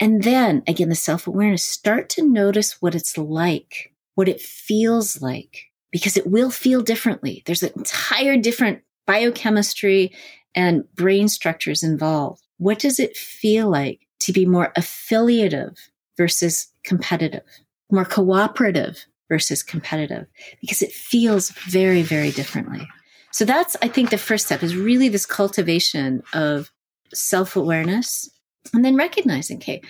And 0.00 0.24
then 0.24 0.64
again, 0.66 0.88
the 0.88 0.96
self 0.96 1.26
awareness, 1.26 1.62
start 1.62 2.08
to 2.10 2.28
notice 2.28 2.82
what 2.82 2.94
it's 2.94 3.16
like, 3.16 3.94
what 4.16 4.28
it 4.28 4.40
feels 4.40 5.22
like 5.22 5.70
because 5.92 6.16
it 6.16 6.26
will 6.26 6.50
feel 6.50 6.82
differently. 6.82 7.42
There's 7.46 7.62
an 7.62 7.72
entire 7.76 8.36
different 8.36 8.82
biochemistry 9.06 10.12
and 10.54 10.84
brain 10.94 11.28
structures 11.28 11.82
involved. 11.82 12.42
What 12.58 12.78
does 12.78 12.98
it 12.98 13.16
feel 13.16 13.70
like 13.70 14.00
to 14.20 14.32
be 14.32 14.46
more 14.46 14.72
affiliative 14.76 15.76
versus 16.16 16.71
competitive, 16.84 17.42
more 17.90 18.04
cooperative 18.04 19.04
versus 19.28 19.62
competitive? 19.62 20.26
Because 20.60 20.82
it 20.82 20.92
feels 20.92 21.50
very, 21.50 22.02
very 22.02 22.30
differently. 22.30 22.86
So 23.30 23.44
that's, 23.44 23.76
I 23.82 23.88
think, 23.88 24.10
the 24.10 24.18
first 24.18 24.46
step 24.46 24.62
is 24.62 24.76
really 24.76 25.08
this 25.08 25.26
cultivation 25.26 26.22
of 26.32 26.70
self 27.14 27.56
awareness 27.56 28.28
and 28.74 28.84
then 28.84 28.96
recognizing, 28.96 29.56
okay, 29.58 29.80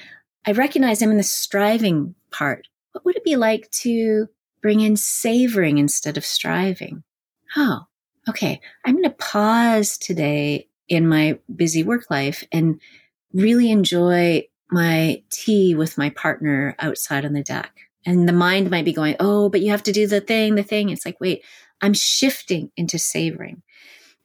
I 0.46 0.52
recognize 0.52 1.02
I'm 1.02 1.10
in 1.10 1.16
the 1.16 1.22
striving 1.22 2.14
part. 2.30 2.68
What 2.92 3.04
would 3.04 3.16
it 3.16 3.24
be 3.24 3.36
like 3.36 3.70
to 3.82 4.28
bring 4.62 4.80
in 4.80 4.96
savoring 4.96 5.76
instead 5.78 6.16
of 6.16 6.24
striving. 6.24 7.02
Oh, 7.56 7.80
okay. 8.28 8.60
I'm 8.86 8.94
going 8.94 9.04
to 9.04 9.10
pause 9.10 9.98
today 9.98 10.68
in 10.88 11.06
my 11.06 11.38
busy 11.54 11.82
work 11.82 12.10
life 12.10 12.44
and 12.52 12.80
really 13.34 13.70
enjoy 13.70 14.44
my 14.72 15.22
tea 15.30 15.74
with 15.74 15.98
my 15.98 16.10
partner 16.10 16.74
outside 16.78 17.24
on 17.24 17.32
the 17.32 17.42
deck. 17.42 17.72
And 18.04 18.28
the 18.28 18.32
mind 18.32 18.70
might 18.70 18.84
be 18.84 18.92
going, 18.92 19.16
Oh, 19.20 19.48
but 19.48 19.60
you 19.60 19.70
have 19.70 19.82
to 19.84 19.92
do 19.92 20.06
the 20.06 20.20
thing, 20.20 20.54
the 20.54 20.62
thing. 20.62 20.88
It's 20.88 21.06
like, 21.06 21.20
wait, 21.20 21.44
I'm 21.80 21.94
shifting 21.94 22.70
into 22.76 22.98
savoring. 22.98 23.62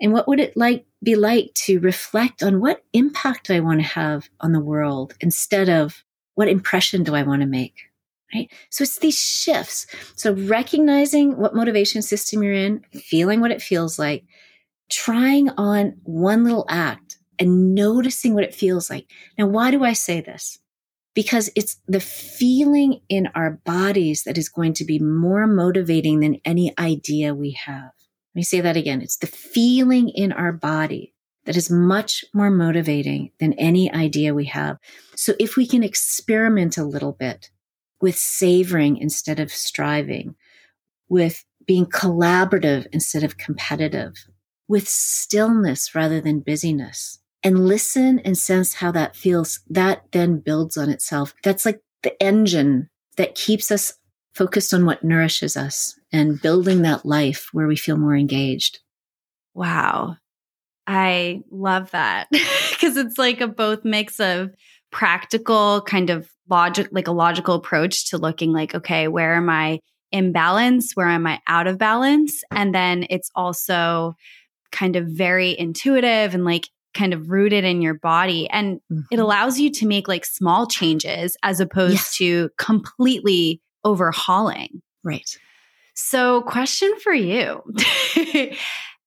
And 0.02 0.14
what 0.14 0.28
would 0.28 0.40
it 0.40 0.56
like 0.56 0.86
be 1.04 1.16
like 1.16 1.54
to 1.56 1.80
reflect 1.80 2.44
on 2.44 2.60
what 2.60 2.84
impact 2.94 3.48
do 3.48 3.54
I 3.54 3.60
want 3.60 3.82
to 3.82 3.88
have 3.88 4.30
on 4.42 4.52
the 4.52 4.60
world 4.60 5.16
instead 5.22 5.70
of 5.70 6.04
what 6.36 6.48
impression 6.48 7.04
do 7.04 7.16
I 7.16 7.24
want 7.24 7.42
to 7.42 7.48
make? 7.48 7.88
right? 8.34 8.52
So 8.70 8.84
it's 8.84 9.00
these 9.00 9.20
shifts. 9.20 9.88
So 10.16 10.34
recognizing 10.34 11.38
what 11.38 11.56
motivation 11.56 12.02
system 12.02 12.44
you're 12.44 12.54
in, 12.54 12.82
feeling 12.92 13.40
what 13.40 13.52
it 13.52 13.62
feels 13.62 13.98
like, 13.98 14.26
trying 14.90 15.50
on 15.52 15.96
one 16.04 16.44
little 16.44 16.66
act 16.70 17.07
and 17.40 17.76
noticing 17.76 18.34
what 18.34 18.44
it 18.44 18.56
feels 18.56 18.90
like. 18.90 19.08
Now, 19.38 19.48
why 19.48 19.72
do 19.72 19.84
I 19.84 19.94
say 19.94 20.22
this? 20.22 20.60
Because 21.14 21.50
it's 21.56 21.78
the 21.88 22.00
feeling 22.00 23.02
in 23.10 23.28
our 23.34 23.60
bodies 23.66 24.24
that 24.24 24.38
is 24.38 24.50
going 24.50 24.74
to 24.74 24.86
be 24.86 25.00
more 25.00 25.48
motivating 25.48 26.20
than 26.20 26.42
any 26.46 26.74
idea 26.78 27.34
we 27.34 27.52
have. 27.52 27.92
Let 28.34 28.36
me 28.36 28.44
say 28.44 28.62
that 28.62 28.78
again. 28.78 29.02
It's 29.02 29.18
the 29.18 29.28
feeling 29.28 30.10
in 30.10 30.32
our 30.32 30.52
body 30.52 31.14
that 31.46 31.58
is 31.58 31.72
much 31.72 32.26
more 32.34 32.52
motivating 32.52 33.32
than 33.40 33.54
any 33.54 33.92
idea 33.92 34.34
we 34.34 34.46
have. 34.46 34.78
So 35.16 35.34
if 35.40 35.56
we 35.56 35.66
can 35.66 35.82
experiment 35.82 36.78
a 36.78 36.84
little 36.84 37.14
bit 37.14 37.50
with 38.02 38.18
savoring 38.18 38.98
instead 38.98 39.40
of 39.40 39.52
striving, 39.52 40.36
with 41.10 41.46
being 41.66 41.86
collaborative 41.86 42.86
instead 42.92 43.24
of 43.24 43.38
competitive, 43.38 44.14
with 44.68 44.88
stillness 44.88 45.96
rather 45.96 46.20
than 46.20 46.42
busyness, 46.42 47.20
and 47.44 47.68
listen 47.68 48.20
and 48.20 48.38
sense 48.38 48.76
how 48.76 48.92
that 48.92 49.16
feels. 49.16 49.60
That 49.70 50.04
then 50.12 50.40
builds 50.40 50.78
on 50.78 50.90
itself. 50.90 51.34
That's 51.44 51.66
like 51.66 51.82
the 52.04 52.22
engine 52.22 52.90
that 53.18 53.36
keeps 53.36 53.72
us 53.72 53.94
focused 54.34 54.74
on 54.74 54.86
what 54.86 55.04
nourishes 55.04 55.58
us 55.58 56.00
and 56.12 56.42
building 56.42 56.84
that 56.84 57.06
life 57.06 57.50
where 57.52 57.68
we 57.68 57.76
feel 57.76 57.98
more 57.98 58.16
engaged. 58.16 58.80
Wow. 59.54 60.18
I 60.86 61.42
love 61.52 61.92
that 61.92 62.28
because 62.32 62.98
it's 62.98 63.18
like 63.18 63.42
a 63.42 63.48
both 63.48 63.84
mix 63.84 64.20
of 64.20 64.52
practical 64.92 65.82
kind 65.82 66.10
of 66.10 66.30
logic, 66.50 66.88
like 66.92 67.08
a 67.08 67.12
logical 67.12 67.56
approach 67.56 68.10
to 68.10 68.18
looking 68.18 68.54
like, 68.54 68.74
okay, 68.74 69.08
where 69.08 69.36
am 69.36 69.50
I 69.50 69.80
in 70.12 70.32
balance? 70.32 70.94
Where 70.94 71.10
am 71.10 71.28
I 71.28 71.42
out 71.48 71.68
of 71.68 71.78
balance? 71.78 72.42
And 72.52 72.74
then 72.74 73.06
it's 73.10 73.30
also 73.36 74.16
kind 74.72 74.96
of 74.96 75.08
very 75.08 75.58
intuitive 75.58 76.34
and 76.34 76.46
like 76.46 76.70
kind 76.98 77.14
of 77.14 77.30
rooted 77.30 77.64
in 77.64 77.82
your 77.82 77.94
body. 77.94 78.50
And 78.50 78.82
mm-hmm. 78.92 79.02
it 79.12 79.20
allows 79.20 79.60
you 79.60 79.70
to 79.72 79.88
make 79.88 80.08
like 80.08 80.26
small 80.26 80.68
changes 80.68 81.38
as 81.44 81.60
opposed 81.60 81.94
yes. 81.94 82.18
to 82.18 82.50
completely 82.58 83.62
overhauling. 83.84 84.82
Right. 85.04 85.38
So, 85.94 86.42
question 86.44 86.92
for 87.00 87.14
you 87.14 87.64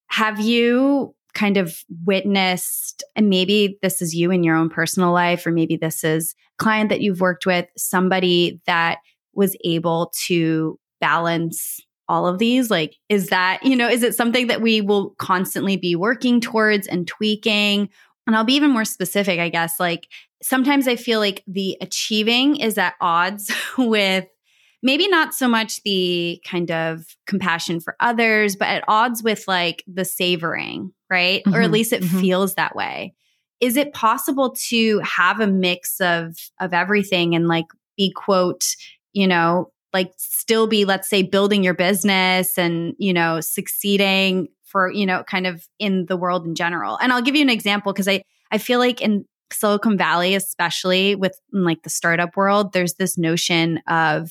Have 0.09 0.41
you 0.41 1.15
kind 1.35 1.57
of 1.57 1.85
witnessed, 2.05 3.05
and 3.15 3.29
maybe 3.29 3.79
this 3.81 4.03
is 4.03 4.15
you 4.15 4.33
in 4.33 4.43
your 4.43 4.57
own 4.57 4.69
personal 4.69 5.13
life, 5.13 5.47
or 5.47 5.53
maybe 5.53 5.77
this 5.77 6.03
is 6.03 6.35
client 6.59 6.89
that 6.89 7.01
you've 7.01 7.21
worked 7.21 7.47
with, 7.47 7.67
somebody 7.77 8.61
that 8.67 8.99
was 9.35 9.57
able 9.65 10.13
to 10.27 10.79
balance 11.01 11.81
all 12.11 12.27
of 12.27 12.39
these? 12.39 12.71
Like, 12.71 12.97
is 13.09 13.29
that, 13.29 13.63
you 13.63 13.77
know, 13.77 13.89
is 13.89 14.03
it 14.03 14.17
something 14.17 14.49
that 14.49 14.61
we 14.61 14.81
will 14.81 15.11
constantly 15.19 15.77
be 15.77 15.95
working 15.95 16.41
towards 16.41 16.89
and 16.89 17.07
tweaking? 17.07 17.89
And 18.27 18.37
I'll 18.37 18.45
be 18.45 18.55
even 18.55 18.71
more 18.71 18.85
specific, 18.85 19.39
I 19.39 19.49
guess. 19.49 19.79
Like, 19.79 20.09
sometimes 20.43 20.89
I 20.89 20.97
feel 20.97 21.21
like 21.21 21.45
the 21.47 21.77
achieving 21.81 22.57
is 22.57 22.77
at 22.79 22.95
odds 23.01 23.53
with 23.79 24.27
maybe 24.83 25.07
not 25.07 25.35
so 25.35 25.47
much 25.47 25.83
the 25.85 26.43
kind 26.45 26.71
of 26.71 27.05
compassion 27.27 27.79
for 27.79 27.95
others, 28.01 28.57
but 28.57 28.69
at 28.69 28.85
odds 28.89 29.23
with 29.23 29.45
like 29.47 29.85
the 29.87 30.05
savoring, 30.05 30.93
right? 31.09 31.43
Mm-hmm. 31.45 31.55
Or 31.55 31.61
at 31.61 31.65
mm-hmm. 31.65 31.75
least 31.75 31.93
it 31.93 32.03
mm-hmm. 32.03 32.21
feels 32.21 32.55
that 32.55 32.75
way. 32.75 33.15
Is 33.61 33.77
it 33.77 33.93
possible 33.93 34.57
to 34.69 34.99
have 35.01 35.39
a 35.39 35.47
mix 35.47 36.01
of 36.01 36.37
of 36.59 36.73
everything 36.73 37.37
and 37.37 37.47
like 37.47 37.67
be 37.97 38.11
quote, 38.11 38.65
you 39.13 39.29
know, 39.29 39.71
like 39.93 40.13
still 40.17 40.67
be 40.67 40.85
let's 40.85 41.09
say 41.09 41.23
building 41.23 41.65
your 41.65 41.75
business 41.75 42.59
and, 42.59 42.95
you 42.99 43.13
know, 43.13 43.41
succeeding 43.41 44.49
for, 44.65 44.91
you 44.91 45.07
know, 45.07 45.25
kind 45.25 45.47
of 45.47 45.67
in 45.79 46.07
the 46.07 46.17
world 46.17 46.47
in 46.47 46.55
general. 46.55 46.97
And 46.99 47.13
I'll 47.13 47.23
give 47.23 47.37
you 47.37 47.43
an 47.43 47.51
example 47.51 47.93
because 47.93 48.09
I 48.09 48.23
I 48.51 48.59
feel 48.59 48.79
like 48.79 49.01
in 49.01 49.25
Silicon 49.53 49.99
Valley 49.99 50.35
especially 50.35 51.15
with 51.15 51.39
like 51.53 51.83
the 51.83 51.91
startup 51.91 52.37
world, 52.37 52.73
there's 52.73 52.95
this 52.95 53.19
notion 53.19 53.81
of 53.89 54.31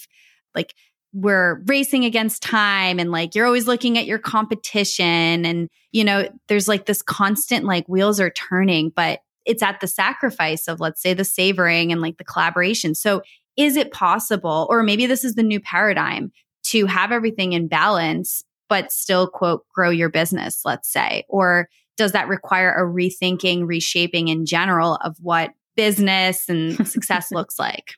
like 0.55 0.73
we're 1.13 1.61
racing 1.65 2.05
against 2.05 2.43
time 2.43 2.99
and 2.99 3.11
like 3.11 3.33
you're 3.33 3.45
always 3.45 3.67
looking 3.67 3.97
at 3.97 4.05
your 4.05 4.19
competition 4.19 5.45
and 5.45 5.67
you 5.91 6.03
know 6.03 6.29
there's 6.47 6.67
like 6.67 6.85
this 6.85 7.01
constant 7.01 7.65
like 7.65 7.87
wheels 7.87 8.19
are 8.19 8.29
turning 8.29 8.91
but 8.95 9.19
it's 9.45 9.63
at 9.63 9.79
the 9.79 9.87
sacrifice 9.87 10.67
of 10.67 10.79
let's 10.79 11.01
say 11.01 11.13
the 11.15 11.25
savoring 11.25 11.91
and 11.91 11.99
like 12.01 12.17
the 12.17 12.23
collaboration 12.23 12.93
so 12.93 13.23
is 13.59 13.75
it 13.75 13.91
possible 13.91 14.65
or 14.69 14.81
maybe 14.81 15.05
this 15.05 15.25
is 15.25 15.35
the 15.35 15.43
new 15.43 15.59
paradigm 15.59 16.31
to 16.63 16.85
have 16.85 17.11
everything 17.11 17.51
in 17.53 17.67
balance 17.67 18.43
but 18.69 18.91
still 18.91 19.27
quote 19.27 19.65
grow 19.75 19.89
your 19.89 20.09
business 20.09 20.61
let's 20.63 20.91
say? 20.91 21.25
Or 21.27 21.69
does 21.97 22.13
that 22.13 22.29
require 22.29 22.73
a 22.73 22.87
rethinking 22.87 23.67
reshaping 23.67 24.29
in 24.29 24.45
general 24.45 24.95
of 25.03 25.17
what 25.19 25.51
business 25.75 26.47
and 26.47 26.75
success 26.87 27.31
looks 27.31 27.59
like? 27.59 27.95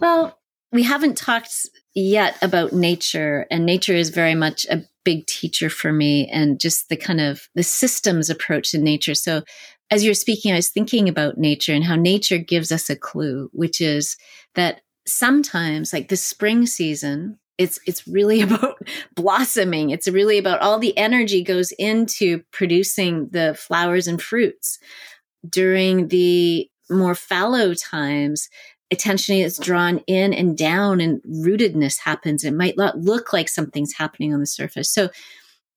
Well 0.00 0.38
we 0.72 0.84
haven't 0.84 1.16
talked 1.16 1.66
yet 1.94 2.40
about 2.40 2.72
nature 2.72 3.46
and 3.50 3.66
nature 3.66 3.94
is 3.94 4.10
very 4.10 4.36
much 4.36 4.64
a 4.70 4.84
big 5.04 5.26
teacher 5.26 5.68
for 5.68 5.92
me 5.92 6.28
and 6.28 6.60
just 6.60 6.88
the 6.88 6.96
kind 6.96 7.20
of 7.20 7.48
the 7.56 7.64
systems 7.64 8.30
approach 8.30 8.70
to 8.70 8.78
nature. 8.78 9.16
So 9.16 9.42
as 9.90 10.04
you're 10.04 10.14
speaking 10.14 10.52
i 10.52 10.56
was 10.56 10.68
thinking 10.68 11.08
about 11.08 11.36
nature 11.36 11.74
and 11.74 11.84
how 11.84 11.96
nature 11.96 12.38
gives 12.38 12.70
us 12.70 12.88
a 12.88 12.96
clue 12.96 13.50
which 13.52 13.80
is 13.80 14.16
that 14.54 14.82
sometimes 15.06 15.92
like 15.92 16.08
the 16.08 16.16
spring 16.16 16.66
season 16.66 17.38
it's 17.58 17.78
it's 17.86 18.06
really 18.06 18.40
about 18.42 18.78
blossoming 19.14 19.90
it's 19.90 20.08
really 20.08 20.38
about 20.38 20.60
all 20.60 20.78
the 20.78 20.96
energy 20.96 21.42
goes 21.42 21.72
into 21.72 22.42
producing 22.52 23.28
the 23.30 23.54
flowers 23.54 24.06
and 24.06 24.20
fruits 24.20 24.78
during 25.48 26.08
the 26.08 26.68
more 26.90 27.14
fallow 27.14 27.72
times 27.74 28.48
attention 28.90 29.36
is 29.36 29.58
drawn 29.58 29.98
in 30.06 30.34
and 30.34 30.58
down 30.58 31.00
and 31.00 31.22
rootedness 31.22 32.00
happens. 32.00 32.44
It 32.44 32.54
might 32.54 32.76
not 32.76 32.98
look 32.98 33.32
like 33.32 33.48
something's 33.48 33.94
happening 33.94 34.34
on 34.34 34.40
the 34.40 34.46
surface. 34.46 34.92
So 34.92 35.10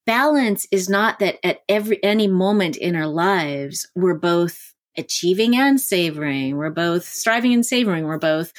balance 0.05 0.67
is 0.71 0.89
not 0.89 1.19
that 1.19 1.37
at 1.45 1.59
every 1.69 2.03
any 2.03 2.27
moment 2.27 2.75
in 2.75 2.95
our 2.95 3.07
lives 3.07 3.87
we're 3.95 4.17
both 4.17 4.73
achieving 4.97 5.55
and 5.55 5.79
savoring 5.79 6.57
we're 6.57 6.69
both 6.69 7.05
striving 7.05 7.53
and 7.53 7.65
savoring 7.65 8.03
we're 8.03 8.19
both 8.19 8.51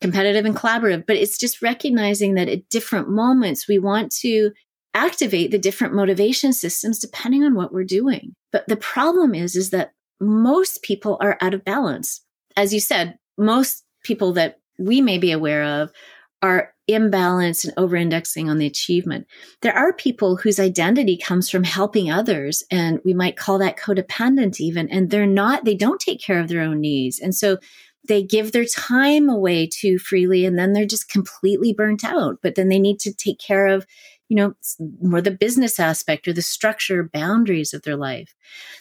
competitive 0.00 0.44
and 0.44 0.56
collaborative 0.56 1.04
but 1.06 1.16
it's 1.16 1.38
just 1.38 1.62
recognizing 1.62 2.34
that 2.34 2.48
at 2.48 2.68
different 2.68 3.08
moments 3.08 3.68
we 3.68 3.78
want 3.78 4.12
to 4.12 4.50
activate 4.94 5.50
the 5.50 5.58
different 5.58 5.94
motivation 5.94 6.52
systems 6.52 6.98
depending 6.98 7.42
on 7.44 7.54
what 7.54 7.72
we're 7.72 7.84
doing 7.84 8.34
but 8.52 8.66
the 8.68 8.76
problem 8.76 9.34
is 9.34 9.56
is 9.56 9.70
that 9.70 9.92
most 10.20 10.82
people 10.82 11.18
are 11.20 11.36
out 11.40 11.54
of 11.54 11.64
balance 11.64 12.22
as 12.56 12.72
you 12.72 12.80
said 12.80 13.18
most 13.38 13.84
people 14.04 14.32
that 14.32 14.58
we 14.78 15.00
may 15.00 15.18
be 15.18 15.32
aware 15.32 15.62
of 15.62 15.90
are 16.42 16.74
imbalanced 16.88 17.64
and 17.64 17.74
over 17.76 17.96
indexing 17.96 18.48
on 18.48 18.58
the 18.58 18.66
achievement. 18.66 19.26
There 19.62 19.76
are 19.76 19.92
people 19.92 20.36
whose 20.36 20.60
identity 20.60 21.16
comes 21.16 21.50
from 21.50 21.64
helping 21.64 22.10
others, 22.10 22.62
and 22.70 23.00
we 23.04 23.14
might 23.14 23.36
call 23.36 23.58
that 23.58 23.78
codependent 23.78 24.60
even, 24.60 24.88
and 24.90 25.10
they're 25.10 25.26
not, 25.26 25.64
they 25.64 25.74
don't 25.74 26.00
take 26.00 26.20
care 26.20 26.38
of 26.38 26.48
their 26.48 26.60
own 26.62 26.80
needs. 26.80 27.18
And 27.18 27.34
so 27.34 27.58
they 28.08 28.22
give 28.22 28.52
their 28.52 28.64
time 28.64 29.28
away 29.28 29.66
too 29.66 29.98
freely, 29.98 30.44
and 30.44 30.58
then 30.58 30.72
they're 30.72 30.86
just 30.86 31.08
completely 31.08 31.72
burnt 31.72 32.04
out. 32.04 32.38
But 32.42 32.54
then 32.54 32.68
they 32.68 32.78
need 32.78 32.98
to 33.00 33.12
take 33.12 33.38
care 33.38 33.66
of, 33.66 33.86
you 34.28 34.36
know, 34.36 34.54
more 35.00 35.20
the 35.20 35.30
business 35.30 35.78
aspect 35.78 36.26
or 36.26 36.32
the 36.32 36.42
structure 36.42 37.10
boundaries 37.12 37.72
of 37.72 37.82
their 37.82 37.96
life. 37.96 38.34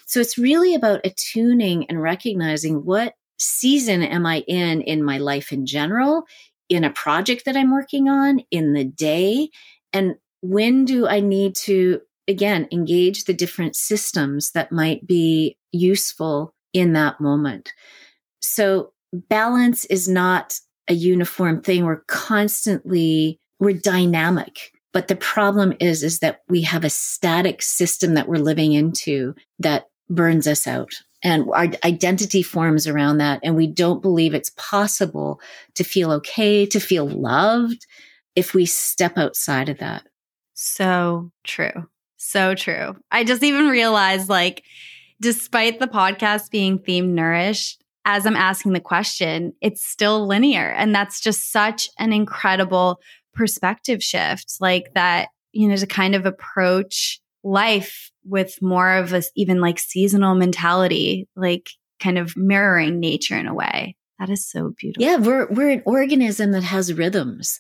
So 0.06 0.20
it's 0.20 0.38
really 0.38 0.76
about 0.76 1.06
attuning 1.06 1.86
and 1.88 2.02
recognizing 2.02 2.86
what 2.86 3.14
season 3.38 4.02
am 4.02 4.26
I 4.26 4.40
in 4.48 4.82
in 4.82 5.04
my 5.04 5.18
life 5.18 5.52
in 5.52 5.66
general, 5.66 6.24
in 6.70 6.84
a 6.84 6.90
project 6.90 7.46
that 7.46 7.58
I'm 7.58 7.72
working 7.72 8.10
on, 8.10 8.40
in 8.52 8.74
the 8.74 8.86
day? 8.86 9.50
And 9.94 10.16
when 10.42 10.86
do 10.86 11.08
I 11.08 11.20
need 11.20 11.56
to, 11.56 12.02
again, 12.28 12.68
engage 12.72 13.26
the 13.26 13.34
different 13.34 13.76
systems 13.76 14.52
that 14.52 14.72
might 14.72 15.06
be 15.06 15.58
useful 15.72 16.54
in 16.74 16.94
that 16.94 17.20
moment? 17.20 17.72
So 18.40 18.94
balance 19.30 19.86
is 19.86 20.08
not 20.08 20.60
a 20.88 20.94
uniform 20.94 21.62
thing. 21.62 21.86
We're 21.86 22.04
constantly, 22.08 23.40
we're 23.60 23.74
dynamic. 23.74 24.72
But 24.94 25.08
the 25.08 25.16
problem 25.16 25.74
is, 25.80 26.04
is 26.04 26.20
that 26.20 26.42
we 26.48 26.62
have 26.62 26.86
a 26.86 26.90
static 26.90 27.62
system 27.62 28.14
that 28.14 28.28
we're 28.28 28.38
living 28.38 28.74
into 28.74 29.36
that 29.60 29.90
burns 30.10 30.48
us 30.48 30.68
out 30.68 30.94
and 31.24 31.50
our 31.54 31.68
identity 31.84 32.44
forms 32.44 32.88
around 32.88 33.18
that. 33.18 33.40
And 33.44 33.56
we 33.56 33.68
don't 33.68 34.02
believe 34.02 34.34
it's 34.34 34.52
possible 34.52 35.42
to 35.74 35.84
feel 35.84 36.12
okay, 36.14 36.66
to 36.68 36.80
feel 36.80 37.08
loved 37.08 37.86
if 38.36 38.54
we 38.54 38.66
step 38.66 39.18
outside 39.18 39.68
of 39.68 39.80
that. 39.80 40.08
So 40.54 41.32
true. 41.44 41.90
So 42.18 42.54
true. 42.54 42.96
I 43.12 43.24
just 43.24 43.44
even 43.44 43.68
realized 43.68 44.30
like, 44.30 44.64
despite 45.20 45.80
the 45.80 45.88
podcast 45.88 46.52
being 46.52 46.78
theme 46.78 47.16
nourished, 47.16 47.84
as 48.06 48.26
I'm 48.26 48.38
asking 48.38 48.74
the 48.74 48.80
question, 48.80 49.54
it's 49.62 49.86
still 49.86 50.26
linear. 50.28 50.72
And 50.72 50.94
that's 50.94 51.20
just 51.20 51.52
such 51.52 51.90
an 51.98 52.14
incredible 52.14 53.00
perspective 53.34 54.02
shift. 54.04 54.58
Like 54.60 54.94
that, 54.94 55.30
you 55.52 55.68
know, 55.68 55.76
to 55.76 55.88
kind 55.88 56.16
of 56.16 56.26
approach 56.26 57.20
life 57.44 58.12
with 58.24 58.62
more 58.62 58.94
of 58.94 59.14
a 59.14 59.24
even 59.36 59.60
like 59.60 59.80
seasonal 59.80 60.36
mentality, 60.36 61.28
like 61.36 61.70
kind 62.00 62.18
of 62.18 62.38
mirroring 62.38 63.00
nature 63.00 63.36
in 63.36 63.48
a 63.48 63.54
way. 63.54 63.96
That 64.20 64.30
is 64.30 64.48
so 64.48 64.74
beautiful. 64.78 65.04
Yeah, 65.04 65.18
we're 65.18 65.48
we're 65.48 65.72
an 65.72 65.84
organism 65.86 66.52
that 66.52 66.64
has 66.64 66.94
rhythms 66.94 67.60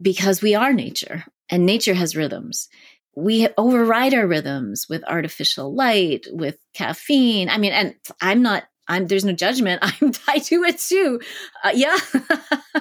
because 0.00 0.42
we 0.42 0.54
are 0.54 0.72
nature 0.72 1.24
and 1.50 1.66
nature 1.66 1.94
has 1.94 2.14
rhythms. 2.14 2.68
We 3.16 3.48
override 3.56 4.12
our 4.12 4.26
rhythms 4.26 4.86
with 4.90 5.02
artificial 5.08 5.74
light, 5.74 6.26
with 6.30 6.58
caffeine. 6.74 7.48
I 7.48 7.56
mean, 7.56 7.72
and 7.72 7.94
I'm 8.20 8.42
not 8.42 8.64
I'm 8.88 9.06
there's 9.06 9.24
no 9.24 9.32
judgment. 9.32 9.80
I'm 9.82 10.12
I 10.28 10.38
do 10.38 10.64
it 10.64 10.78
too. 10.78 11.20
Uh, 11.64 11.72
yeah. 11.74 11.96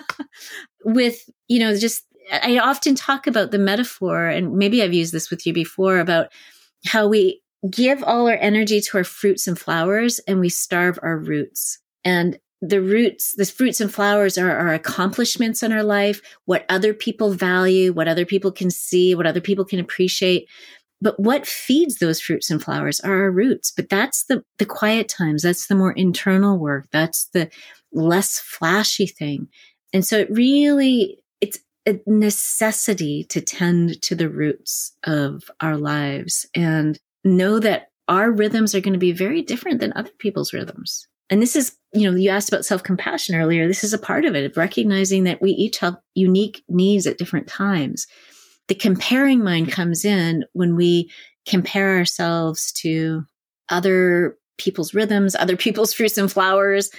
with, 0.86 1.30
you 1.48 1.60
know, 1.60 1.76
just 1.76 2.06
I 2.32 2.58
often 2.58 2.96
talk 2.96 3.28
about 3.28 3.52
the 3.52 3.60
metaphor, 3.60 4.28
and 4.28 4.58
maybe 4.58 4.82
I've 4.82 4.94
used 4.94 5.14
this 5.14 5.30
with 5.30 5.46
you 5.46 5.54
before 5.54 6.00
about 6.00 6.32
how 6.86 7.08
we 7.08 7.42
give 7.70 8.04
all 8.04 8.28
our 8.28 8.38
energy 8.38 8.82
to 8.82 8.98
our 8.98 9.04
fruits 9.04 9.48
and 9.48 9.58
flowers 9.58 10.20
and 10.28 10.40
we 10.40 10.50
starve 10.50 11.00
our 11.02 11.18
roots. 11.18 11.80
And 12.04 12.40
the 12.62 12.82
roots, 12.82 13.34
the 13.36 13.46
fruits 13.46 13.82
and 13.82 13.94
flowers 13.94 14.38
are 14.38 14.50
our 14.50 14.74
accomplishments 14.74 15.62
in 15.62 15.72
our 15.72 15.84
life, 15.84 16.22
what 16.46 16.66
other 16.70 16.94
people 16.94 17.32
value, 17.32 17.94
what 17.94 18.08
other 18.08 18.26
people 18.26 18.52
can 18.52 18.72
see, 18.72 19.14
what 19.14 19.28
other 19.28 19.42
people 19.42 19.66
can 19.66 19.80
appreciate. 19.80 20.48
But 21.02 21.20
what 21.20 21.46
feeds 21.46 21.98
those 21.98 22.22
fruits 22.22 22.50
and 22.50 22.64
flowers 22.64 23.00
are 23.02 23.24
our 23.24 23.32
roots. 23.32 23.72
But 23.72 23.90
that's 23.90 24.24
the, 24.26 24.44
the 24.58 24.66
quiet 24.66 25.10
times. 25.10 25.44
That's 25.44 25.68
the 25.68 25.76
more 25.76 25.92
internal 25.92 26.58
work. 26.58 26.88
That's 26.92 27.28
the 27.34 27.50
less 27.92 28.40
flashy 28.40 29.08
thing. 29.08 29.50
And 29.94 30.06
so 30.06 30.18
it 30.18 30.32
really, 30.32 31.20
it's 31.42 31.60
a 31.86 32.00
necessity 32.08 33.24
to 33.26 33.42
tend 33.42 34.02
to 34.04 34.16
the 34.16 34.30
roots 34.30 34.96
of 35.04 35.44
our 35.62 35.78
lives 35.78 36.46
and 36.56 37.00
know 37.24 37.60
that 37.60 37.90
our 38.08 38.32
rhythms 38.32 38.76
are 38.76 38.82
going 38.82 38.94
to 38.94 39.00
be 39.00 39.12
very 39.12 39.42
different 39.42 39.80
than 39.80 39.94
other 39.96 40.12
people's 40.20 40.54
rhythms. 40.54 41.08
And 41.30 41.42
this 41.42 41.56
is, 41.56 41.76
you 41.94 42.10
know, 42.10 42.16
you 42.16 42.30
asked 42.30 42.50
about 42.50 42.66
self 42.66 42.84
compassion 42.84 43.36
earlier. 43.36 43.68
This 43.68 43.84
is 43.84 43.94
a 43.94 43.98
part 43.98 44.26
of 44.26 44.36
it, 44.36 44.46
of 44.46 44.58
recognizing 44.58 45.24
that 45.24 45.42
we 45.42 45.52
each 45.52 45.80
have 45.80 45.98
unique 46.14 46.64
needs 46.70 47.08
at 47.08 47.18
different 47.18 47.48
times. 47.48 48.06
The 48.68 48.76
comparing 48.76 49.44
mind 49.44 49.72
comes 49.72 50.06
in 50.06 50.46
when 50.54 50.76
we 50.76 51.12
compare 51.48 51.98
ourselves 51.98 52.72
to 52.74 53.26
other 53.70 54.38
people's 54.58 54.94
rhythms, 54.94 55.36
other 55.36 55.58
people's 55.66 55.94
fruits 55.94 56.18
and 56.18 56.32
flowers. 56.32 56.92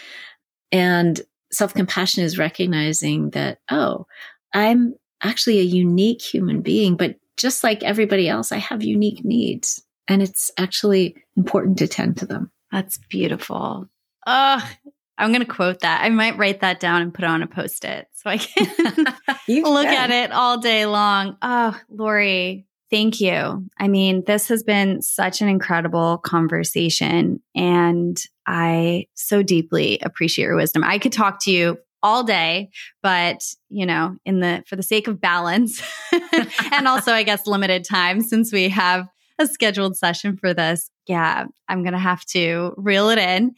And 0.72 1.20
self 1.52 1.74
compassion 1.74 2.24
is 2.24 2.38
recognizing 2.38 3.30
that, 3.30 3.58
oh, 3.70 4.06
I'm 4.52 4.94
actually 5.22 5.60
a 5.60 5.64
unique 5.64 6.22
human 6.22 6.60
being, 6.60 6.96
but 6.96 7.16
just 7.36 7.62
like 7.62 7.82
everybody 7.82 8.28
else, 8.28 8.52
I 8.52 8.58
have 8.58 8.82
unique 8.82 9.24
needs. 9.24 9.82
And 10.08 10.22
it's 10.22 10.50
actually 10.56 11.16
important 11.36 11.78
to 11.78 11.88
tend 11.88 12.16
to 12.18 12.26
them. 12.26 12.50
That's 12.70 12.98
beautiful. 13.08 13.88
Oh, 14.26 14.70
I'm 15.18 15.30
going 15.30 15.44
to 15.44 15.46
quote 15.46 15.80
that. 15.80 16.02
I 16.02 16.08
might 16.10 16.36
write 16.36 16.60
that 16.60 16.80
down 16.80 17.02
and 17.02 17.12
put 17.12 17.24
it 17.24 17.30
on 17.30 17.42
a 17.42 17.46
post 17.46 17.84
it 17.84 18.06
so 18.12 18.30
I 18.30 18.38
can 18.38 19.04
look 19.48 19.86
at 19.86 20.10
it 20.10 20.32
all 20.32 20.58
day 20.58 20.86
long. 20.86 21.36
Oh, 21.40 21.78
Lori, 21.88 22.66
thank 22.90 23.20
you. 23.20 23.66
I 23.78 23.88
mean, 23.88 24.24
this 24.26 24.48
has 24.48 24.62
been 24.62 25.02
such 25.02 25.40
an 25.40 25.48
incredible 25.48 26.18
conversation 26.18 27.40
and 27.54 28.20
I 28.46 29.06
so 29.14 29.42
deeply 29.42 29.98
appreciate 30.00 30.44
your 30.44 30.56
wisdom. 30.56 30.84
I 30.84 30.98
could 30.98 31.12
talk 31.12 31.42
to 31.44 31.50
you 31.50 31.78
all 32.02 32.22
day, 32.22 32.70
but 33.02 33.42
you 33.68 33.86
know, 33.86 34.16
in 34.24 34.40
the 34.40 34.62
for 34.66 34.76
the 34.76 34.82
sake 34.82 35.08
of 35.08 35.20
balance 35.20 35.82
and 36.72 36.86
also 36.86 37.12
I 37.12 37.22
guess 37.22 37.46
limited 37.46 37.84
time 37.84 38.20
since 38.20 38.52
we 38.52 38.68
have 38.68 39.08
a 39.38 39.46
scheduled 39.46 39.96
session 39.96 40.36
for 40.36 40.54
this, 40.54 40.90
yeah, 41.06 41.46
I'm 41.68 41.82
going 41.82 41.92
to 41.92 41.98
have 41.98 42.24
to 42.26 42.74
reel 42.76 43.10
it 43.10 43.18
in. 43.18 43.54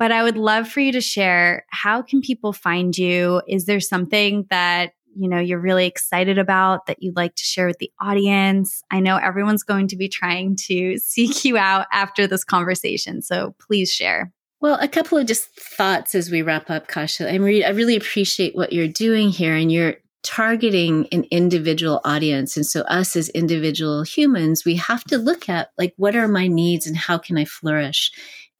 But 0.00 0.12
I 0.12 0.22
would 0.22 0.38
love 0.38 0.66
for 0.66 0.80
you 0.80 0.92
to 0.92 1.02
share 1.02 1.66
how 1.68 2.00
can 2.00 2.22
people 2.22 2.54
find 2.54 2.96
you? 2.96 3.42
Is 3.46 3.66
there 3.66 3.80
something 3.80 4.46
that 4.48 4.94
you 5.14 5.28
know 5.28 5.38
you're 5.38 5.60
really 5.60 5.84
excited 5.84 6.38
about 6.38 6.86
that 6.86 7.02
you'd 7.02 7.16
like 7.16 7.34
to 7.34 7.44
share 7.44 7.66
with 7.66 7.76
the 7.80 7.92
audience? 8.00 8.82
I 8.90 9.00
know 9.00 9.16
everyone's 9.16 9.62
going 9.62 9.88
to 9.88 9.96
be 9.96 10.08
trying 10.08 10.56
to 10.68 10.96
seek 11.04 11.44
you 11.44 11.58
out 11.58 11.86
after 11.92 12.26
this 12.26 12.44
conversation, 12.44 13.20
so 13.20 13.54
please 13.60 13.92
share. 13.92 14.32
Well, 14.62 14.78
a 14.80 14.88
couple 14.88 15.18
of 15.18 15.26
just 15.26 15.54
thoughts 15.54 16.14
as 16.14 16.30
we 16.30 16.40
wrap 16.40 16.70
up, 16.70 16.88
Kasha. 16.88 17.30
I'm 17.30 17.42
re- 17.42 17.64
I 17.64 17.70
really 17.70 17.96
appreciate 17.96 18.56
what 18.56 18.72
you're 18.72 18.88
doing 18.88 19.28
here, 19.28 19.54
and 19.54 19.70
you're 19.70 19.96
targeting 20.22 21.08
an 21.12 21.26
individual 21.30 22.00
audience. 22.04 22.56
And 22.56 22.64
so, 22.64 22.80
us 22.82 23.16
as 23.16 23.28
individual 23.30 24.02
humans, 24.04 24.64
we 24.64 24.76
have 24.76 25.04
to 25.04 25.18
look 25.18 25.50
at 25.50 25.72
like, 25.76 25.92
what 25.98 26.16
are 26.16 26.26
my 26.28 26.46
needs 26.46 26.86
and 26.86 26.96
how 26.96 27.18
can 27.18 27.36
I 27.36 27.44
flourish? 27.44 28.10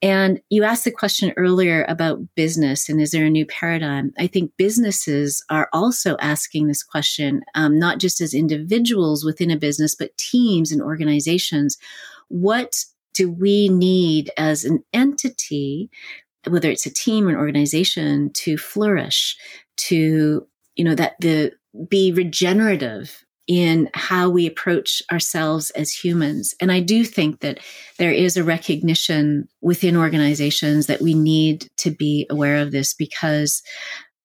And 0.03 0.41
you 0.49 0.65
asked 0.65 0.85
the 0.85 0.91
question 0.91 1.33
earlier 1.37 1.85
about 1.87 2.21
business 2.35 2.89
and 2.89 3.01
is 3.01 3.11
there 3.11 3.27
a 3.27 3.31
new 3.31 3.45
paradigm? 3.45 4.13
I 4.19 4.29
think 4.29 4.53
businesses 4.57 5.45
are 5.51 5.69
also 5.75 6.17
asking 6.21 6.67
this 6.67 6.83
question, 6.83 7.43
um, 7.55 7.79
not 7.79 7.99
just 7.99 8.21
as 8.21 8.33
individuals 8.33 9.25
within 9.25 9.51
a 9.51 9.59
business, 9.59 9.95
but 9.95 10.17
teams 10.17 10.73
and 10.73 10.81
organizations. 10.81 11.77
What 12.29 12.85
do 13.13 13.31
we 13.31 13.69
need 13.69 14.31
as 14.39 14.65
an 14.65 14.83
entity, 14.95 15.91
whether 16.49 16.71
it's 16.71 16.87
a 16.87 16.95
team 16.95 17.27
or 17.27 17.31
an 17.31 17.37
organization, 17.37 18.31
to 18.33 18.57
flourish, 18.57 19.37
to, 19.77 20.47
you 20.77 20.85
know, 20.85 20.95
that 20.95 21.17
the 21.21 21.53
be 21.89 22.11
regenerative 22.11 23.25
in 23.51 23.91
how 23.95 24.31
we 24.31 24.47
approach 24.47 25.03
ourselves 25.11 25.71
as 25.71 25.91
humans. 25.91 26.55
And 26.61 26.71
I 26.71 26.79
do 26.79 27.05
think 27.05 27.41
that 27.41 27.59
there 27.99 28.13
is 28.13 28.37
a 28.37 28.45
recognition 28.45 29.49
within 29.61 29.97
organizations 29.97 30.87
that 30.87 31.01
we 31.01 31.15
need 31.15 31.67
to 31.79 31.91
be 31.91 32.29
aware 32.31 32.59
of 32.59 32.71
this 32.71 32.95
because 32.95 33.61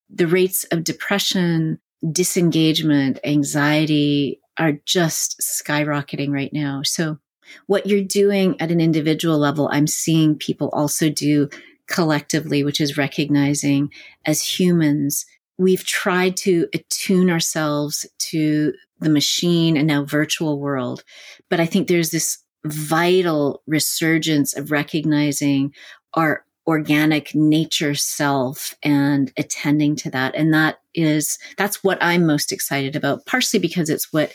the 0.08 0.28
rates 0.28 0.62
of 0.70 0.84
depression, 0.84 1.80
disengagement, 2.12 3.18
anxiety 3.24 4.40
are 4.60 4.74
just 4.84 5.40
skyrocketing 5.40 6.30
right 6.30 6.52
now. 6.52 6.82
So 6.84 7.18
what 7.66 7.84
you're 7.84 8.04
doing 8.04 8.54
at 8.60 8.70
an 8.70 8.80
individual 8.80 9.38
level, 9.38 9.68
I'm 9.72 9.88
seeing 9.88 10.36
people 10.36 10.68
also 10.68 11.10
do 11.10 11.48
collectively, 11.88 12.62
which 12.62 12.80
is 12.80 12.96
recognizing 12.96 13.90
as 14.24 14.40
humans 14.40 15.26
we've 15.58 15.84
tried 15.84 16.36
to 16.36 16.68
attune 16.74 17.30
ourselves 17.30 18.06
to 18.18 18.72
the 19.00 19.10
machine 19.10 19.76
and 19.76 19.86
now 19.86 20.04
virtual 20.04 20.58
world. 20.58 21.02
But 21.48 21.60
I 21.60 21.66
think 21.66 21.88
there's 21.88 22.10
this 22.10 22.38
vital 22.64 23.62
resurgence 23.66 24.56
of 24.56 24.70
recognizing 24.70 25.72
our 26.14 26.44
organic 26.66 27.34
nature 27.34 27.94
self 27.94 28.74
and 28.82 29.32
attending 29.36 29.94
to 29.94 30.10
that. 30.10 30.34
And 30.34 30.52
that 30.52 30.80
is, 30.94 31.38
that's 31.56 31.84
what 31.84 31.98
I'm 32.00 32.26
most 32.26 32.50
excited 32.50 32.96
about, 32.96 33.24
partially 33.24 33.60
because 33.60 33.88
it's 33.88 34.12
what 34.12 34.32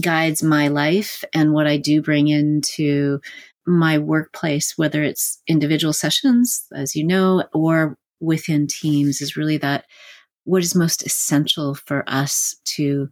guides 0.00 0.42
my 0.42 0.68
life 0.68 1.24
and 1.32 1.52
what 1.52 1.66
I 1.66 1.78
do 1.78 2.02
bring 2.02 2.28
into 2.28 3.20
my 3.66 3.98
workplace, 3.98 4.76
whether 4.76 5.02
it's 5.02 5.40
individual 5.46 5.92
sessions, 5.92 6.66
as 6.74 6.94
you 6.94 7.06
know, 7.06 7.44
or 7.54 7.96
within 8.20 8.66
teams 8.66 9.22
is 9.22 9.36
really 9.36 9.56
that 9.58 9.86
what 10.50 10.64
is 10.64 10.74
most 10.74 11.06
essential 11.06 11.76
for 11.76 12.02
us 12.08 12.56
to 12.64 13.08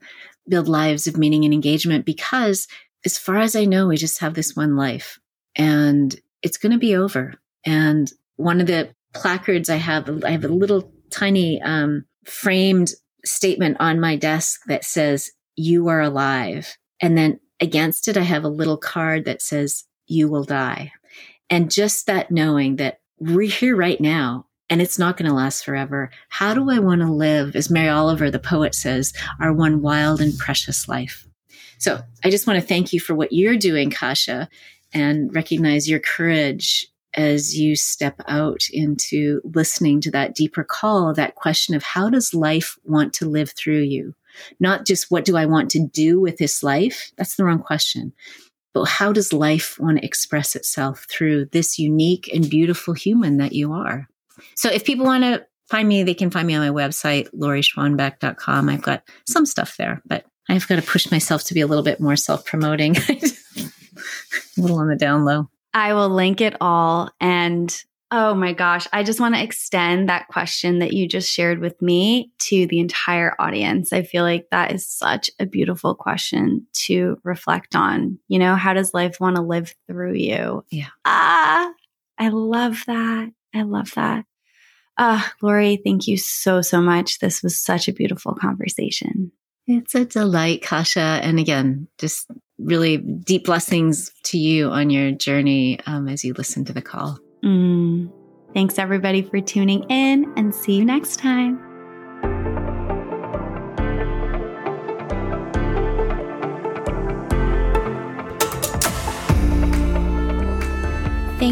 build 0.49 0.67
lives 0.67 1.07
of 1.07 1.17
meaning 1.17 1.45
and 1.45 1.55
engagement 1.55 2.05
because 2.05 2.67
as 3.05 3.17
far 3.17 3.37
as 3.37 3.55
I 3.55 3.65
know, 3.65 3.87
we 3.87 3.97
just 3.97 4.19
have 4.19 4.35
this 4.35 4.57
one 4.57 4.75
life 4.75 5.21
and 5.55 6.15
it's 6.43 6.59
going 6.59 6.73
to 6.73 6.79
be 6.79 6.97
over. 6.97 7.35
And 7.65 8.11
one 8.37 8.61
of 8.61 8.67
the 8.67 8.91
placards 9.15 9.71
I 9.71 9.77
have, 9.77 10.25
I 10.25 10.31
have 10.31 10.45
a 10.45 10.49
little 10.49 10.93
tiny 11.11 11.63
um, 11.63 12.07
framed 12.25 12.91
statement 13.25 13.77
on 13.79 14.01
my 14.01 14.17
desk 14.17 14.63
that 14.67 14.85
says, 14.85 15.31
You 15.55 15.87
are 15.89 16.01
alive. 16.01 16.77
And 17.01 17.17
then 17.17 17.39
against 17.61 18.09
it, 18.09 18.17
I 18.17 18.23
have 18.23 18.45
a 18.45 18.49
little 18.49 18.77
card 18.77 19.27
that 19.27 19.43
says, 19.43 19.85
You 20.07 20.29
will 20.29 20.45
die. 20.45 20.93
And 21.49 21.71
just 21.71 22.07
that 22.07 22.33
knowing 22.33 22.77
that 22.77 23.01
we're 23.21 23.49
here 23.49 23.77
right 23.77 24.01
now 24.01 24.48
and 24.71 24.83
it's 24.83 24.99
not 24.99 25.17
going 25.17 25.29
to 25.29 25.35
last 25.35 25.65
forever. 25.65 26.11
How 26.29 26.55
do 26.55 26.71
I 26.71 26.79
want 26.79 27.01
to 27.01 27.11
live, 27.11 27.57
as 27.57 27.71
Mary 27.71 27.89
Oliver, 27.89 28.31
the 28.31 28.39
poet 28.39 28.75
says, 28.75 29.13
our 29.41 29.53
one 29.53 29.83
wild 29.83 30.21
and 30.21 30.37
precious 30.39 30.89
life? 30.89 31.27
So 31.79 32.01
I 32.25 32.31
just 32.31 32.47
want 32.47 32.61
to 32.61 32.67
thank 32.67 32.93
you 32.93 33.01
for 33.01 33.15
what 33.15 33.33
you're 33.33 33.57
doing, 33.57 33.91
Kasha, 33.91 34.49
and 34.93 35.35
recognize 35.35 35.89
your 35.89 36.01
courage 36.01 36.89
as 37.15 37.59
you 37.59 37.75
step 37.77 38.21
out 38.29 38.65
into 38.73 39.41
listening 39.45 40.01
to 40.03 40.11
that 40.11 40.35
deeper 40.35 40.63
call, 40.63 41.15
that 41.15 41.35
question 41.35 41.75
of 41.75 41.83
how 41.83 42.11
does 42.11 42.35
life 42.35 42.79
want 42.85 43.13
to 43.15 43.29
live 43.29 43.51
through 43.51 43.81
you? 43.81 44.15
Not 44.61 44.87
just 44.87 45.11
what 45.11 45.25
do 45.25 45.37
I 45.37 45.47
want 45.47 45.71
to 45.71 45.87
do 45.87 46.21
with 46.21 46.39
this 46.39 46.63
life? 46.63 47.11
That's 47.17 47.37
the 47.37 47.45
wrong 47.45 47.61
question. 47.61 48.13
But 48.75 48.85
how 48.85 49.13
does 49.13 49.33
life 49.33 49.79
want 49.81 49.99
to 49.99 50.05
express 50.05 50.55
itself 50.55 51.07
through 51.11 51.47
this 51.47 51.79
unique 51.79 52.29
and 52.33 52.49
beautiful 52.49 52.95
human 52.95 53.39
that 53.39 53.53
you 53.53 53.73
are? 53.73 54.09
So 54.55 54.71
if 54.71 54.85
people 54.85 55.07
want 55.07 55.25
to 55.25 55.47
find 55.69 55.89
me, 55.89 56.03
they 56.03 56.15
can 56.15 56.31
find 56.31 56.47
me 56.47 56.55
on 56.55 56.67
my 56.67 56.73
website, 56.73 57.29
lorischwanbeck.com. 57.35 58.69
I've 58.69 58.83
got 58.83 59.03
some 59.27 59.47
stuff 59.47 59.77
there, 59.77 60.03
but 60.07 60.25
I've 60.49 60.67
got 60.67 60.77
to 60.77 60.83
push 60.83 61.11
myself 61.11 61.45
to 61.45 61.55
be 61.55 61.61
a 61.61 61.67
little 61.67 61.85
bit 61.85 62.01
more 62.01 62.17
self 62.17 62.45
promoting, 62.45 62.97
a 63.07 63.71
little 64.57 64.79
on 64.79 64.89
the 64.89 64.97
down 64.97 65.25
low. 65.25 65.51
I 65.75 65.93
will 65.93 66.09
link 66.09 66.41
it 66.41 66.57
all. 66.61 67.11
And 67.21 67.85
oh 68.11 68.35
my 68.35 68.55
gosh, 68.55 68.87
I 68.93 69.03
just 69.03 69.21
want 69.21 69.35
to 69.35 69.43
extend 69.43 70.09
that 70.09 70.29
question 70.29 70.79
that 70.79 70.95
you 70.95 71.07
just 71.07 71.31
shared 71.31 71.59
with 71.59 71.81
me 71.83 72.33
to 72.39 72.67
the 72.67 72.81
entire 72.81 73.35
audience. 73.39 73.93
I 73.93 74.03
feel 74.03 74.23
like 74.23 74.49
that 74.51 74.73
is 74.73 74.87
such 74.87 75.31
a 75.39 75.45
beautiful 75.45 75.95
question 75.95 76.67
to 76.87 77.19
reflect 77.23 77.77
on. 77.77 78.19
You 78.29 78.39
know, 78.39 78.57
how 78.57 78.73
does 78.73 78.95
life 78.95 79.21
want 79.21 79.37
to 79.37 79.43
live 79.43 79.75
through 79.87 80.15
you? 80.15 80.65
Yeah. 80.71 80.89
Ah, 81.05 81.71
I 82.17 82.29
love 82.29 82.83
that. 82.87 83.31
I 83.55 83.63
love 83.63 83.93
that. 83.97 84.25
Ah, 84.97 85.25
uh, 85.25 85.31
Lori, 85.43 85.81
thank 85.85 86.09
you 86.09 86.17
so, 86.17 86.61
so 86.61 86.81
much. 86.81 87.21
This 87.21 87.43
was 87.43 87.61
such 87.61 87.89
a 87.89 87.93
beautiful 87.93 88.35
conversation. 88.35 89.31
It's 89.67 89.95
a 89.95 90.05
delight, 90.05 90.63
Kasha. 90.63 91.21
And 91.23 91.39
again, 91.39 91.89
just 91.99 92.29
really 92.59 92.97
deep 92.97 93.45
blessings 93.45 94.11
to 94.25 94.39
you 94.39 94.71
on 94.71 94.91
your 94.91 95.13
journey 95.13 95.79
um, 95.87 96.09
as 96.09 96.25
you 96.25 96.33
listen 96.33 96.65
to 96.65 96.73
the 96.73 96.83
call. 96.83 97.19
Mm. 97.45 98.11
Thanks, 98.55 98.79
everybody, 98.79 99.23
for 99.23 99.41
tuning 99.41 99.85
in, 99.91 100.33
and 100.37 100.55
see 100.55 100.77
you 100.77 100.85
next 100.85 101.19
time. 101.19 101.59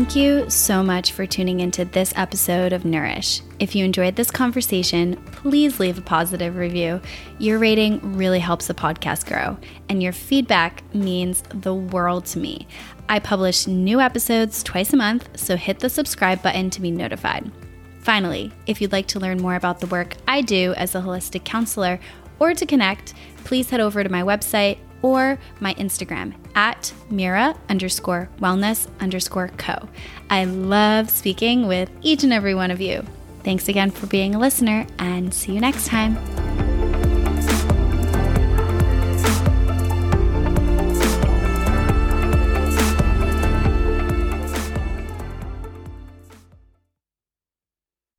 Thank 0.07 0.25
you 0.25 0.49
so 0.49 0.85
much 0.85 1.11
for 1.11 1.27
tuning 1.27 1.59
into 1.59 1.85
this 1.85 2.13
episode 2.15 2.73
of 2.73 2.85
Nourish. 2.85 3.43
If 3.59 3.75
you 3.75 3.85
enjoyed 3.85 4.15
this 4.15 4.31
conversation, 4.31 5.17
please 5.33 5.81
leave 5.81 5.99
a 5.99 6.01
positive 6.01 6.55
review. 6.55 7.01
Your 7.41 7.59
rating 7.59 8.15
really 8.17 8.39
helps 8.39 8.69
the 8.69 8.73
podcast 8.73 9.27
grow, 9.27 9.59
and 9.89 10.01
your 10.01 10.13
feedback 10.13 10.85
means 10.95 11.43
the 11.49 11.75
world 11.75 12.25
to 12.27 12.39
me. 12.39 12.69
I 13.09 13.19
publish 13.19 13.67
new 13.67 14.01
episodes 14.01 14.63
twice 14.63 14.93
a 14.93 14.97
month, 14.97 15.29
so 15.37 15.57
hit 15.57 15.81
the 15.81 15.91
subscribe 15.91 16.41
button 16.41 16.71
to 16.71 16.81
be 16.81 16.93
notified. 16.93 17.51
Finally, 17.99 18.53
if 18.69 18.81
you'd 18.81 18.93
like 18.93 19.09
to 19.09 19.19
learn 19.19 19.43
more 19.43 19.57
about 19.57 19.81
the 19.81 19.89
work 19.89 20.15
I 20.29 20.41
do 20.41 20.73
as 20.75 20.95
a 20.95 21.01
holistic 21.01 21.45
counselor 21.45 21.99
or 22.39 22.55
to 22.55 22.65
connect, 22.65 23.15
please 23.39 23.71
head 23.71 23.81
over 23.81 24.05
to 24.05 24.09
my 24.09 24.23
website 24.23 24.79
or 25.07 25.39
my 25.61 25.73
Instagram 25.75 26.35
at 26.55 26.93
Mira 27.11 27.57
underscore 27.69 28.29
wellness 28.41 28.89
underscore 29.01 29.51
co. 29.57 29.89
I 30.29 30.45
love 30.45 31.09
speaking 31.11 31.69
with 31.69 31.91
each 32.03 32.25
and 32.25 32.33
every 32.33 32.55
one 32.55 32.73
of 32.73 32.81
you. 32.81 33.05
Thanks 33.45 33.69
again 33.69 33.93
for 33.93 34.07
being 34.09 34.35
a 34.35 34.41
listener 34.41 34.87
and 34.99 35.33
see 35.33 35.53
you 35.53 35.61
next 35.61 35.87
time. 35.87 36.66